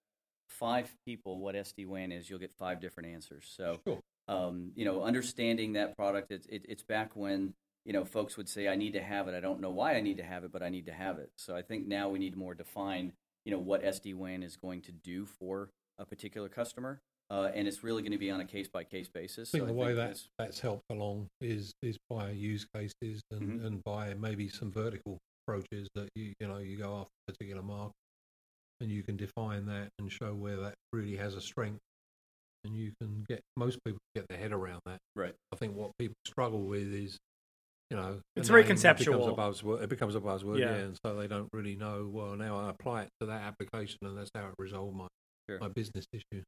five 0.59 0.95
people 1.05 1.39
what 1.39 1.55
SD 1.55 1.85
WAN 1.87 2.11
is, 2.11 2.29
you'll 2.29 2.39
get 2.39 2.53
five 2.53 2.79
different 2.79 3.09
answers. 3.09 3.45
So, 3.55 3.79
Sure. 3.85 3.99
um, 4.27 4.71
you 4.75 4.85
know, 4.85 5.03
understanding 5.03 5.73
that 5.73 5.95
product, 5.95 6.31
it's 6.31 6.45
it, 6.47 6.65
it's 6.67 6.83
back 6.83 7.15
when 7.15 7.53
you 7.85 7.93
know 7.93 8.05
folks 8.05 8.37
would 8.37 8.47
say, 8.49 8.67
"I 8.67 8.75
need 8.75 8.93
to 8.93 9.01
have 9.01 9.27
it. 9.27 9.33
I 9.35 9.39
don't 9.39 9.59
know 9.59 9.71
why 9.71 9.95
I 9.95 10.01
need 10.01 10.17
to 10.17 10.23
have 10.23 10.43
it, 10.43 10.51
but 10.51 10.61
I 10.63 10.69
need 10.69 10.85
to 10.85 10.93
have 10.93 11.17
it." 11.19 11.31
So 11.37 11.55
I 11.55 11.61
think 11.61 11.87
now 11.87 12.09
we 12.09 12.19
need 12.19 12.35
more 12.37 12.53
define, 12.53 13.13
you 13.45 13.51
know, 13.51 13.59
what 13.59 13.83
SD 13.83 14.13
WAN 14.13 14.43
is 14.43 14.55
going 14.55 14.81
to 14.83 14.91
do 14.91 15.25
for 15.25 15.69
a 15.97 16.05
particular 16.05 16.49
customer. 16.49 16.99
Uh, 17.29 17.49
and 17.55 17.67
it's 17.67 17.83
really 17.83 18.01
going 18.03 18.11
to 18.11 18.17
be 18.17 18.29
on 18.29 18.41
a 18.41 18.45
case 18.45 18.67
by 18.67 18.83
case 18.83 19.07
basis. 19.07 19.49
I 19.49 19.57
think 19.57 19.63
So 19.63 19.67
the 19.67 19.73
way 19.73 19.87
that 19.93 19.95
that's- 19.95 20.27
that's 20.37 20.59
helped 20.59 20.83
along 20.91 21.27
is 21.41 21.73
is 21.81 21.97
by 22.09 22.29
use 22.31 22.65
cases 22.65 23.21
and, 23.31 23.59
Mhm. 23.61 23.65
and 23.65 23.83
by 23.83 24.13
maybe 24.13 24.49
some 24.49 24.71
vertical 24.71 25.17
approaches 25.41 25.89
that 25.95 26.09
you 26.15 26.33
you 26.39 26.47
know 26.47 26.57
you 26.59 26.77
go 26.77 26.99
after 27.01 27.11
a 27.27 27.31
particular 27.31 27.63
market 27.63 27.95
and 28.83 28.91
you 28.91 29.01
can 29.01 29.17
define 29.17 29.65
that 29.65 29.87
and 29.97 30.11
show 30.11 30.33
where 30.33 30.57
that 30.57 30.75
really 30.91 31.15
has 31.15 31.33
a 31.35 31.41
strength 31.41 31.79
and 32.65 32.75
you 32.77 32.91
can 33.01 33.25
get 33.27 33.41
most 33.57 33.79
people 33.83 33.97
get 34.15 34.25
their 34.29 34.37
head 34.37 34.51
around 34.51 34.79
that. 34.85 34.99
Right. 35.15 35.33
I 35.51 35.55
think 35.55 35.75
what 35.75 35.91
people 35.97 36.15
struggle 36.27 36.61
with 36.61 36.93
is 36.93 37.17
you 37.89 37.97
know 37.97 38.19
It's 38.35 38.49
very 38.49 38.63
conceptual. 38.63 39.19
Becomes 39.35 39.61
a 39.61 39.65
buzzword. 39.65 39.83
It 39.83 39.89
becomes 39.89 40.15
a 40.15 40.19
buzzword, 40.19 40.59
Yeah. 40.59 40.69
yeah. 40.71 40.75
and 40.75 40.97
so 41.05 41.15
they 41.15 41.27
don't 41.27 41.49
really 41.53 41.75
know. 41.75 42.09
Well, 42.11 42.35
now 42.35 42.57
I 42.57 42.69
apply 42.69 43.03
it 43.03 43.09
to 43.19 43.27
that 43.27 43.41
application, 43.41 43.99
and 44.03 44.17
that's 44.17 44.29
how 44.35 44.45
it 44.47 44.53
resolved 44.59 44.95
my 44.95 45.07
Sure. 45.49 45.59
my 45.59 45.67
business 45.67 46.05
issue. 46.13 46.41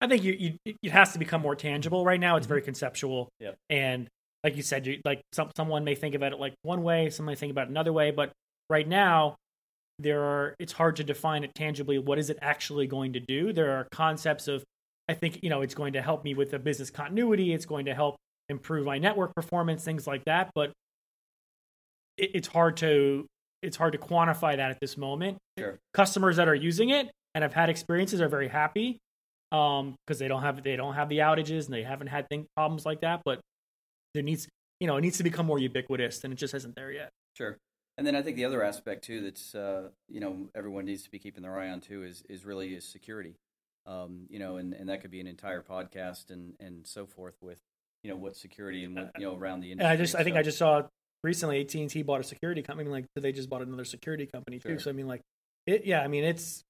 I 0.00 0.08
think 0.08 0.24
you, 0.24 0.32
you 0.64 0.74
it 0.82 0.90
has 0.90 1.12
to 1.12 1.18
become 1.20 1.40
more 1.42 1.54
tangible. 1.54 2.04
Right 2.04 2.18
now, 2.18 2.36
it's 2.36 2.46
Mhm. 2.46 2.48
very 2.48 2.62
conceptual. 2.62 3.28
Yep. 3.38 3.56
And 3.70 4.08
like 4.42 4.56
you 4.56 4.62
said, 4.62 4.84
you, 4.86 5.00
like 5.04 5.22
some 5.32 5.50
someone 5.56 5.84
may 5.84 5.94
think 5.94 6.16
about 6.16 6.32
it 6.32 6.40
like 6.40 6.54
one 6.62 6.82
way, 6.82 7.08
some 7.10 7.26
may 7.26 7.36
think 7.36 7.52
about 7.52 7.68
it 7.68 7.70
another 7.70 7.92
way. 7.92 8.10
But 8.10 8.32
right 8.68 8.86
now, 8.88 9.36
there 9.98 10.22
are 10.22 10.54
it's 10.58 10.72
hard 10.72 10.96
to 10.96 11.04
define 11.04 11.44
it 11.44 11.54
tangibly. 11.54 11.98
What 11.98 12.18
is 12.18 12.30
it 12.30 12.38
actually 12.40 12.86
going 12.86 13.12
to 13.14 13.20
do? 13.20 13.52
There 13.52 13.72
are 13.72 13.86
concepts 13.92 14.48
of, 14.48 14.64
I 15.08 15.14
think 15.14 15.40
you 15.42 15.50
know, 15.50 15.62
it's 15.62 15.74
going 15.74 15.94
to 15.94 16.02
help 16.02 16.24
me 16.24 16.34
with 16.34 16.50
the 16.50 16.58
business 16.58 16.90
continuity. 16.90 17.52
It's 17.52 17.66
going 17.66 17.86
to 17.86 17.94
help 17.94 18.16
improve 18.48 18.86
my 18.86 18.98
network 18.98 19.34
performance, 19.34 19.84
things 19.84 20.06
like 20.06 20.24
that. 20.24 20.50
But 20.54 20.72
it, 22.16 22.30
it's 22.34 22.48
hard 22.48 22.76
to 22.78 23.26
it's 23.62 23.76
hard 23.76 23.92
to 23.92 23.98
quantify 23.98 24.56
that 24.56 24.70
at 24.70 24.78
this 24.80 24.96
moment. 24.96 25.38
Sure. 25.58 25.78
Customers 25.94 26.36
that 26.36 26.48
are 26.48 26.54
using 26.54 26.90
it 26.90 27.10
and 27.34 27.42
have 27.42 27.52
had 27.52 27.70
experiences 27.70 28.20
are 28.20 28.28
very 28.28 28.48
happy 28.48 28.98
um 29.52 29.94
because 30.06 30.18
they 30.18 30.28
don't 30.28 30.42
have 30.42 30.62
they 30.62 30.76
don't 30.76 30.94
have 30.94 31.10
the 31.10 31.18
outages 31.18 31.66
and 31.66 31.74
they 31.74 31.82
haven't 31.82 32.06
had 32.06 32.26
thing, 32.30 32.46
problems 32.56 32.86
like 32.86 33.02
that 33.02 33.20
but 33.22 33.38
there 34.14 34.22
needs 34.22 34.48
you 34.80 34.86
know 34.86 34.96
it 34.96 35.02
needs 35.02 35.18
to 35.18 35.22
become 35.22 35.44
more 35.44 35.58
ubiquitous 35.58 36.24
and 36.24 36.32
it 36.32 36.36
just 36.36 36.54
isn't 36.54 36.74
there 36.74 36.90
yet 36.90 37.10
Sure. 37.36 37.56
And 37.98 38.06
then 38.06 38.16
I 38.16 38.22
think 38.22 38.36
the 38.36 38.44
other 38.44 38.62
aspect 38.62 39.04
too 39.04 39.20
that's 39.20 39.54
uh, 39.54 39.88
you 40.08 40.20
know 40.20 40.48
everyone 40.54 40.84
needs 40.86 41.02
to 41.02 41.10
be 41.10 41.18
keeping 41.18 41.42
their 41.42 41.58
eye 41.58 41.70
on 41.70 41.80
too 41.80 42.02
is 42.02 42.22
is 42.28 42.44
really 42.44 42.74
is 42.74 42.84
security. 42.84 43.36
Um, 43.84 44.26
you 44.28 44.38
know, 44.38 44.56
and, 44.58 44.72
and 44.74 44.88
that 44.88 45.00
could 45.00 45.10
be 45.10 45.20
an 45.20 45.26
entire 45.26 45.62
podcast 45.62 46.30
and 46.30 46.54
and 46.60 46.86
so 46.86 47.04
forth 47.06 47.34
with 47.42 47.58
you 48.02 48.10
know 48.10 48.16
what 48.16 48.36
security 48.36 48.84
and 48.84 48.96
what 48.96 49.10
you 49.18 49.26
know 49.26 49.36
around 49.36 49.60
the 49.60 49.70
and 49.72 49.80
industry. 49.80 49.92
i 49.92 49.96
just 49.96 50.14
i 50.16 50.24
think 50.24 50.36
i 50.36 50.42
just 50.42 50.58
saw 50.58 50.82
recently 51.22 51.60
at&t 51.60 52.02
bought 52.02 52.20
a 52.20 52.24
security 52.24 52.60
company 52.62 52.90
like 52.90 53.04
they 53.14 53.30
just 53.30 53.48
bought 53.48 53.62
another 53.62 53.84
security 53.84 54.26
company 54.26 54.58
too 54.58 54.70
Sure. 54.70 54.78
so 54.80 54.90
i 54.90 54.92
mean 54.92 55.06
like 55.06 55.20
it 55.66 55.84
yeah 55.84 56.00
i 56.00 56.08
mean 56.08 56.24
it's 56.24 56.64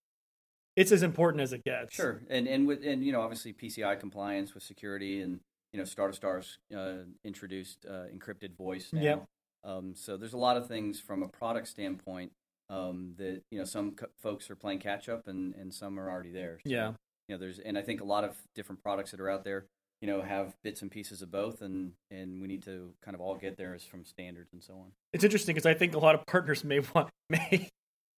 it's 0.77 0.93
as 0.93 1.03
important 1.03 1.41
as 1.43 1.53
it 1.53 1.65
gets 1.65 1.95
Sure, 1.95 2.21
and 2.29 2.47
and 2.47 2.67
with 2.67 2.85
and 2.85 3.05
you 3.05 3.13
know 3.13 3.21
obviously 3.21 3.53
PCI 3.53 3.99
compliance 3.99 4.55
with 4.55 4.63
security 4.63 5.21
and 5.21 5.41
you 5.73 5.79
know 5.79 5.85
Star 5.85 6.09
to 6.09 6.15
Stars 6.15 6.59
uh, 6.77 7.05
introduced 7.25 7.87
uh, 7.89 8.05
encrypted 8.15 8.55
voice 8.57 8.91
now. 8.93 9.03
Yep. 9.03 9.25
Um, 9.65 9.95
so 9.95 10.17
there's 10.17 10.33
a 10.33 10.39
lot 10.39 10.57
of 10.57 10.67
things 10.69 11.01
from 11.01 11.23
a 11.23 11.29
product 11.29 11.69
standpoint 11.69 12.33
um, 12.71 13.15
that 13.19 13.43
you 13.51 13.59
know 13.59 13.65
some 13.65 13.93
co- 13.93 14.07
folks 14.21 14.51
are 14.51 14.57
playing 14.57 14.79
catch 14.81 15.09
up 15.09 15.29
and 15.29 15.55
and 15.55 15.73
some 15.73 15.99
are 16.01 16.11
already 16.11 16.31
there. 16.33 16.59
So, 16.65 16.71
Yeah. 16.71 16.93
you 17.29 17.35
know, 17.35 17.39
there's 17.39 17.59
and 17.59 17.77
I 17.79 17.83
think 17.83 18.01
a 18.01 18.05
lot 18.05 18.25
of 18.25 18.37
different 18.55 18.83
products 18.83 19.11
that 19.13 19.21
are 19.21 19.29
out 19.31 19.45
there, 19.45 19.67
you 20.01 20.09
know, 20.09 20.23
have 20.23 20.55
bits 20.63 20.83
and 20.83 20.91
pieces 20.91 21.23
of 21.23 21.31
both, 21.31 21.61
and 21.63 21.93
and 22.11 22.41
we 22.41 22.49
need 22.49 22.63
to 22.65 22.93
kind 23.05 23.15
of 23.15 23.21
all 23.21 23.37
get 23.37 23.57
there 23.57 23.75
as 23.75 23.85
from 23.85 24.05
standards 24.05 24.53
and 24.53 24.63
so 24.63 24.75
on. 24.75 24.93
It's 25.13 25.23
interesting 25.25 25.55
because 25.55 25.67
I 25.67 25.75
think 25.75 25.95
a 25.95 25.99
lot 25.99 26.15
of 26.15 26.25
partners 26.27 26.65
may 26.65 26.81
want 26.95 27.11
may 27.31 27.69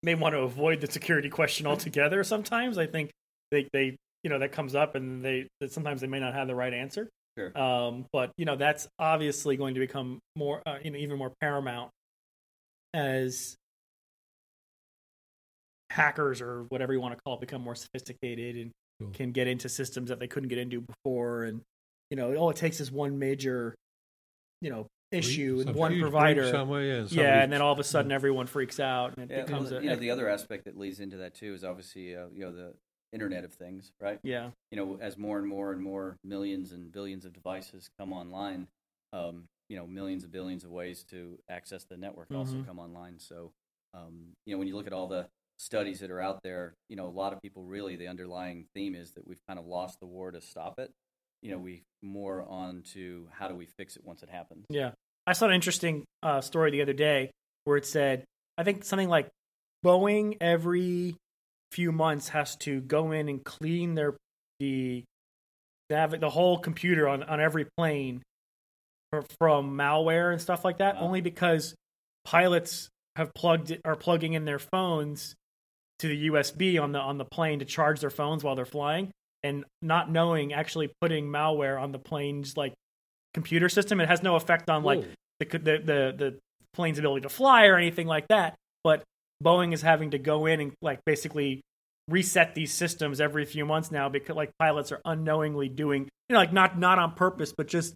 may 0.03 0.15
want 0.15 0.35
to 0.35 0.41
avoid 0.41 0.81
the 0.81 0.91
security 0.91 1.29
question 1.31 1.67
altogether. 1.67 2.23
Sometimes 2.25 2.79
I 2.79 2.87
think 2.87 3.11
they 3.51 3.69
they 3.73 3.97
you 4.23 4.31
know 4.31 4.39
that 4.39 4.53
comes 4.53 4.75
up 4.75 4.95
and 4.95 5.25
they 5.25 5.49
that 5.61 5.73
sometimes 5.73 6.01
they 6.01 6.07
may 6.07 6.21
not 6.21 6.33
have 6.35 6.47
the 6.47 6.55
right 6.55 6.73
answer. 6.73 7.09
Sure. 7.37 7.57
Um, 7.59 8.07
but 8.13 8.33
you 8.37 8.45
know 8.45 8.57
that's 8.57 8.87
obviously 8.99 9.57
going 9.57 9.75
to 9.75 9.81
become 9.81 10.21
more 10.37 10.63
uh, 10.67 10.79
you 10.83 10.91
know 10.91 10.99
even 10.99 11.19
more 11.19 11.33
paramount 11.41 11.91
as 12.93 13.57
hackers 15.91 16.41
or 16.41 16.65
whatever 16.69 16.93
you 16.93 17.01
want 17.01 17.17
to 17.17 17.23
call 17.25 17.35
it 17.35 17.41
become 17.41 17.63
more 17.63 17.75
sophisticated 17.75 18.57
and 18.57 18.71
Sure. 19.01 19.11
can 19.13 19.33
get 19.33 19.49
into 19.49 19.69
systems 19.69 20.09
that 20.09 20.21
they 20.21 20.29
couldn't 20.29 20.49
get 20.49 20.59
into 20.59 20.81
before 20.81 21.45
and 21.45 21.61
you 22.11 22.17
know 22.17 22.33
all 22.37 22.51
it 22.51 22.57
takes 22.57 22.79
is 22.79 22.93
one 22.93 23.19
major 23.19 23.75
you 24.61 24.71
know 24.71 24.87
issue 25.11 25.59
Some 25.59 25.69
and 25.69 25.77
one 25.77 25.93
huge 25.93 26.01
breach 26.01 26.13
provider 26.13 26.53
yeah, 26.53 26.61
and 26.61 27.11
yeah 27.11 27.43
and 27.43 27.53
then 27.53 27.61
all 27.61 27.73
of 27.73 27.81
a 27.81 27.85
sudden 27.85 28.13
everyone 28.13 28.47
freaks 28.47 28.79
out 28.79 29.15
and 29.17 29.29
it 29.29 29.35
Yeah, 29.35 29.45
becomes 29.45 29.71
well, 29.71 29.81
a 29.81 29.83
you 29.83 29.91
know, 29.91 29.97
the 29.97 30.11
other 30.11 30.29
aspect 30.29 30.65
that 30.67 30.79
leads 30.79 31.01
into 31.01 31.17
that 31.17 31.35
too 31.35 31.55
is 31.55 31.65
obviously 31.65 32.15
uh, 32.15 32.27
you 32.33 32.45
know 32.45 32.53
the 32.53 32.75
Internet 33.15 33.45
of 33.45 33.55
Things, 33.55 33.93
right? 34.01 34.19
yeah 34.25 34.51
you 34.75 34.81
know, 34.81 34.99
as 35.01 35.17
more 35.17 35.39
and 35.39 35.47
more 35.47 35.71
and 35.71 35.81
more 35.81 36.17
millions 36.25 36.73
and 36.73 36.91
billions 36.91 37.25
of 37.25 37.33
devices 37.33 37.89
come 37.97 38.13
online, 38.13 38.67
um, 39.13 39.45
you 39.69 39.77
know, 39.77 39.87
millions 39.87 40.25
and 40.25 40.33
billions 40.33 40.65
of 40.65 40.71
ways 40.71 41.05
to 41.05 41.39
access 41.49 41.85
the 41.85 41.97
network 41.97 42.27
also 42.35 42.57
Mhm. 42.57 42.67
come 42.67 42.81
online. 42.81 43.21
So, 43.21 43.53
um, 43.93 44.33
you 44.47 44.53
know, 44.53 44.59
when 44.59 44.67
you 44.67 44.75
look 44.75 44.89
at 44.89 44.93
all 44.93 45.07
the 45.07 45.29
studies 45.59 46.01
that 46.01 46.11
are 46.11 46.21
out 46.21 46.43
there, 46.43 46.75
you 46.89 46.97
know, 46.97 47.07
a 47.07 47.17
lot 47.17 47.33
of 47.33 47.41
people 47.41 47.63
really 47.63 47.95
the 47.95 48.09
underlying 48.09 48.67
theme 48.75 48.97
is 48.97 49.13
that 49.13 49.25
we've 49.29 49.39
kind 49.47 49.61
of 49.61 49.67
lost 49.67 50.01
the 50.01 50.07
war 50.07 50.33
to 50.33 50.41
stop 50.41 50.81
it. 50.81 50.91
You 51.41 51.53
know, 51.53 51.59
we 51.59 51.85
more 52.03 52.43
on 52.49 52.83
to 52.95 53.29
how 53.31 53.47
do 53.47 53.55
we 53.55 53.67
fix 53.67 53.97
it 53.97 54.05
once 54.05 54.25
it 54.25 54.29
happens. 54.29 54.67
Yeah. 54.69 54.91
I 55.25 55.35
saw 55.35 55.47
an 55.47 55.55
interesting 55.55 56.05
uh, 56.25 56.41
story 56.41 56.73
the 56.73 56.83
other 56.83 56.93
day 56.95 57.31
where 57.63 57.77
it 57.77 57.87
said, 57.87 58.25
I 58.59 58.65
think 58.65 58.83
something 58.85 59.09
like 59.09 59.31
Boeing 59.85 60.37
every 60.41 61.15
few 61.75 61.91
months 61.91 62.29
has 62.29 62.57
to 62.57 62.81
go 62.81 63.11
in 63.11 63.29
and 63.29 63.45
clean 63.45 63.95
their 63.95 64.17
the 64.61 65.05
the 65.89 66.31
whole 66.31 66.59
computer 66.59 67.09
on, 67.09 67.23
on 67.25 67.41
every 67.41 67.67
plane 67.77 68.23
for, 69.11 69.25
from 69.39 69.77
malware 69.77 70.33
and 70.33 70.41
stuff 70.41 70.65
like 70.65 70.79
that. 70.79 70.97
Wow. 70.97 71.03
Only 71.03 71.21
because 71.21 71.75
pilots 72.25 72.89
have 73.17 73.33
plugged 73.35 73.77
are 73.85 73.97
plugging 73.97 74.33
in 74.33 74.45
their 74.45 74.59
phones 74.59 75.35
to 76.01 76.09
the 76.09 76.29
USB 76.29 76.81
on 76.81 76.93
the 76.93 76.99
on 76.99 77.19
the 77.19 77.25
plane 77.25 77.59
to 77.59 77.65
charge 77.65 78.01
their 78.01 78.11
phones 78.11 78.43
while 78.43 78.55
they're 78.55 78.65
flying, 78.65 79.11
and 79.43 79.65
not 79.83 80.11
knowing 80.11 80.53
actually 80.53 80.93
putting 81.01 81.27
malware 81.27 81.81
on 81.81 81.93
the 81.93 81.99
plane's 81.99 82.57
like 82.57 82.73
computer 83.35 83.69
system. 83.69 84.01
It 84.01 84.09
has 84.09 84.23
no 84.23 84.37
effect 84.37 84.71
on 84.71 84.83
like 84.85 85.05
the, 85.39 85.47
the 85.47 85.59
the 85.59 86.15
the 86.17 86.39
plane's 86.73 86.99
ability 86.99 87.23
to 87.23 87.29
fly 87.29 87.67
or 87.67 87.77
anything 87.77 88.07
like 88.07 88.29
that. 88.29 88.55
But 88.83 89.03
Boeing 89.43 89.73
is 89.73 89.83
having 89.83 90.11
to 90.13 90.19
go 90.19 90.47
in 90.47 90.61
and 90.61 90.73
like 90.83 91.01
basically 91.05 91.61
reset 92.09 92.55
these 92.55 92.73
systems 92.73 93.21
every 93.21 93.45
few 93.45 93.65
months 93.65 93.91
now 93.91 94.09
because 94.09 94.37
like 94.37 94.51
pilots 94.59 94.93
are 94.93 95.01
unknowingly 95.07 95.69
doing 95.69 96.03
you 96.29 96.35
know 96.35 96.39
like 96.39 96.53
not 96.53 96.79
not 96.79 96.99
on 96.99 97.13
purpose 97.13 97.55
but 97.57 97.67
just 97.67 97.95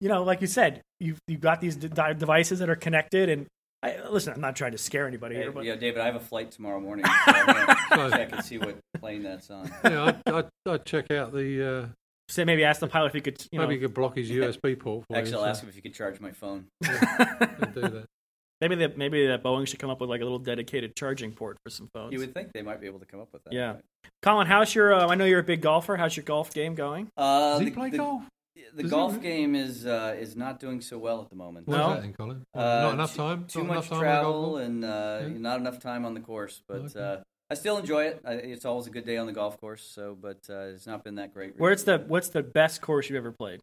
you 0.00 0.08
know 0.10 0.22
like 0.22 0.42
you 0.42 0.46
said 0.46 0.82
you've 1.00 1.18
you've 1.26 1.40
got 1.40 1.58
these 1.60 1.74
de- 1.74 1.88
devices 2.14 2.58
that 2.58 2.68
are 2.68 2.76
connected 2.76 3.30
and 3.30 3.46
I, 3.82 3.96
listen 4.10 4.34
I'm 4.34 4.42
not 4.42 4.56
trying 4.56 4.72
to 4.72 4.78
scare 4.78 5.06
anybody 5.06 5.36
Hey, 5.36 5.42
here 5.42 5.52
but 5.52 5.64
yeah, 5.64 5.76
David, 5.76 6.00
I 6.02 6.06
have 6.06 6.16
a 6.16 6.20
flight 6.20 6.50
tomorrow 6.50 6.80
morning. 6.80 7.04
So 7.26 7.32
I'm 7.32 8.10
gonna 8.10 8.10
check 8.10 8.32
and 8.32 8.44
see 8.44 8.58
what 8.58 8.78
plane 8.98 9.22
that's 9.22 9.48
on. 9.50 9.70
yeah, 9.84 10.04
I'd, 10.26 10.32
I'd, 10.34 10.48
I'd 10.66 10.84
check 10.84 11.10
out 11.10 11.32
the. 11.32 11.84
Uh, 11.84 11.86
say 12.28 12.44
maybe 12.44 12.64
ask 12.64 12.80
the 12.80 12.88
pilot 12.88 13.08
if 13.08 13.12
he 13.14 13.20
could 13.20 13.42
you 13.52 13.58
know 13.58 13.64
maybe 13.66 13.76
you 13.76 13.86
could 13.86 13.94
block 13.94 14.16
his 14.16 14.30
USB 14.30 14.78
port 14.78 15.04
for 15.08 15.16
Actually, 15.16 15.32
you. 15.32 15.38
I'll 15.38 15.44
so 15.44 15.48
ask 15.50 15.62
him 15.62 15.68
if 15.68 15.76
you 15.76 15.82
could 15.82 15.94
charge 15.94 16.20
my 16.20 16.32
phone. 16.32 16.66
I'd 16.84 17.72
do 17.74 17.80
that. 17.82 18.06
Maybe 18.60 18.74
that 18.76 18.96
maybe 18.98 19.26
that 19.26 19.42
Boeing 19.42 19.66
should 19.66 19.78
come 19.78 19.90
up 19.90 20.00
with 20.00 20.10
like 20.10 20.20
a 20.20 20.24
little 20.24 20.38
dedicated 20.38 20.94
charging 20.96 21.32
port 21.32 21.56
for 21.64 21.70
some 21.70 21.88
phones 21.92 22.12
You 22.12 22.18
would 22.20 22.34
think 22.34 22.52
they 22.52 22.62
might 22.62 22.80
be 22.80 22.86
able 22.86 23.00
to 23.00 23.06
come 23.06 23.20
up 23.20 23.28
with 23.32 23.44
that. 23.44 23.52
Yeah. 23.52 23.72
right? 23.72 23.80
Colin 24.22 24.46
how's 24.46 24.74
your 24.74 24.94
uh, 24.94 25.08
I 25.08 25.14
know 25.14 25.24
you're 25.24 25.40
a 25.40 25.44
big 25.44 25.60
golfer 25.62 25.96
how's 25.96 26.16
your 26.16 26.24
golf 26.24 26.52
game 26.52 26.74
going 26.74 27.08
Uh, 27.16 27.52
Does 27.52 27.60
he 27.60 27.64
the- 27.66 27.70
play 27.72 27.90
the- 27.90 27.98
golf? 27.98 28.22
The 28.74 28.82
Does 28.82 28.90
golf 28.90 29.20
game 29.22 29.54
is 29.54 29.86
uh, 29.86 30.16
is 30.18 30.34
not 30.36 30.58
doing 30.60 30.80
so 30.80 30.96
well 30.98 31.20
at 31.22 31.28
the 31.30 31.36
moment. 31.36 31.66
What's 31.68 31.78
No? 31.78 31.90
that 31.94 32.02
then, 32.02 32.12
Colin? 32.14 32.42
Uh, 32.54 32.58
Not 32.60 32.94
enough 32.94 33.14
time? 33.14 33.44
Too 33.46 33.62
Not 33.64 33.68
much 33.76 33.88
time 33.88 33.98
on 33.98 34.00
the 34.00 34.04
golf 34.04 34.22
travel 34.22 34.56
and 34.58 34.84
uh, 34.84 35.18
Yeah. 35.22 35.28
not 35.38 35.60
enough 35.60 35.78
time 35.78 36.04
on 36.06 36.14
the 36.14 36.20
course. 36.20 36.62
But 36.66 36.76
Okay. 36.96 37.00
uh, 37.00 37.16
I 37.50 37.54
still 37.54 37.76
enjoy 37.78 38.04
it. 38.04 38.20
I, 38.24 38.32
it's 38.34 38.64
always 38.64 38.86
a 38.86 38.90
good 38.90 39.04
day 39.04 39.18
on 39.18 39.26
the 39.26 39.32
golf 39.32 39.60
course. 39.60 39.82
So, 39.82 40.16
but 40.20 40.38
uh, 40.50 40.72
it's 40.74 40.86
not 40.86 41.04
been 41.04 41.14
that 41.16 41.32
great. 41.34 41.54
where's 41.58 41.84
the 41.84 41.98
what's 42.08 42.28
the 42.30 42.42
best 42.42 42.80
course 42.80 43.08
you've 43.10 43.16
ever 43.18 43.30
played 43.32 43.60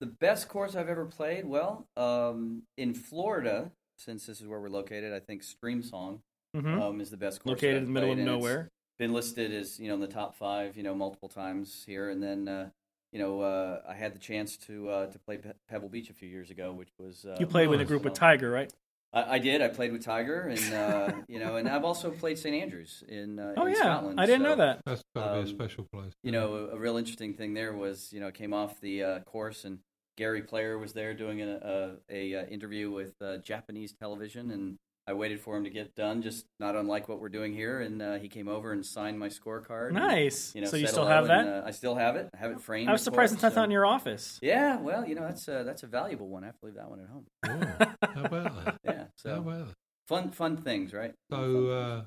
the 0.00 0.06
best 0.06 0.48
course 0.48 0.76
I've 0.76 0.88
ever 0.88 1.06
played? 1.06 1.46
Well, 1.46 1.86
um, 1.96 2.62
in 2.76 2.92
Florida, 2.94 3.70
since 3.96 4.26
this 4.26 4.40
is 4.40 4.46
where 4.46 4.60
we're 4.60 4.68
located, 4.68 5.12
I 5.12 5.20
think 5.20 5.42
Streamsong 5.42 6.20
hmm 6.54 6.80
um, 6.80 7.00
is 7.00 7.10
the 7.10 7.16
best 7.16 7.42
course. 7.42 7.62
located 7.62 7.78
in 7.78 7.84
the 7.86 7.90
middle 7.90 8.10
of 8.10 8.16
played, 8.16 8.26
and 8.28 8.36
it's 8.36 8.44
nowhere 8.44 8.70
Been 8.98 9.12
listed 9.12 9.52
as 9.52 9.80
you 9.80 9.88
know 9.88 9.94
in 9.94 10.00
the 10.00 10.06
top 10.06 10.36
five, 10.36 10.76
you 10.76 10.82
know, 10.82 10.94
multiple 10.94 11.28
times 11.28 11.84
here, 11.86 12.10
and 12.10 12.22
then. 12.22 12.48
Uh, 12.48 12.70
you 13.12 13.20
know, 13.20 13.42
uh, 13.42 13.80
I 13.88 13.94
had 13.94 14.12
the 14.12 14.18
chance 14.18 14.56
to 14.66 14.88
uh, 14.88 15.06
to 15.06 15.18
play 15.20 15.36
Pe- 15.36 15.52
Pebble 15.68 15.88
Beach 15.88 16.10
a 16.10 16.12
few 16.12 16.28
years 16.28 16.50
ago, 16.50 16.72
which 16.72 16.88
was 16.98 17.24
uh, 17.24 17.36
you 17.38 17.46
played 17.46 17.68
with 17.68 17.78
a 17.78 17.84
nice. 17.84 17.88
group 17.88 18.02
with 18.02 18.14
Tiger 18.14 18.50
right 18.50 18.72
I, 19.14 19.34
I 19.34 19.38
did. 19.38 19.62
I 19.62 19.68
played 19.68 19.92
with 19.92 20.04
Tiger, 20.04 20.42
and 20.42 20.74
uh, 20.74 21.12
you 21.28 21.38
know, 21.38 21.56
and 21.56 21.68
I've 21.68 21.84
also 21.84 22.10
played 22.10 22.38
St 22.38 22.54
Andrews 22.60 23.04
in, 23.08 23.38
uh, 23.38 23.54
oh 23.56 23.66
in 23.66 23.72
yeah 23.72 23.80
Scotland. 23.80 24.20
I 24.20 24.26
didn't 24.26 24.42
so, 24.42 24.48
know 24.48 24.56
that 24.56 24.80
That's 24.84 25.02
got 25.14 25.26
to 25.26 25.32
be 25.34 25.38
Um, 25.38 25.44
a 25.44 25.48
special 25.48 25.84
place. 25.84 26.12
You 26.22 26.32
know, 26.32 26.54
a, 26.54 26.76
a 26.76 26.78
real 26.78 26.96
interesting 26.96 27.34
thing 27.34 27.54
there 27.54 27.72
was, 27.72 28.12
you 28.12 28.20
know, 28.20 28.30
came 28.30 28.52
off 28.52 28.80
the 28.80 29.02
uh, 29.02 29.20
course, 29.20 29.64
and 29.64 29.78
Gary 30.16 30.42
Player 30.42 30.78
was 30.78 30.92
there 30.92 31.14
doing 31.14 31.42
a, 31.42 31.96
a, 32.10 32.34
a 32.34 32.42
uh, 32.42 32.46
interview 32.46 32.90
with 32.90 33.14
uh, 33.20 33.38
Japanese 33.38 33.92
television, 33.92 34.50
and 34.50 34.76
I 35.06 35.12
waited 35.12 35.40
for 35.40 35.56
him 35.56 35.64
to 35.64 35.70
get 35.70 35.94
done, 35.94 36.22
just 36.22 36.46
not 36.60 36.76
unlike 36.76 37.08
what 37.08 37.20
we're 37.20 37.28
doing 37.28 37.52
here, 37.52 37.80
and 37.80 38.00
uh, 38.00 38.14
he 38.14 38.28
came 38.28 38.48
over 38.48 38.72
and 38.72 38.84
signed 38.84 39.18
my 39.18 39.28
scorecard. 39.28 39.88
and, 39.88 39.96
nice 39.96 40.54
you 40.54 40.62
know, 40.62 40.68
so 40.68 40.76
you 40.76 40.86
still 40.86 41.04
hello, 41.04 41.14
have 41.16 41.26
that 41.26 41.40
and, 41.40 41.48
uh, 41.48 41.62
I 41.66 41.70
still 41.72 41.94
have 41.96 42.16
it. 42.16 42.30
I 42.34 42.38
have 42.38 42.52
it 42.52 42.60
framed. 42.60 42.88
I 42.88 42.92
was 42.92 43.02
surprised 43.02 43.32
course, 43.32 43.36
it's 43.36 43.42
not 43.42 43.54
so- 43.54 43.64
in 43.64 43.70
your 43.70 43.86
office 43.86 44.38
Yeah, 44.40 44.78
well, 44.78 45.06
you 45.06 45.14
know, 45.14 45.22
that's 45.22 45.46
a, 45.48 45.62
that's 45.64 45.82
a 45.82 45.86
valuable 45.86 46.28
one. 46.28 46.42
I 46.44 46.46
have 46.46 46.58
to 46.60 46.66
leave 46.66 46.76
that 46.76 46.88
one 46.88 47.00
at 47.00 47.08
home. 47.08 47.26
Oh, 47.44 48.08
how 48.14 48.24
about 48.24 48.64
that? 48.64 48.76
Yeah, 48.84 49.04
How 49.32 49.38
about 49.40 49.66
that? 49.66 49.74
fun 50.08 50.30
fun 50.30 50.56
things, 50.58 50.92
right? 50.92 51.12
So, 51.30 51.68
uh, 51.68 52.02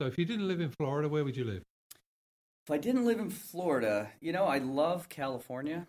so 0.00 0.06
if 0.06 0.18
you 0.18 0.24
didn't 0.24 0.46
live 0.48 0.60
in 0.60 0.70
Florida, 0.70 1.08
where 1.08 1.24
would 1.24 1.36
you 1.36 1.44
live? 1.44 1.62
If 2.66 2.70
I 2.72 2.78
didn't 2.78 3.04
live 3.06 3.20
in 3.20 3.30
Florida, 3.30 4.10
you 4.20 4.32
know, 4.32 4.44
I 4.44 4.58
love 4.58 5.08
California, 5.08 5.76
Right. 5.76 5.86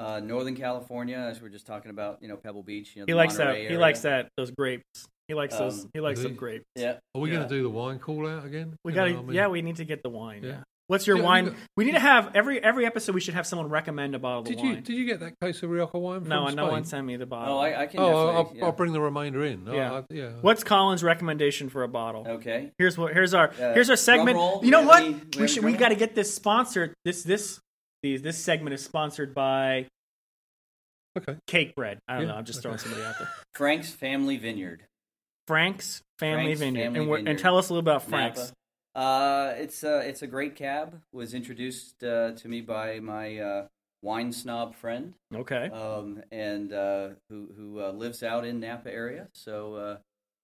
Uh, 0.00 0.20
Northern 0.20 0.56
California, 0.56 1.16
as 1.16 1.40
we 1.40 1.46
are 1.48 1.50
just 1.50 1.66
talking 1.66 1.90
about. 1.90 2.18
You 2.22 2.28
know, 2.28 2.36
Pebble 2.36 2.62
Beach. 2.62 2.96
You 2.96 3.02
know, 3.02 3.06
he 3.06 3.12
the 3.12 3.16
likes 3.16 3.36
that 3.36 3.44
Monterey 3.46 3.68
he 3.68 3.76
likes 3.76 4.00
that 4.02 4.28
those 4.36 4.50
grapes 4.50 4.84
he 5.28 5.34
likes 5.34 5.56
those 5.56 5.84
Um, 5.84 5.90
he 5.94 6.00
likes 6.00 6.20
some 6.22 6.34
grapes 6.34 6.64
Yeah. 6.74 6.96
Are 7.14 7.20
we 7.20 7.30
yeah. 7.30 7.36
going 7.36 7.48
to 7.48 7.54
do 7.54 7.62
the 7.62 7.70
wine 7.70 7.98
call 8.00 8.26
out 8.28 8.44
again? 8.44 8.74
we 8.84 8.90
You 8.92 8.96
got 8.96 9.04
to 9.04 9.10
I 9.10 9.14
mean- 9.22 9.32
yeah 9.32 9.46
we 9.48 9.62
need 9.62 9.76
to 9.76 9.84
get 9.84 10.02
the 10.02 10.08
wine 10.10 10.42
yeah, 10.42 10.48
Yeah. 10.50 10.56
what's 10.88 11.06
your 11.06 11.16
Yeah, 11.18 11.22
you 11.22 11.26
wine 11.28 11.44
got- 11.46 11.54
we 11.76 11.84
need 11.84 11.92
to 11.92 12.00
have 12.00 12.34
every 12.34 12.60
every 12.60 12.84
episode 12.84 13.14
we 13.14 13.20
should 13.20 13.34
have 13.34 13.46
someone 13.46 13.68
recommend 13.68 14.16
a 14.16 14.18
bottle 14.18 14.42
Did 14.42 14.58
of 14.58 14.64
you 14.64 14.70
wine 14.72 14.82
did 14.82 14.96
you 14.96 15.04
get 15.06 15.20
that 15.20 15.34
case 15.40 15.62
of 15.62 15.70
Rioja 15.70 15.98
wine? 15.98 16.20
From 16.22 16.28
no 16.30 16.46
Spain? 16.46 16.56
no 16.56 16.66
one 16.66 16.84
sent 16.84 17.06
me 17.06 17.16
the 17.16 17.26
bottle 17.26 17.58
Oh, 17.58 17.60
I, 17.60 17.82
I 17.82 17.86
can 17.86 18.00
Oh, 18.00 18.28
I'll, 18.28 18.52
yeah. 18.56 18.64
I'll 18.64 18.72
bring 18.72 18.92
the 18.92 19.00
remainder 19.00 19.44
in. 19.44 19.68
Oh, 19.68 19.72
Yeah. 19.72 19.92
I- 19.92 20.04
yeah. 20.10 20.30
what's 20.40 20.64
Colin's 20.64 21.04
recommendation 21.04 21.68
for 21.68 21.84
a 21.84 21.88
bottle 21.88 22.26
Okay. 22.26 22.72
Here's 22.78 22.98
what. 22.98 23.12
Here's 23.12 23.32
our. 23.34 23.50
Uh, 23.50 23.72
here's 23.74 23.88
our 23.90 23.94
segment. 23.96 24.36
roll. 24.36 24.64
You 24.64 24.72
know 24.72 24.82
what? 24.82 25.02
any- 25.02 25.14
we 25.36 25.42
we 25.42 25.48
should. 25.48 25.62
We 25.64 25.74
got 25.74 25.90
to 25.90 25.94
get 25.94 26.16
this 26.16 26.34
sponsored. 26.34 26.94
This 27.04 27.22
this 27.22 27.60
these 28.02 28.22
this 28.22 28.38
segment 28.38 28.74
is 28.74 28.82
sponsored 28.84 29.34
by 29.34 29.86
Okay. 31.18 31.36
Cakebread. 31.48 31.98
I 32.06 32.14
don't 32.14 32.22
Yeah, 32.22 32.28
know. 32.28 32.34
I'm 32.36 32.44
just 32.44 32.58
okay. 32.58 32.62
throwing 32.62 32.78
somebody 32.78 33.02
out 33.04 33.16
there. 33.18 33.28
Frank's 33.54 33.90
Family 33.90 34.36
Vineyard. 34.36 34.84
Frank's 35.48 36.02
Family 36.20 36.44
Frank's 36.54 36.60
Vineyard. 36.60 36.84
Family 36.84 37.00
and, 37.00 37.10
we're- 37.10 37.24
and 37.26 37.38
tell 37.38 37.58
us 37.58 37.68
a 37.68 37.72
little 37.74 37.80
about 37.88 38.04
Frank's. 38.04 38.38
Napa. 38.38 38.54
Uh, 38.94 39.54
it's 39.58 39.82
a 39.84 39.98
it's 40.00 40.22
a 40.22 40.26
great 40.26 40.56
cab. 40.56 41.00
Was 41.12 41.34
introduced 41.34 42.02
uh, 42.02 42.32
to 42.32 42.48
me 42.48 42.60
by 42.60 42.98
my 43.00 43.38
uh, 43.38 43.66
wine 44.02 44.32
snob 44.32 44.74
friend, 44.74 45.14
Okay. 45.34 45.68
um, 45.70 46.22
and 46.32 46.72
uh, 46.72 47.10
who 47.28 47.48
who 47.56 47.80
uh, 47.80 47.92
lives 47.92 48.22
out 48.24 48.44
in 48.44 48.58
Napa 48.60 48.92
area. 48.92 49.28
So 49.32 49.74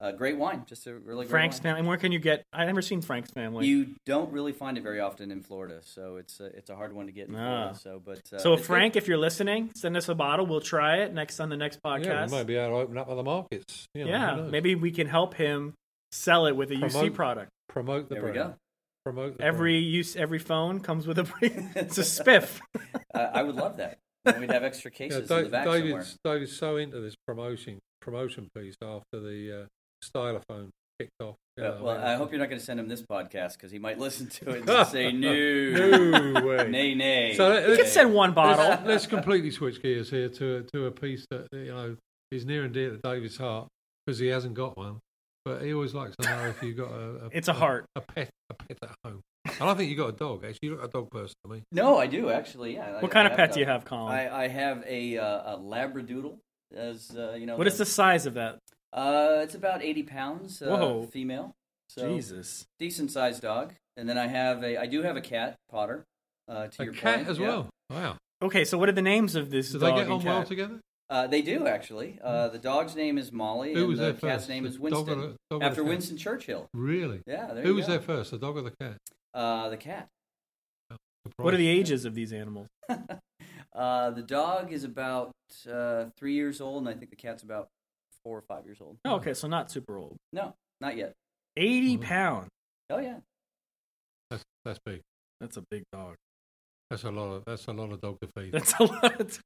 uh, 0.01 0.05
uh, 0.05 0.13
great 0.13 0.37
wine, 0.37 0.65
just 0.67 0.87
a 0.87 0.95
really 0.95 1.25
great 1.25 1.31
Frank's 1.31 1.57
wine. 1.57 1.75
Family. 1.75 1.89
Where 1.89 1.97
can 1.97 2.13
you 2.13 2.19
get? 2.19 2.43
I've 2.53 2.67
never 2.67 2.83
seen 2.83 3.01
Frank's 3.03 3.31
Family. 3.31 3.67
You 3.67 3.95
don't 4.05 4.33
really 4.33 4.53
find 4.53 4.77
it 4.77 4.83
very 4.83 5.01
often 5.01 5.31
in 5.31 5.43
Florida, 5.43 5.81
so 5.83 6.17
it's 6.17 6.39
a, 6.41 6.47
it's 6.47 6.71
a 6.71 6.77
hard 6.77 6.93
one 6.93 7.07
to 7.07 7.13
get 7.13 7.29
in 7.29 7.35
Ah. 7.37 7.73
Florida. 7.73 7.79
So, 7.81 8.03
but 8.05 8.19
uh, 8.33 8.39
so 8.39 8.53
it's 8.55 8.63
good. 8.63 8.67
Frank, 8.67 8.97
if 8.97 9.09
you're 9.09 9.19
listening, 9.19 9.71
send 9.75 9.97
us 9.97 10.09
a 10.09 10.15
bottle. 10.15 10.47
We'll 10.47 10.61
try 10.61 10.99
it 10.99 11.13
next 11.15 11.41
on 11.41 11.49
the 11.49 11.57
next 11.57 11.81
podcast. 11.83 12.05
Yeah, 12.05 12.25
we 12.27 12.33
might 12.33 12.47
be 12.47 12.57
able 12.57 12.77
to 12.77 12.83
open 12.83 12.99
up 12.99 13.09
other 13.09 13.23
markets. 13.23 13.87
You 13.95 14.05
know, 14.05 14.11
Yeah, 14.11 14.35
maybe 14.51 14.75
we 14.75 14.91
can 14.91 15.07
help 15.07 15.35
him 15.35 15.75
sell 16.13 16.47
it 16.47 16.53
with 16.57 16.71
a 16.71 16.75
UC 16.77 17.15
product. 17.15 17.51
promote 17.69 18.09
the 18.09 18.15
there 18.17 18.25
we 18.25 18.33
brand. 18.33 18.51
go. 18.51 18.55
Promote 19.05 19.39
the 19.39 19.45
Every 19.45 19.79
use 19.79 20.17
every 20.17 20.39
phone 20.41 20.81
comes 20.81 21.07
with 21.07 21.19
a 21.19 21.27
it's 21.77 21.97
a 21.99 22.03
spiff. 22.03 22.59
I, 23.15 23.21
I 23.21 23.43
would 23.43 23.55
love 23.57 23.77
that. 23.77 23.99
Then 24.25 24.41
We'd 24.41 24.51
have 24.51 24.65
extra 24.65 24.91
cases 24.91 25.31
Yeah, 25.31 25.37
in 25.39 25.45
the 25.45 25.51
Da- 25.51 25.53
back 25.53 25.65
somewhere. 25.67 25.81
David's, 25.83 26.17
David's 26.25 26.57
so 26.57 26.77
into 26.77 27.01
this 27.01 27.15
promotion 27.27 27.79
promotion 28.01 28.49
piece 28.57 28.75
after 28.83 29.21
the 29.21 29.63
uh, 29.63 29.67
stylophone 30.05 30.69
kicked 31.01 31.11
off. 31.21 31.37
you 31.57 31.65
Uh, 31.65 31.69
know, 31.69 31.83
well, 31.85 31.95
mean, 31.97 32.05
I 32.07 32.15
hope 32.15 32.31
you're 32.31 32.39
not 32.41 32.49
going 32.49 32.59
to 32.59 32.65
send 32.65 32.81
him 32.81 32.89
this 32.89 33.03
podcast 33.03 33.53
because 33.55 33.71
he 33.71 33.79
might 33.79 33.99
listen 33.99 34.29
to 34.29 34.51
it 34.51 34.69
and 34.69 34.87
say 34.89 35.13
no, 35.13 36.31
no 36.31 36.47
way. 36.47 36.69
nay, 36.69 36.95
nay. 36.95 37.35
So 37.37 37.49
let- 37.49 37.69
You 37.69 37.77
let's- 37.77 37.93
send 37.93 38.15
one 38.15 38.33
bottle. 38.33 38.65
Let's, 38.65 38.83
let's 38.87 39.07
completely 39.07 39.51
switch 39.51 39.83
gears 39.83 40.11
here 40.11 40.29
to 40.29 40.57
a, 40.57 40.63
to 40.73 40.87
a 40.87 40.91
piece 40.91 41.27
that 41.31 41.49
you 41.53 41.67
know 41.67 41.97
is 42.31 42.45
near 42.47 42.65
and 42.65 42.73
dear 42.73 42.91
to 42.91 42.99
David's 42.99 43.37
heart 43.37 43.69
because 44.07 44.19
he 44.19 44.29
hasn't 44.29 44.55
got 44.55 44.77
one, 44.77 44.99
but 45.45 45.63
he 45.63 45.73
always 45.75 45.95
likes 45.95 46.15
to 46.21 46.29
know 46.29 46.47
if 46.47 46.63
you've 46.63 46.77
got 46.77 46.91
a, 46.91 47.27
a 47.27 47.29
It's 47.33 47.49
a 47.49 47.53
heart. 47.53 47.85
a 47.95 48.01
pet 48.01 48.31
a 48.51 48.55
pet 48.55 48.79
at 48.83 48.91
home. 49.05 49.21
I 49.47 49.65
don't 49.65 49.77
think 49.77 49.91
you 49.91 49.97
got 49.97 50.09
a 50.09 50.13
dog. 50.13 50.45
Actually, 50.45 50.59
you 50.63 50.71
look 50.73 50.81
like 50.81 50.89
a 50.89 50.93
dog 50.93 51.11
person 51.11 51.35
to 51.45 51.51
me. 51.53 51.63
no, 51.73 51.99
I 51.99 52.07
do 52.07 52.31
actually. 52.31 52.75
Yeah. 52.75 52.95
What 53.01 53.05
I- 53.05 53.09
kind 53.09 53.29
I 53.29 53.31
of 53.33 53.37
pet 53.37 53.53
do 53.53 53.61
you 53.61 53.67
have, 53.67 53.85
Colin? 53.85 54.13
I, 54.15 54.45
I 54.45 54.49
have 54.49 54.83
a, 54.87 55.19
uh, 55.19 55.55
a 55.55 55.59
Labradoodle. 55.59 56.39
As 56.75 57.11
uh, 57.17 57.35
you 57.39 57.47
know, 57.47 57.57
what 57.57 57.67
is 57.69 57.79
the 57.79 57.85
size 57.87 58.27
of 58.27 58.35
that? 58.35 58.59
Uh, 58.97 59.41
it's 59.43 59.55
about 59.55 59.83
80 59.83 60.03
pounds. 60.05 60.63
Uh, 60.63 60.67
Whoa. 60.69 61.07
Female. 61.13 61.53
So 61.89 62.09
Jesus. 62.15 62.65
decent 62.79 63.11
sized 63.11 63.43
dog. 63.43 63.75
And 63.97 64.09
then 64.09 64.19
I 64.19 64.27
have 64.27 64.63
a, 64.65 64.79
I 64.81 64.87
do 64.87 65.03
have 65.03 65.17
a 65.17 65.21
cat, 65.21 65.57
Potter. 65.71 66.05
Uh, 66.49 66.69
to 66.69 66.83
A 66.83 66.85
your 66.87 66.95
cat 66.95 67.17
point. 67.17 67.29
as 67.29 67.39
yeah. 67.39 67.47
well. 67.49 67.71
Wow. 67.91 68.17
Okay, 68.43 68.65
so 68.65 68.79
what 68.79 68.89
are 68.89 68.93
the 68.93 69.03
names 69.03 69.35
of 69.35 69.51
this 69.51 69.71
Do 69.73 69.79
dog 69.79 69.91
they 69.91 69.97
get 70.01 70.03
and 70.05 70.13
on 70.13 70.25
well 70.25 70.45
together? 70.45 70.81
Uh, 71.09 71.27
they 71.27 71.41
do 71.43 71.67
actually. 71.67 72.19
Uh, 72.23 72.49
the 72.49 72.59
dog's 72.59 72.97
name 72.97 73.17
is 73.19 73.31
Molly, 73.33 73.73
Who 73.75 73.81
and 73.81 73.89
was 73.89 73.99
the 73.99 74.05
there 74.07 74.13
cat's 74.15 74.23
first? 74.45 74.49
name 74.49 74.63
The 74.65 74.69
is 74.71 74.75
dog 74.77 74.83
Winston. 74.83 75.07
the- 75.21 75.27
dog 75.27 75.37
or 75.51 75.59
the 75.61 75.65
after 75.65 75.83
cat? 75.83 75.89
Winston 75.89 76.17
Churchill. 76.17 76.69
Really? 76.75 77.21
Yeah, 77.27 77.53
there 77.55 77.63
Who 77.63 77.71
you 77.71 77.75
was 77.77 77.87
go. 77.87 77.93
there 77.93 78.01
first, 78.01 78.31
the 78.33 78.39
dog 78.39 78.57
or 78.57 78.63
the 78.63 78.73
cat? 78.81 78.97
Uh, 79.35 79.69
the 79.69 79.77
cat. 79.77 80.09
What 81.37 81.55
are 81.55 81.57
the 81.59 81.69
ages 81.69 82.05
of 82.05 82.15
these 82.15 82.33
animals? 82.33 82.69
uh, 83.75 84.11
the 84.11 84.23
dog 84.23 84.73
is 84.73 84.85
about 84.85 85.33
uh, 85.71 86.07
three 86.17 86.35
years 86.35 86.61
old, 86.61 86.87
and 86.87 86.89
I 86.89 86.99
think 86.99 87.11
the 87.11 87.17
cat's 87.17 87.43
about 87.43 87.69
four 88.27 88.39
or 88.39 88.43
five 88.43 88.65
years 88.67 88.79
old. 88.81 88.97
Oh, 89.05 89.15
okay, 89.17 89.35
so 89.35 89.47
not 89.47 89.71
super 89.71 89.97
old. 89.97 90.17
No, 90.33 90.53
not 90.81 90.97
yet. 90.97 91.13
80 91.57 91.99
Mhm. 91.99 92.03
pounds. 92.03 92.49
Oh 92.91 92.99
yeah. 92.99 93.21
That's 94.31 94.43
that's 94.65 94.81
big. 94.85 95.01
That's 95.41 95.57
a 95.57 95.63
big 95.71 95.85
dog. 95.93 96.17
That's 96.91 97.05
a 97.05 97.11
lot 97.11 97.29
of 97.35 97.45
that's 97.47 97.67
a 97.67 97.73
lot 97.73 97.93
of 97.93 98.01
dog 98.01 98.19
to 98.21 98.29
feed. 98.37 98.51
That's 98.53 98.75
a 98.81 98.83
lot. 98.83 99.39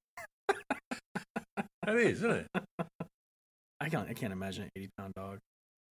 that 0.49 1.97
is, 1.97 2.19
isn't 2.25 2.31
it? 2.31 2.47
I 3.81 3.89
can't. 3.91 4.09
I 4.09 4.15
can't 4.15 4.33
imagine 4.33 4.65
an 4.65 4.71
80 4.77 4.89
pound 4.97 5.15
dog. 5.15 5.39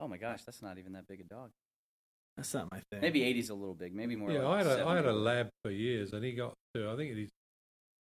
Oh 0.01 0.09
my 0.09 0.16
gosh, 0.16 0.45
that's 0.45 0.62
not 0.62 0.78
even 0.78 0.93
that 0.95 1.07
big 1.07 1.20
a 1.20 1.24
dog. 1.24 1.51
That's 2.39 2.55
not 2.55 2.68
my 2.70 2.80
thing. 2.91 3.01
Maybe 3.03 3.20
80's 3.20 3.51
a 3.51 3.55
little 3.55 3.74
big. 3.74 3.95
Maybe 3.95 4.16
more. 4.16 4.30
Yeah, 4.30 4.43
like 4.43 4.64
I 4.66 4.68
had 4.70 4.78
a 4.80 4.86
I 4.86 4.97
had 4.97 5.07
a 5.07 5.12
lab 5.12 5.49
for 5.62 5.70
years, 5.70 6.12
and 6.14 6.24
he 6.24 6.32
got 6.32 6.55
to 6.74 6.89
I 6.91 6.97
think 6.97 7.14
his 7.16 7.28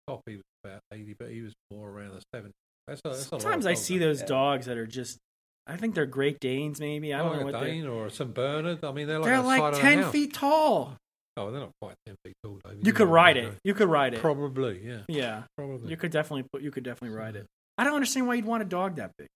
top 0.07 0.21
he 0.27 0.35
was 0.35 0.43
about 0.63 0.81
eighty, 0.93 1.15
but 1.17 1.29
he 1.31 1.41
was 1.41 1.53
more 1.71 1.89
around 1.89 2.13
the 2.13 2.21
seventy. 2.33 2.53
That's 2.87 3.01
a, 3.05 3.09
that's 3.09 3.27
Sometimes 3.27 3.65
of 3.65 3.71
I 3.71 3.73
see 3.73 3.97
those 3.97 4.21
yeah. 4.21 4.27
dogs 4.27 4.65
that 4.67 4.77
are 4.77 4.87
just. 4.87 5.17
I 5.67 5.77
think 5.77 5.95
they're 5.95 6.05
Great 6.05 6.39
Danes. 6.39 6.79
Maybe 6.79 7.13
I 7.13 7.17
don't 7.19 7.27
Like 7.31 7.35
know 7.37 7.41
a 7.41 7.45
what 7.45 7.59
they're. 7.61 7.69
Dane 7.71 7.87
or 7.87 8.09
some 8.09 8.31
Bernard. 8.31 8.83
I 8.83 8.91
mean, 8.91 9.07
they're 9.07 9.17
like 9.19 9.25
They're 9.25 9.41
the 9.41 9.47
like 9.47 9.59
side 9.59 9.73
of 9.73 9.79
a 9.79 9.81
ten 9.81 10.11
feet 10.11 10.33
tall. 10.33 10.95
Oh, 11.37 11.51
they're 11.51 11.59
not 11.61 11.71
quite 11.81 11.95
ten 12.05 12.15
feet 12.23 12.35
tall, 12.43 12.59
David. 12.63 12.85
You 12.85 12.93
could 12.93 13.07
ride 13.07 13.37
it. 13.37 13.41
don't 13.41 13.57
You 13.63 13.73
could 13.73 13.89
ride 13.89 14.13
it. 14.13 14.21
Probably, 14.21 14.79
yeah, 14.85 14.99
Yeah, 15.09 15.43
probably. 15.57 15.89
you 15.89 15.97
could 15.97 16.11
definitely 16.11 16.45
put. 16.53 16.61
You 16.61 16.71
could 16.71 16.83
definitely 16.83 17.17
ride 17.17 17.35
it. 17.35 17.45
I 17.77 17.83
don't 17.83 17.95
understand 17.95 18.27
why 18.27 18.35
you'd 18.35 18.45
want 18.45 18.61
a 18.61 18.65
dog 18.65 18.95
that 18.97 19.11
big. 19.17 19.27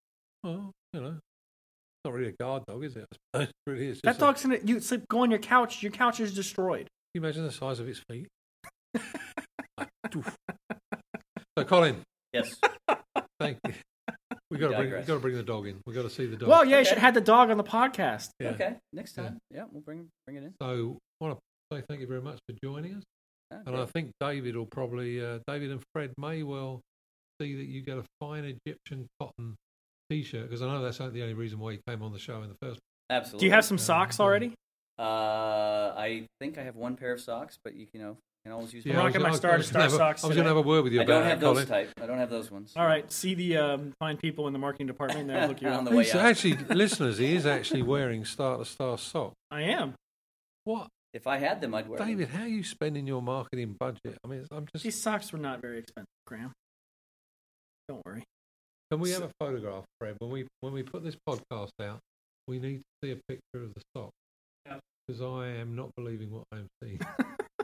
Well, 0.43 0.71
you 0.93 1.01
know, 1.01 1.07
it's 1.09 2.05
not 2.05 2.13
really 2.13 2.29
a 2.29 2.35
guard 2.39 2.63
dog, 2.67 2.83
is 2.85 2.95
it? 2.95 3.07
It 3.33 3.49
really 3.67 3.87
is. 3.87 3.99
That 4.03 4.11
just 4.11 4.17
a- 4.19 4.21
dog's 4.21 4.41
gonna. 4.43 4.59
You 4.63 4.79
sleep. 4.81 5.01
Go 5.09 5.21
on 5.23 5.31
your 5.31 5.39
couch. 5.39 5.81
Your 5.81 5.91
couch 5.91 6.19
is 6.19 6.33
destroyed. 6.35 6.81
Can 6.83 6.87
you 7.15 7.21
imagine 7.21 7.43
the 7.43 7.51
size 7.51 7.79
of 7.79 7.87
its 7.89 8.01
feet? 8.09 8.27
Ah, 9.77 9.87
so, 11.57 11.63
Colin, 11.65 12.01
Yes. 12.33 12.55
thank 13.39 13.57
you. 13.67 13.73
We 14.51 14.57
got 14.57 14.69
to 14.69 14.77
bring, 14.77 14.91
we 14.91 14.97
got 15.01 15.13
to 15.13 15.19
bring 15.19 15.35
the 15.35 15.43
dog 15.43 15.67
in. 15.67 15.79
We 15.85 15.93
got 15.93 16.01
to 16.03 16.09
see 16.09 16.25
the 16.25 16.35
dog. 16.35 16.49
Well, 16.49 16.65
yeah, 16.65 16.71
you 16.71 16.75
Okay. 16.77 16.83
should 16.89 16.97
have 16.97 17.03
had 17.05 17.13
the 17.13 17.21
dog 17.21 17.51
on 17.51 17.57
the 17.57 17.63
podcast. 17.63 18.29
Yeah. 18.39 18.49
Okay. 18.49 18.75
Next 18.93 19.15
Yeah. 19.17 19.23
time. 19.23 19.37
Yeah. 19.51 19.63
we'll 19.71 19.81
bring 19.83 20.07
bring 20.25 20.37
it 20.37 20.43
in. 20.43 20.53
So, 20.61 20.97
I 21.21 21.23
want 21.25 21.37
to 21.37 21.77
say 21.77 21.83
thank 21.87 22.01
you 22.01 22.07
very 22.07 22.21
much 22.21 22.39
for 22.49 22.55
joining 22.63 22.95
us. 22.95 23.03
Ah, 23.51 23.57
And 23.65 23.75
I 23.75 23.79
great. 23.79 23.89
think 23.91 24.11
David 24.19 24.55
will 24.55 24.65
probably, 24.65 25.23
uh, 25.23 25.39
David 25.47 25.71
and 25.71 25.81
Fred 25.93 26.13
may 26.17 26.41
well 26.43 26.81
see 27.41 27.55
that 27.55 27.65
you 27.65 27.81
get 27.81 27.97
a 27.97 28.03
fine 28.19 28.43
Egyptian 28.65 29.07
cotton 29.19 29.55
T-shirt 30.09 30.43
because 30.49 30.61
I 30.63 30.65
know 30.65 30.81
that's 30.81 30.99
not 30.99 31.13
the 31.13 31.21
only 31.21 31.35
reason 31.35 31.59
why 31.59 31.71
you 31.71 31.79
came 31.87 32.01
on 32.01 32.11
the 32.11 32.19
show 32.19 32.41
in 32.41 32.49
the 32.49 32.55
first. 32.61 32.79
Absolutely. 33.11 33.39
Do 33.41 33.45
you 33.45 33.51
have 33.51 33.65
some 33.65 33.77
socks 33.77 34.19
already? 34.19 34.53
Uh, 34.97 35.93
I 35.95 36.25
think 36.39 36.57
I 36.57 36.63
have 36.63 36.75
one 36.75 36.95
pair 36.95 37.13
of 37.13 37.21
socks, 37.21 37.57
but 37.63 37.73
you 37.75 37.87
you 37.93 37.99
know 38.01 38.17
can 38.45 38.53
always 38.53 38.73
use. 38.73 38.85
Yeah. 38.85 38.99
I'm 38.99 39.05
rocking 39.05 39.21
my 39.21 39.29
was 39.29 39.37
Star 39.37 39.51
to 39.51 39.57
gonna 39.57 39.63
Star 39.67 39.81
have 39.83 39.93
a- 39.93 39.95
socks 39.97 40.23
I 40.23 40.27
was 40.27 40.35
going 40.35 40.45
to 40.45 40.49
have 40.49 40.57
a 40.57 40.61
word 40.67 40.83
with 40.83 40.93
you 40.93 41.01
I 41.01 41.03
about 41.03 41.13
don't 41.13 41.23
that, 41.23 41.29
have 41.29 41.39
those 41.41 41.53
Colin. 41.55 41.67
type. 41.67 41.89
I 42.01 42.05
don't 42.05 42.17
have 42.17 42.29
those 42.29 42.49
ones. 42.51 42.73
All 42.75 42.85
right. 42.85 43.11
See 43.11 43.33
the 43.35 43.57
um, 43.57 43.93
fine 43.99 44.17
people 44.17 44.47
in 44.47 44.53
the 44.53 44.59
marketing 44.59 44.87
department. 44.87 45.27
They'll 45.27 45.47
look 45.47 45.61
you 45.61 45.67
On 45.69 45.73
up. 45.85 45.89
the 45.89 45.95
way 45.95 46.03
He's 46.03 46.15
out. 46.15 46.25
actually, 46.25 46.55
listeners, 46.73 47.17
he 47.17 47.35
is 47.35 47.45
actually 47.45 47.81
wearing 47.83 48.23
Star2Star 48.23 48.97
socks. 48.97 49.35
I 49.51 49.61
am. 49.63 49.93
What, 50.63 50.87
If 51.13 51.27
I 51.27 51.37
had 51.37 51.59
them, 51.61 51.73
I'd 51.75 51.87
wear 51.89 51.99
David? 51.99 52.29
them. 52.29 52.37
How 52.37 52.43
are 52.43 52.47
you 52.47 52.63
spending 52.63 53.05
your 53.07 53.21
marketing 53.21 53.75
budget? 53.79 54.17
I 54.23 54.27
mean, 54.27 54.45
I'm 54.51 54.67
just. 54.73 54.83
These 54.83 55.01
socks 55.01 55.31
were 55.33 55.39
not 55.39 55.61
very 55.61 55.79
expensive, 55.79 56.07
Graham. 56.27 56.51
Don't 57.87 58.01
worry. 58.05 58.23
Can 58.91 58.99
we 58.99 59.11
have 59.11 59.23
a 59.23 59.29
photograph, 59.39 59.83
Fred? 59.99 60.15
When 60.19 60.31
we 60.31 60.47
when 60.61 60.73
we 60.73 60.83
put 60.83 61.03
this 61.03 61.15
podcast 61.27 61.71
out, 61.81 61.99
we 62.47 62.57
need 62.59 62.77
to 62.77 62.83
see 63.07 63.11
a 63.11 63.15
picture 63.27 63.63
of 63.63 63.73
the 63.75 63.81
sock 63.95 64.11
because 65.07 65.21
I 65.21 65.49
am 65.59 65.75
not 65.75 65.89
believing 65.95 66.31
what 66.31 66.43
I'm 66.51 66.67
seeing. 66.83 66.99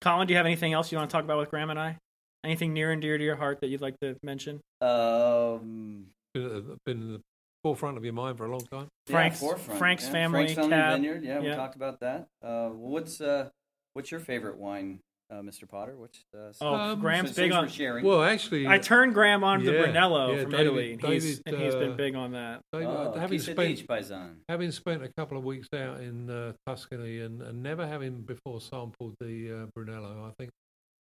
Colin, 0.00 0.26
do 0.26 0.32
you 0.32 0.36
have 0.38 0.46
anything 0.46 0.72
else 0.72 0.90
you 0.90 0.98
want 0.98 1.10
to 1.10 1.14
talk 1.14 1.24
about 1.24 1.38
with 1.38 1.50
Graham 1.50 1.70
and 1.70 1.78
I? 1.78 1.96
Anything 2.44 2.72
near 2.72 2.90
and 2.90 3.02
dear 3.02 3.18
to 3.18 3.24
your 3.24 3.36
heart 3.36 3.60
that 3.60 3.68
you'd 3.68 3.82
like 3.82 3.98
to 4.00 4.16
mention? 4.22 4.60
Um, 4.80 6.06
been, 6.32 6.42
the- 6.48 6.76
been 6.86 7.02
in 7.02 7.12
the 7.14 7.20
forefront 7.62 7.98
of 7.98 8.04
your 8.04 8.14
mind 8.14 8.38
for 8.38 8.46
a 8.46 8.50
long 8.50 8.60
time. 8.66 8.88
yeah, 9.06 9.12
Frank's- 9.12 9.40
forefront, 9.40 9.78
Frank's 9.78 10.04
yeah. 10.06 10.12
family 10.12 10.40
Frank's 10.44 10.54
family 10.54 10.70
cab. 10.70 10.92
vineyard. 10.94 11.24
Yeah, 11.24 11.40
we 11.40 11.48
talked 11.54 11.76
about 11.76 12.00
that. 12.00 12.26
Uh, 12.42 12.68
what's 12.70 13.20
uh, 13.20 13.50
what's 13.92 14.10
your 14.10 14.20
favorite 14.20 14.56
wine, 14.56 15.00
uh, 15.30 15.36
Mr. 15.42 15.68
Potter? 15.68 15.96
Which 15.96 16.22
uh, 16.36 16.52
Oh, 16.60 16.74
Um, 16.74 17.00
Graham's 17.00 17.34
big 17.34 17.52
on. 17.52 17.68
sharing. 17.68 18.04
Well, 18.04 18.22
actually, 18.22 18.66
I 18.66 18.78
turned 18.78 19.14
Graham 19.14 19.44
on 19.44 19.60
to 19.60 19.64
the 19.66 19.78
Brunello 19.78 20.34
yeah, 20.34 20.42
from 20.42 20.50
David- 20.50 20.66
Italy, 20.66 20.92
and 20.92 21.02
he's, 21.02 21.38
David, 21.40 21.42
and 21.46 21.56
he's 21.64 21.74
been 21.74 21.92
uh, 21.92 21.96
big 21.96 22.14
on 22.14 22.32
that. 22.32 22.60
Dave, 22.72 22.86
oh, 22.86 23.14
having 23.18 23.38
spent 23.38 23.58
Sedici, 23.58 24.34
having 24.48 24.70
spent 24.72 25.02
a 25.02 25.10
couple 25.16 25.38
of 25.38 25.44
weeks 25.44 25.68
out 25.74 26.00
in 26.00 26.28
uh, 26.30 26.52
Tuscany 26.66 27.20
and, 27.20 27.42
and 27.42 27.62
never 27.62 27.86
having 27.86 28.22
before 28.22 28.60
sampled 28.60 29.14
the 29.20 29.62
uh, 29.62 29.66
Brunello, 29.74 30.26
I 30.26 30.32
think 30.38 30.50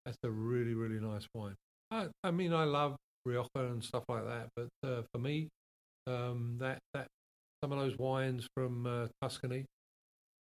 that's 0.06 0.18
a 0.24 0.30
really 0.30 0.74
really 0.74 1.00
nice 1.00 1.28
wine. 1.34 1.56
I, 1.92 2.08
I 2.24 2.32
mean, 2.32 2.54
I 2.54 2.66
love 2.66 2.96
Rioja 3.26 3.48
and 3.56 3.84
stuff 3.84 4.04
like 4.10 4.26
that, 4.26 4.50
but 4.56 4.68
uh, 4.88 5.02
for 5.14 5.20
me, 5.20 5.48
um, 6.06 6.58
that 6.60 6.80
that 6.94 7.08
some 7.64 7.72
of 7.72 7.80
those 7.80 7.98
wines 7.98 8.48
from 8.56 8.86
uh, 8.86 9.08
Tuscany, 9.22 9.66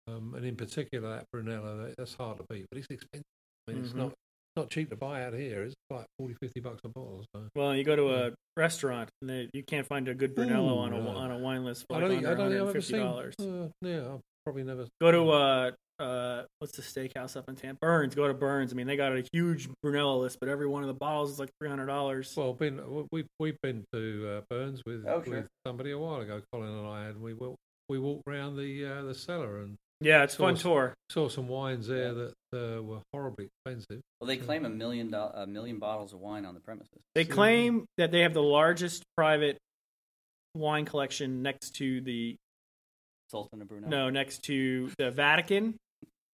um, 0.08 0.34
and 0.36 0.44
in 0.44 0.56
particular 0.56 1.10
that 1.16 1.24
Brunello, 1.32 1.92
that's 1.98 2.14
hard 2.14 2.38
to 2.38 2.44
beat, 2.48 2.64
but 2.70 2.78
it's 2.78 2.86
expensive. 2.90 3.22
I 3.68 3.72
mean, 3.72 3.84
it's 3.84 3.92
Mhm. 3.92 3.96
not 3.96 4.12
not 4.54 4.68
cheap 4.68 4.90
to 4.90 4.96
buy 4.96 5.24
out 5.24 5.32
here. 5.32 5.62
It's 5.62 5.74
like 5.88 6.04
40, 6.18 6.34
50 6.42 6.60
bucks 6.60 6.80
a 6.84 6.88
bottle. 6.90 7.24
So. 7.34 7.48
Well, 7.56 7.74
you 7.74 7.84
go 7.84 7.96
to 7.96 8.10
a 8.26 8.32
restaurant 8.54 9.08
and 9.22 9.30
they, 9.30 9.48
you 9.54 9.62
can't 9.64 9.86
find 9.86 10.06
a 10.08 10.14
good 10.14 10.34
Brunello 10.34 10.74
Ooh, 10.74 10.78
on 10.80 10.92
a 10.92 11.02
no. 11.02 11.08
on 11.08 11.30
a 11.30 11.38
wine 11.38 11.64
list 11.64 11.86
for 11.88 11.96
I 11.96 12.00
don't, 12.00 12.10
think- 12.10 12.26
I 12.26 12.34
don't 12.34 12.50
think 12.50 12.60
I've 12.60 12.68
ever 12.68 12.80
seen. 12.82 12.98
dollars. 13.00 13.34
Uh, 13.40 13.68
yeah, 13.80 14.12
I've 14.14 14.20
probably 14.44 14.64
never. 14.64 14.86
Go 15.00 15.10
to 15.10 15.30
uh 15.30 15.70
uh 15.98 16.42
what's 16.58 16.76
the 16.76 16.82
steakhouse 16.82 17.34
up 17.34 17.48
in 17.48 17.56
Tampa? 17.56 17.78
Bern's. 17.80 18.14
Go 18.14 18.28
to 18.28 18.34
Bern's. 18.34 18.72
I 18.72 18.76
mean, 18.76 18.86
they 18.86 18.96
got 18.96 19.12
a 19.16 19.24
huge 19.32 19.70
Brunello 19.82 20.18
list, 20.18 20.36
but 20.38 20.50
every 20.50 20.66
one 20.66 20.82
of 20.82 20.88
the 20.88 20.94
bottles 20.94 21.30
is 21.30 21.38
like 21.38 21.48
three 21.58 21.70
hundred 21.70 21.86
dollars. 21.86 22.34
Well, 22.36 22.52
been 22.52 23.06
we 23.10 23.24
we've 23.40 23.56
been 23.62 23.84
to 23.94 24.28
uh, 24.28 24.40
Bern's 24.50 24.82
with 24.84 25.06
Oh, 25.06 25.22
sure. 25.22 25.34
with 25.34 25.46
somebody 25.66 25.92
a 25.92 25.98
while 25.98 26.20
ago. 26.20 26.42
Colin 26.52 26.68
and 26.68 26.86
I, 26.86 27.04
and 27.06 27.22
we 27.22 27.32
wa- 27.32 27.54
we 27.88 27.98
walked 27.98 28.24
around 28.28 28.56
the 28.56 28.84
uh, 28.84 29.02
the 29.04 29.14
cellar 29.14 29.60
and 29.60 29.76
Yeah, 30.04 30.22
it's 30.24 30.34
a 30.34 30.38
fun 30.38 30.56
Sauce. 30.56 30.62
tour. 30.62 30.94
saw 31.10 31.28
some 31.28 31.48
wines 31.48 31.86
there 31.86 32.12
that 32.14 32.32
uh, 32.54 32.82
were 32.82 33.00
horribly 33.12 33.48
expensive. 33.66 34.00
Well, 34.20 34.28
they 34.28 34.36
claim 34.36 34.64
a 34.64 34.68
million 34.70 35.10
do- 35.10 35.16
a 35.16 35.46
million 35.46 35.78
bottles 35.78 36.12
of 36.12 36.20
wine 36.20 36.44
on 36.44 36.54
the 36.54 36.60
premises. 36.60 36.98
They 37.14 37.24
claim 37.24 37.86
that 37.98 38.10
they 38.12 38.20
have 38.20 38.34
the 38.34 38.42
largest 38.42 39.02
private 39.16 39.58
wine 40.54 40.84
collection 40.84 41.42
next 41.42 41.76
to 41.76 42.00
the 42.00 42.36
Sultan 43.30 43.62
of 43.62 43.68
Brunei. 43.68 43.88
no 43.88 44.10
next 44.10 44.42
to 44.44 44.90
the 44.98 45.10
Vatican 45.10 45.76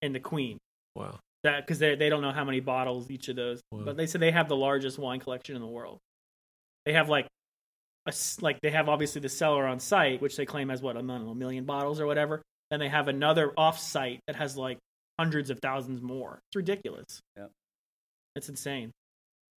and 0.02 0.14
the 0.14 0.20
Queen. 0.20 0.58
Wow. 0.96 1.18
That 1.44 1.64
because 1.64 1.78
they 1.78 1.94
they 1.94 2.08
don't 2.08 2.22
know 2.22 2.32
how 2.32 2.44
many 2.44 2.58
bottles 2.60 3.10
each 3.10 3.28
of 3.28 3.36
those, 3.36 3.60
Wow. 3.70 3.82
but 3.84 3.96
they 3.96 4.06
said 4.06 4.20
they 4.20 4.32
have 4.32 4.48
the 4.48 4.56
largest 4.56 4.98
wine 4.98 5.20
collection 5.20 5.54
in 5.54 5.62
the 5.62 5.68
world. 5.68 5.98
They 6.84 6.94
have 6.94 7.08
like 7.08 7.26
a 8.06 8.08
s- 8.08 8.38
like 8.42 8.60
they 8.60 8.70
have 8.70 8.88
obviously 8.88 9.20
the 9.20 9.28
cellar 9.28 9.64
on 9.66 9.78
site, 9.78 10.20
which 10.20 10.36
they 10.36 10.46
claim 10.46 10.68
has 10.70 10.82
what 10.82 10.96
I 10.96 11.00
don't 11.00 11.10
a 11.28 11.34
million 11.34 11.64
bottles 11.64 12.00
or 12.00 12.06
whatever. 12.06 12.42
Then 12.70 12.80
they 12.80 12.88
have 12.88 13.08
another 13.08 13.52
off 13.56 13.78
site 13.78 14.20
that 14.26 14.36
has 14.36 14.56
like 14.56 14.78
hundreds 15.18 15.50
of 15.50 15.58
thousands 15.60 16.00
more. 16.02 16.40
It's 16.50 16.56
ridiculous. 16.56 17.20
Yeah. 17.36 17.46
It's 18.36 18.48
insane. 18.48 18.92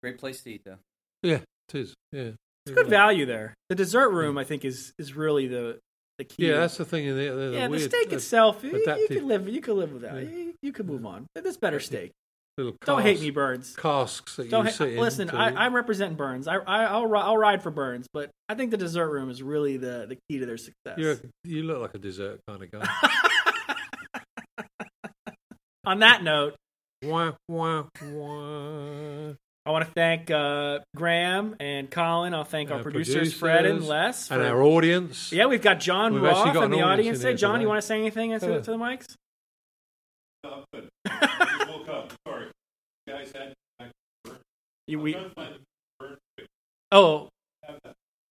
Great 0.02 0.18
place 0.18 0.42
to 0.44 0.52
eat, 0.52 0.62
though. 0.66 0.78
Yeah, 1.22 1.40
it 1.70 1.76
is. 1.76 1.94
Yeah, 2.12 2.32
It's 2.66 2.76
good 2.76 2.88
value 2.88 3.26
there. 3.26 3.54
The 3.70 3.76
dessert 3.76 4.10
room, 4.10 4.38
I 4.38 4.44
think, 4.44 4.66
is 4.66 4.94
is 4.98 5.16
really 5.16 5.48
the 5.48 5.80
the 6.18 6.24
key. 6.24 6.48
Yeah, 6.48 6.62
that's 6.62 6.78
the 6.78 6.86
thing. 6.86 7.06
In 7.06 7.16
there, 7.18 7.36
the, 7.36 7.56
yeah. 7.56 7.66
The 7.66 7.72
weird, 7.72 7.92
steak 7.92 8.12
uh, 8.12 8.16
itself, 8.16 8.64
you, 8.64 8.72
you 8.72 8.84
adaptive- 8.84 9.08
could 9.10 9.24
live. 9.24 9.48
You 9.48 9.62
could 9.62 9.76
live 9.76 9.94
with 9.94 10.02
that. 10.02 10.16
Yeah. 10.16 10.22
You, 10.22 10.54
you 10.64 10.72
could 10.72 10.88
move 10.88 11.06
on. 11.06 11.28
There's 11.36 11.58
better 11.58 11.80
steak. 11.80 12.12
Little 12.58 12.74
Don't 12.86 13.02
hate 13.02 13.22
me, 13.22 13.30
Bern's. 13.32 13.76
casks 13.76 14.36
that 14.36 14.50
Don't 14.50 14.66
you 14.66 14.72
ha- 14.72 14.76
sit 14.78 14.98
listen. 15.00 15.22
into. 15.30 15.38
I, 15.38 15.48
I'm 15.66 15.74
representing 15.74 16.18
Bern's. 16.18 16.48
I, 16.48 16.58
I 16.58 16.84
I'll 16.84 17.16
I'll 17.16 17.38
ride 17.38 17.64
for 17.64 17.72
Bern's, 17.72 18.08
but 18.14 18.30
I 18.50 18.56
think 18.56 18.72
the 18.72 18.78
dessert 18.78 19.10
room 19.10 19.30
is 19.30 19.42
really 19.42 19.78
the 19.78 20.06
the 20.10 20.18
key 20.30 20.40
to 20.40 20.46
their 20.46 20.58
success. 20.58 20.98
You're, 20.98 21.18
you 21.46 21.64
look 21.64 21.80
like 21.82 21.96
a 21.96 21.98
dessert 21.98 22.42
kind 22.48 22.62
of 22.64 22.70
guy. 22.72 22.88
On 25.86 26.00
that 26.00 26.24
note, 26.24 26.56
wah, 27.04 27.32
wah, 27.48 27.86
wah. 28.04 29.34
I 29.66 29.70
want 29.70 29.86
to 29.86 29.92
thank 29.94 30.30
uh, 30.30 30.80
Graham 30.96 31.56
and 31.60 31.90
Colin. 31.90 32.34
I'll 32.34 32.44
thank 32.44 32.70
our, 32.72 32.78
Our 32.78 32.84
producers, 32.84 33.34
Fred 33.34 33.66
and 33.66 33.80
producers 33.80 33.90
Les. 33.90 34.32
And 34.32 34.42
our 34.44 34.62
audience. 34.62 35.32
yeah, 35.32 35.46
we've 35.48 35.62
got 35.62 35.80
John 35.80 36.14
We've 36.14 36.24
Roth 36.24 36.54
got 36.54 36.64
in 36.66 36.72
the 36.72 36.82
audience 36.82 37.20
today. 37.20 37.36
John, 37.36 37.54
today. 37.54 37.64
you 37.64 37.68
want 37.70 37.82
to 37.82 37.88
say 37.88 37.98
anything 38.00 38.32
Yeah. 38.32 38.40
to 38.40 38.48
the 38.62 38.78
mics? 38.78 39.16
No, 40.44 40.54
I'm 40.54 40.64
good. 40.74 40.90
I 41.08 41.56
just 41.60 41.70
woke 41.70 41.90
up. 41.90 42.14
Sorry. 42.28 42.46
You 43.08 43.11
guys 43.22 43.34
had 43.36 44.32
You, 44.88 45.00
we, 45.00 45.16
I'm 45.16 45.32
trying 45.32 45.54
to 45.54 45.60
find- 46.00 46.48
oh, 46.92 47.30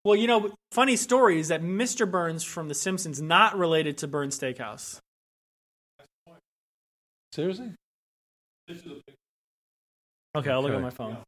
well, 0.04 0.16
you 0.16 0.26
know, 0.26 0.54
funny 0.72 0.96
story 0.96 1.38
is 1.38 1.48
that 1.48 1.62
Mr. 1.62 2.10
Burns 2.10 2.42
from 2.42 2.68
The 2.68 2.74
Simpsons 2.74 3.20
not 3.20 3.56
related 3.56 3.98
to 3.98 4.08
Bern's 4.08 4.38
Steakhouse. 4.38 4.98
Seriously? 7.32 7.72
This 8.66 8.78
is 8.78 8.86
a 8.86 8.88
big, 8.88 9.14
Okay, 10.36 10.50
I'll 10.50 10.62
look 10.62 10.72
at 10.72 10.80
my 10.80 10.90
phone. 10.90 11.18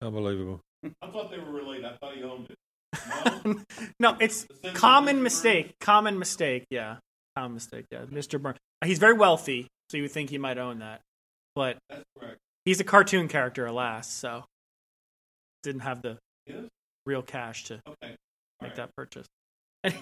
Unbelievable. 0.00 0.60
I 1.00 1.06
thought 1.10 1.30
they 1.30 1.38
were 1.38 1.52
related. 1.52 1.84
I 1.84 1.96
thought 1.96 2.14
he 2.16 2.22
owned 2.22 2.48
it. 2.50 2.56
No? 3.98 4.12
no, 4.12 4.16
it's 4.20 4.46
common 4.74 5.16
Mr. 5.18 5.22
mistake. 5.22 5.74
Common 5.80 6.18
mistake. 6.18 6.64
Yeah, 6.70 6.96
common 7.36 7.54
mistake. 7.54 7.86
Yeah, 7.90 8.04
Mr. 8.04 8.40
Burns. 8.40 8.58
He's 8.84 8.98
very 8.98 9.14
wealthy, 9.14 9.68
so 9.90 9.96
you 9.96 10.04
would 10.04 10.12
think 10.12 10.30
he 10.30 10.38
might 10.38 10.58
own 10.58 10.78
that, 10.80 11.00
but 11.54 11.78
he's 12.64 12.80
a 12.80 12.84
cartoon 12.84 13.28
character, 13.28 13.66
alas. 13.66 14.10
So 14.10 14.44
didn't 15.62 15.82
have 15.82 16.02
the 16.02 16.18
real 17.06 17.22
cash 17.22 17.64
to 17.64 17.80
Okay. 17.86 18.14
make 18.60 18.74
that 18.76 18.90
purchase. 18.96 19.26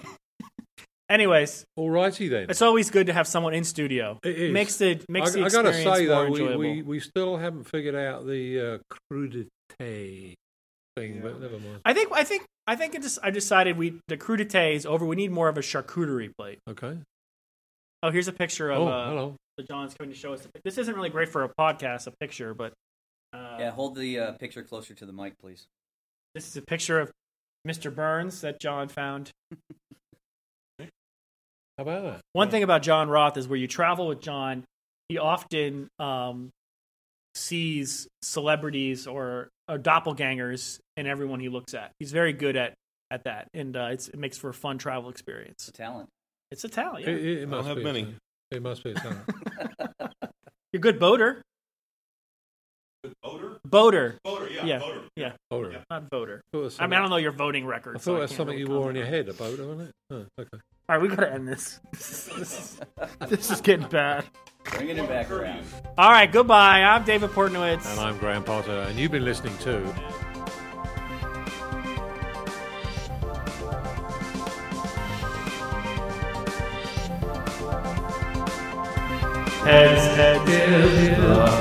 Anyways, 1.09 1.65
alrighty 1.77 2.29
then. 2.29 2.45
it's 2.49 2.61
always 2.61 2.89
good 2.89 3.07
to 3.07 3.13
have 3.13 3.27
someone 3.27 3.53
in 3.53 3.65
studio. 3.65 4.17
It 4.23 4.37
is. 4.37 4.53
Makes 4.53 4.77
the 4.77 5.01
makes 5.09 5.33
the 5.33 5.41
I, 5.41 5.45
I 5.45 5.49
gotta 5.49 5.69
experience 5.69 5.99
say 5.99 6.05
more 6.07 6.15
though, 6.15 6.23
we, 6.31 6.39
enjoyable. 6.39 6.57
we, 6.59 6.81
we 6.83 6.99
still 7.01 7.35
haven't 7.37 7.65
figured 7.65 7.95
out 7.95 8.25
the 8.25 8.59
uh, 8.61 8.77
crudité 9.11 10.35
thing, 10.95 11.15
Yeah. 11.15 11.21
but 11.21 11.41
never 11.41 11.59
mind. 11.59 11.81
I 11.83 11.93
think 11.93 12.13
I 12.13 12.23
think 12.23 12.45
I 12.65 12.77
think 12.77 12.95
it 12.95 13.01
just 13.01 13.19
I 13.21 13.29
decided 13.29 13.77
we 13.77 13.99
the 14.07 14.15
crudité 14.15 14.73
is 14.73 14.85
over. 14.85 15.05
We 15.05 15.17
need 15.17 15.31
more 15.31 15.49
of 15.49 15.57
a 15.57 15.61
charcuterie 15.61 16.31
plate. 16.37 16.59
Okay. 16.69 16.97
Oh, 18.03 18.09
here's 18.09 18.29
a 18.29 18.33
picture 18.33 18.71
of 18.71 18.79
Oh, 18.81 18.87
uh, 18.87 19.09
hello. 19.09 19.35
So 19.61 19.73
John's 19.73 19.93
coming 19.93 20.11
to 20.13 20.17
show 20.17 20.33
us. 20.33 20.47
This 20.63 20.77
isn't 20.77 20.95
really 20.95 21.09
great 21.09 21.29
for 21.29 21.43
a 21.43 21.49
podcast, 21.59 22.07
a 22.07 22.11
picture, 22.19 22.53
but 22.53 22.73
uh, 23.33 23.57
Yeah, 23.59 23.71
hold 23.71 23.95
the 23.95 24.19
uh, 24.19 24.31
picture 24.33 24.63
closer 24.63 24.93
to 24.95 25.05
the 25.05 25.13
mic, 25.13 25.33
please. 25.39 25.65
this 26.35 26.47
is 26.47 26.57
a 26.57 26.61
picture 26.61 26.99
of 26.99 27.11
Mr. 27.67 27.93
Burns 27.93 28.41
that 28.41 28.59
John 28.59 28.87
found. 28.87 29.31
How 30.79 30.87
about 31.77 32.03
that? 32.03 32.21
One 32.33 32.49
thing 32.49 32.63
about 32.63 32.81
John 32.83 33.09
Roth 33.09 33.37
is 33.37 33.47
where 33.47 33.57
you 33.57 33.67
travel 33.67 34.07
with 34.07 34.21
John, 34.21 34.65
he 35.09 35.17
often 35.17 35.87
um, 35.99 36.49
sees 37.35 38.07
celebrities 38.21 39.07
or, 39.07 39.49
or 39.67 39.77
doppelgangers 39.77 40.79
in 40.97 41.07
everyone 41.07 41.39
he 41.39 41.49
looks 41.49 41.73
at. 41.73 41.91
He's 41.99 42.11
very 42.11 42.33
good 42.33 42.55
at 42.55 42.73
at 43.09 43.25
that, 43.25 43.47
and 43.53 43.75
uh, 43.75 43.89
it's, 43.91 44.07
it 44.07 44.17
makes 44.17 44.37
for 44.37 44.49
a 44.49 44.53
fun 44.53 44.77
travel 44.77 45.09
It's 45.09 45.19
experience. 45.19 45.67
a 45.67 45.73
talent. 45.73 46.07
It's 46.49 46.63
a 46.63 46.69
talent. 46.69 47.03
Yeah. 47.05 47.11
it, 47.11 47.25
it 47.25 47.41
I 47.41 47.45
must 47.45 47.67
don't 47.67 47.67
have 47.67 47.77
be 47.77 47.83
many. 47.83 48.15
Talent. 48.51 48.53
It 48.53 48.61
must 48.61 48.83
be 48.83 48.91
a 48.91 48.93
talent. 48.95 49.19
You're 50.73 50.79
a 50.79 50.79
good 50.79 50.99
boater. 50.99 51.41
Good 53.03 53.13
voter? 53.23 53.59
Boater, 53.65 54.15
Voter, 54.25 54.47
yeah, 54.49 54.65
Yeah. 54.65 54.79
voter. 54.79 55.01
yeah, 55.15 55.31
Hold 55.49 55.65
on. 55.67 55.77
not 55.89 56.03
voter. 56.11 56.41
I 56.53 56.57
thought 56.57 56.59
it 56.59 56.63
was 56.65 56.79
I 56.79 56.85
mean, 56.87 56.93
I 56.93 56.99
don't 56.99 57.09
know 57.09 57.17
your 57.17 57.31
voting 57.31 57.65
record. 57.65 57.95
I 57.95 57.99
thought 57.99 58.17
it 58.17 58.19
was 58.19 58.29
can't 58.29 58.37
something 58.37 58.57
really 58.57 58.69
you 58.71 58.77
wore 58.77 58.89
on 58.89 58.95
your 58.95 59.05
head, 59.05 59.27
a 59.29 59.33
boat, 59.33 59.59
wasn't 59.59 59.81
it? 59.89 59.95
Oh, 60.11 60.25
okay. 60.39 60.49
All 60.87 60.97
right, 60.97 61.01
we 61.01 61.07
gotta 61.07 61.31
end 61.33 61.47
this. 61.47 61.79
this, 61.91 62.27
is, 62.37 62.79
this 63.27 63.49
is 63.49 63.61
getting 63.61 63.87
bad. 63.87 64.25
Bringing 64.65 64.97
it 64.97 65.07
back 65.09 65.31
around. 65.31 65.65
All 65.97 66.11
right, 66.11 66.31
goodbye. 66.31 66.83
I'm 66.83 67.03
David 67.03 67.31
Portnowitz. 67.31 67.89
And 67.89 67.99
I'm 67.99 68.17
Graham 68.19 68.43
Potter, 68.43 68.71
and 68.87 68.99
you've 68.99 69.11
been 69.11 69.25
listening 69.25 69.57
to 69.59 69.81
Heads, 79.63 80.15
heads, 80.15 80.49
heads. 80.49 81.60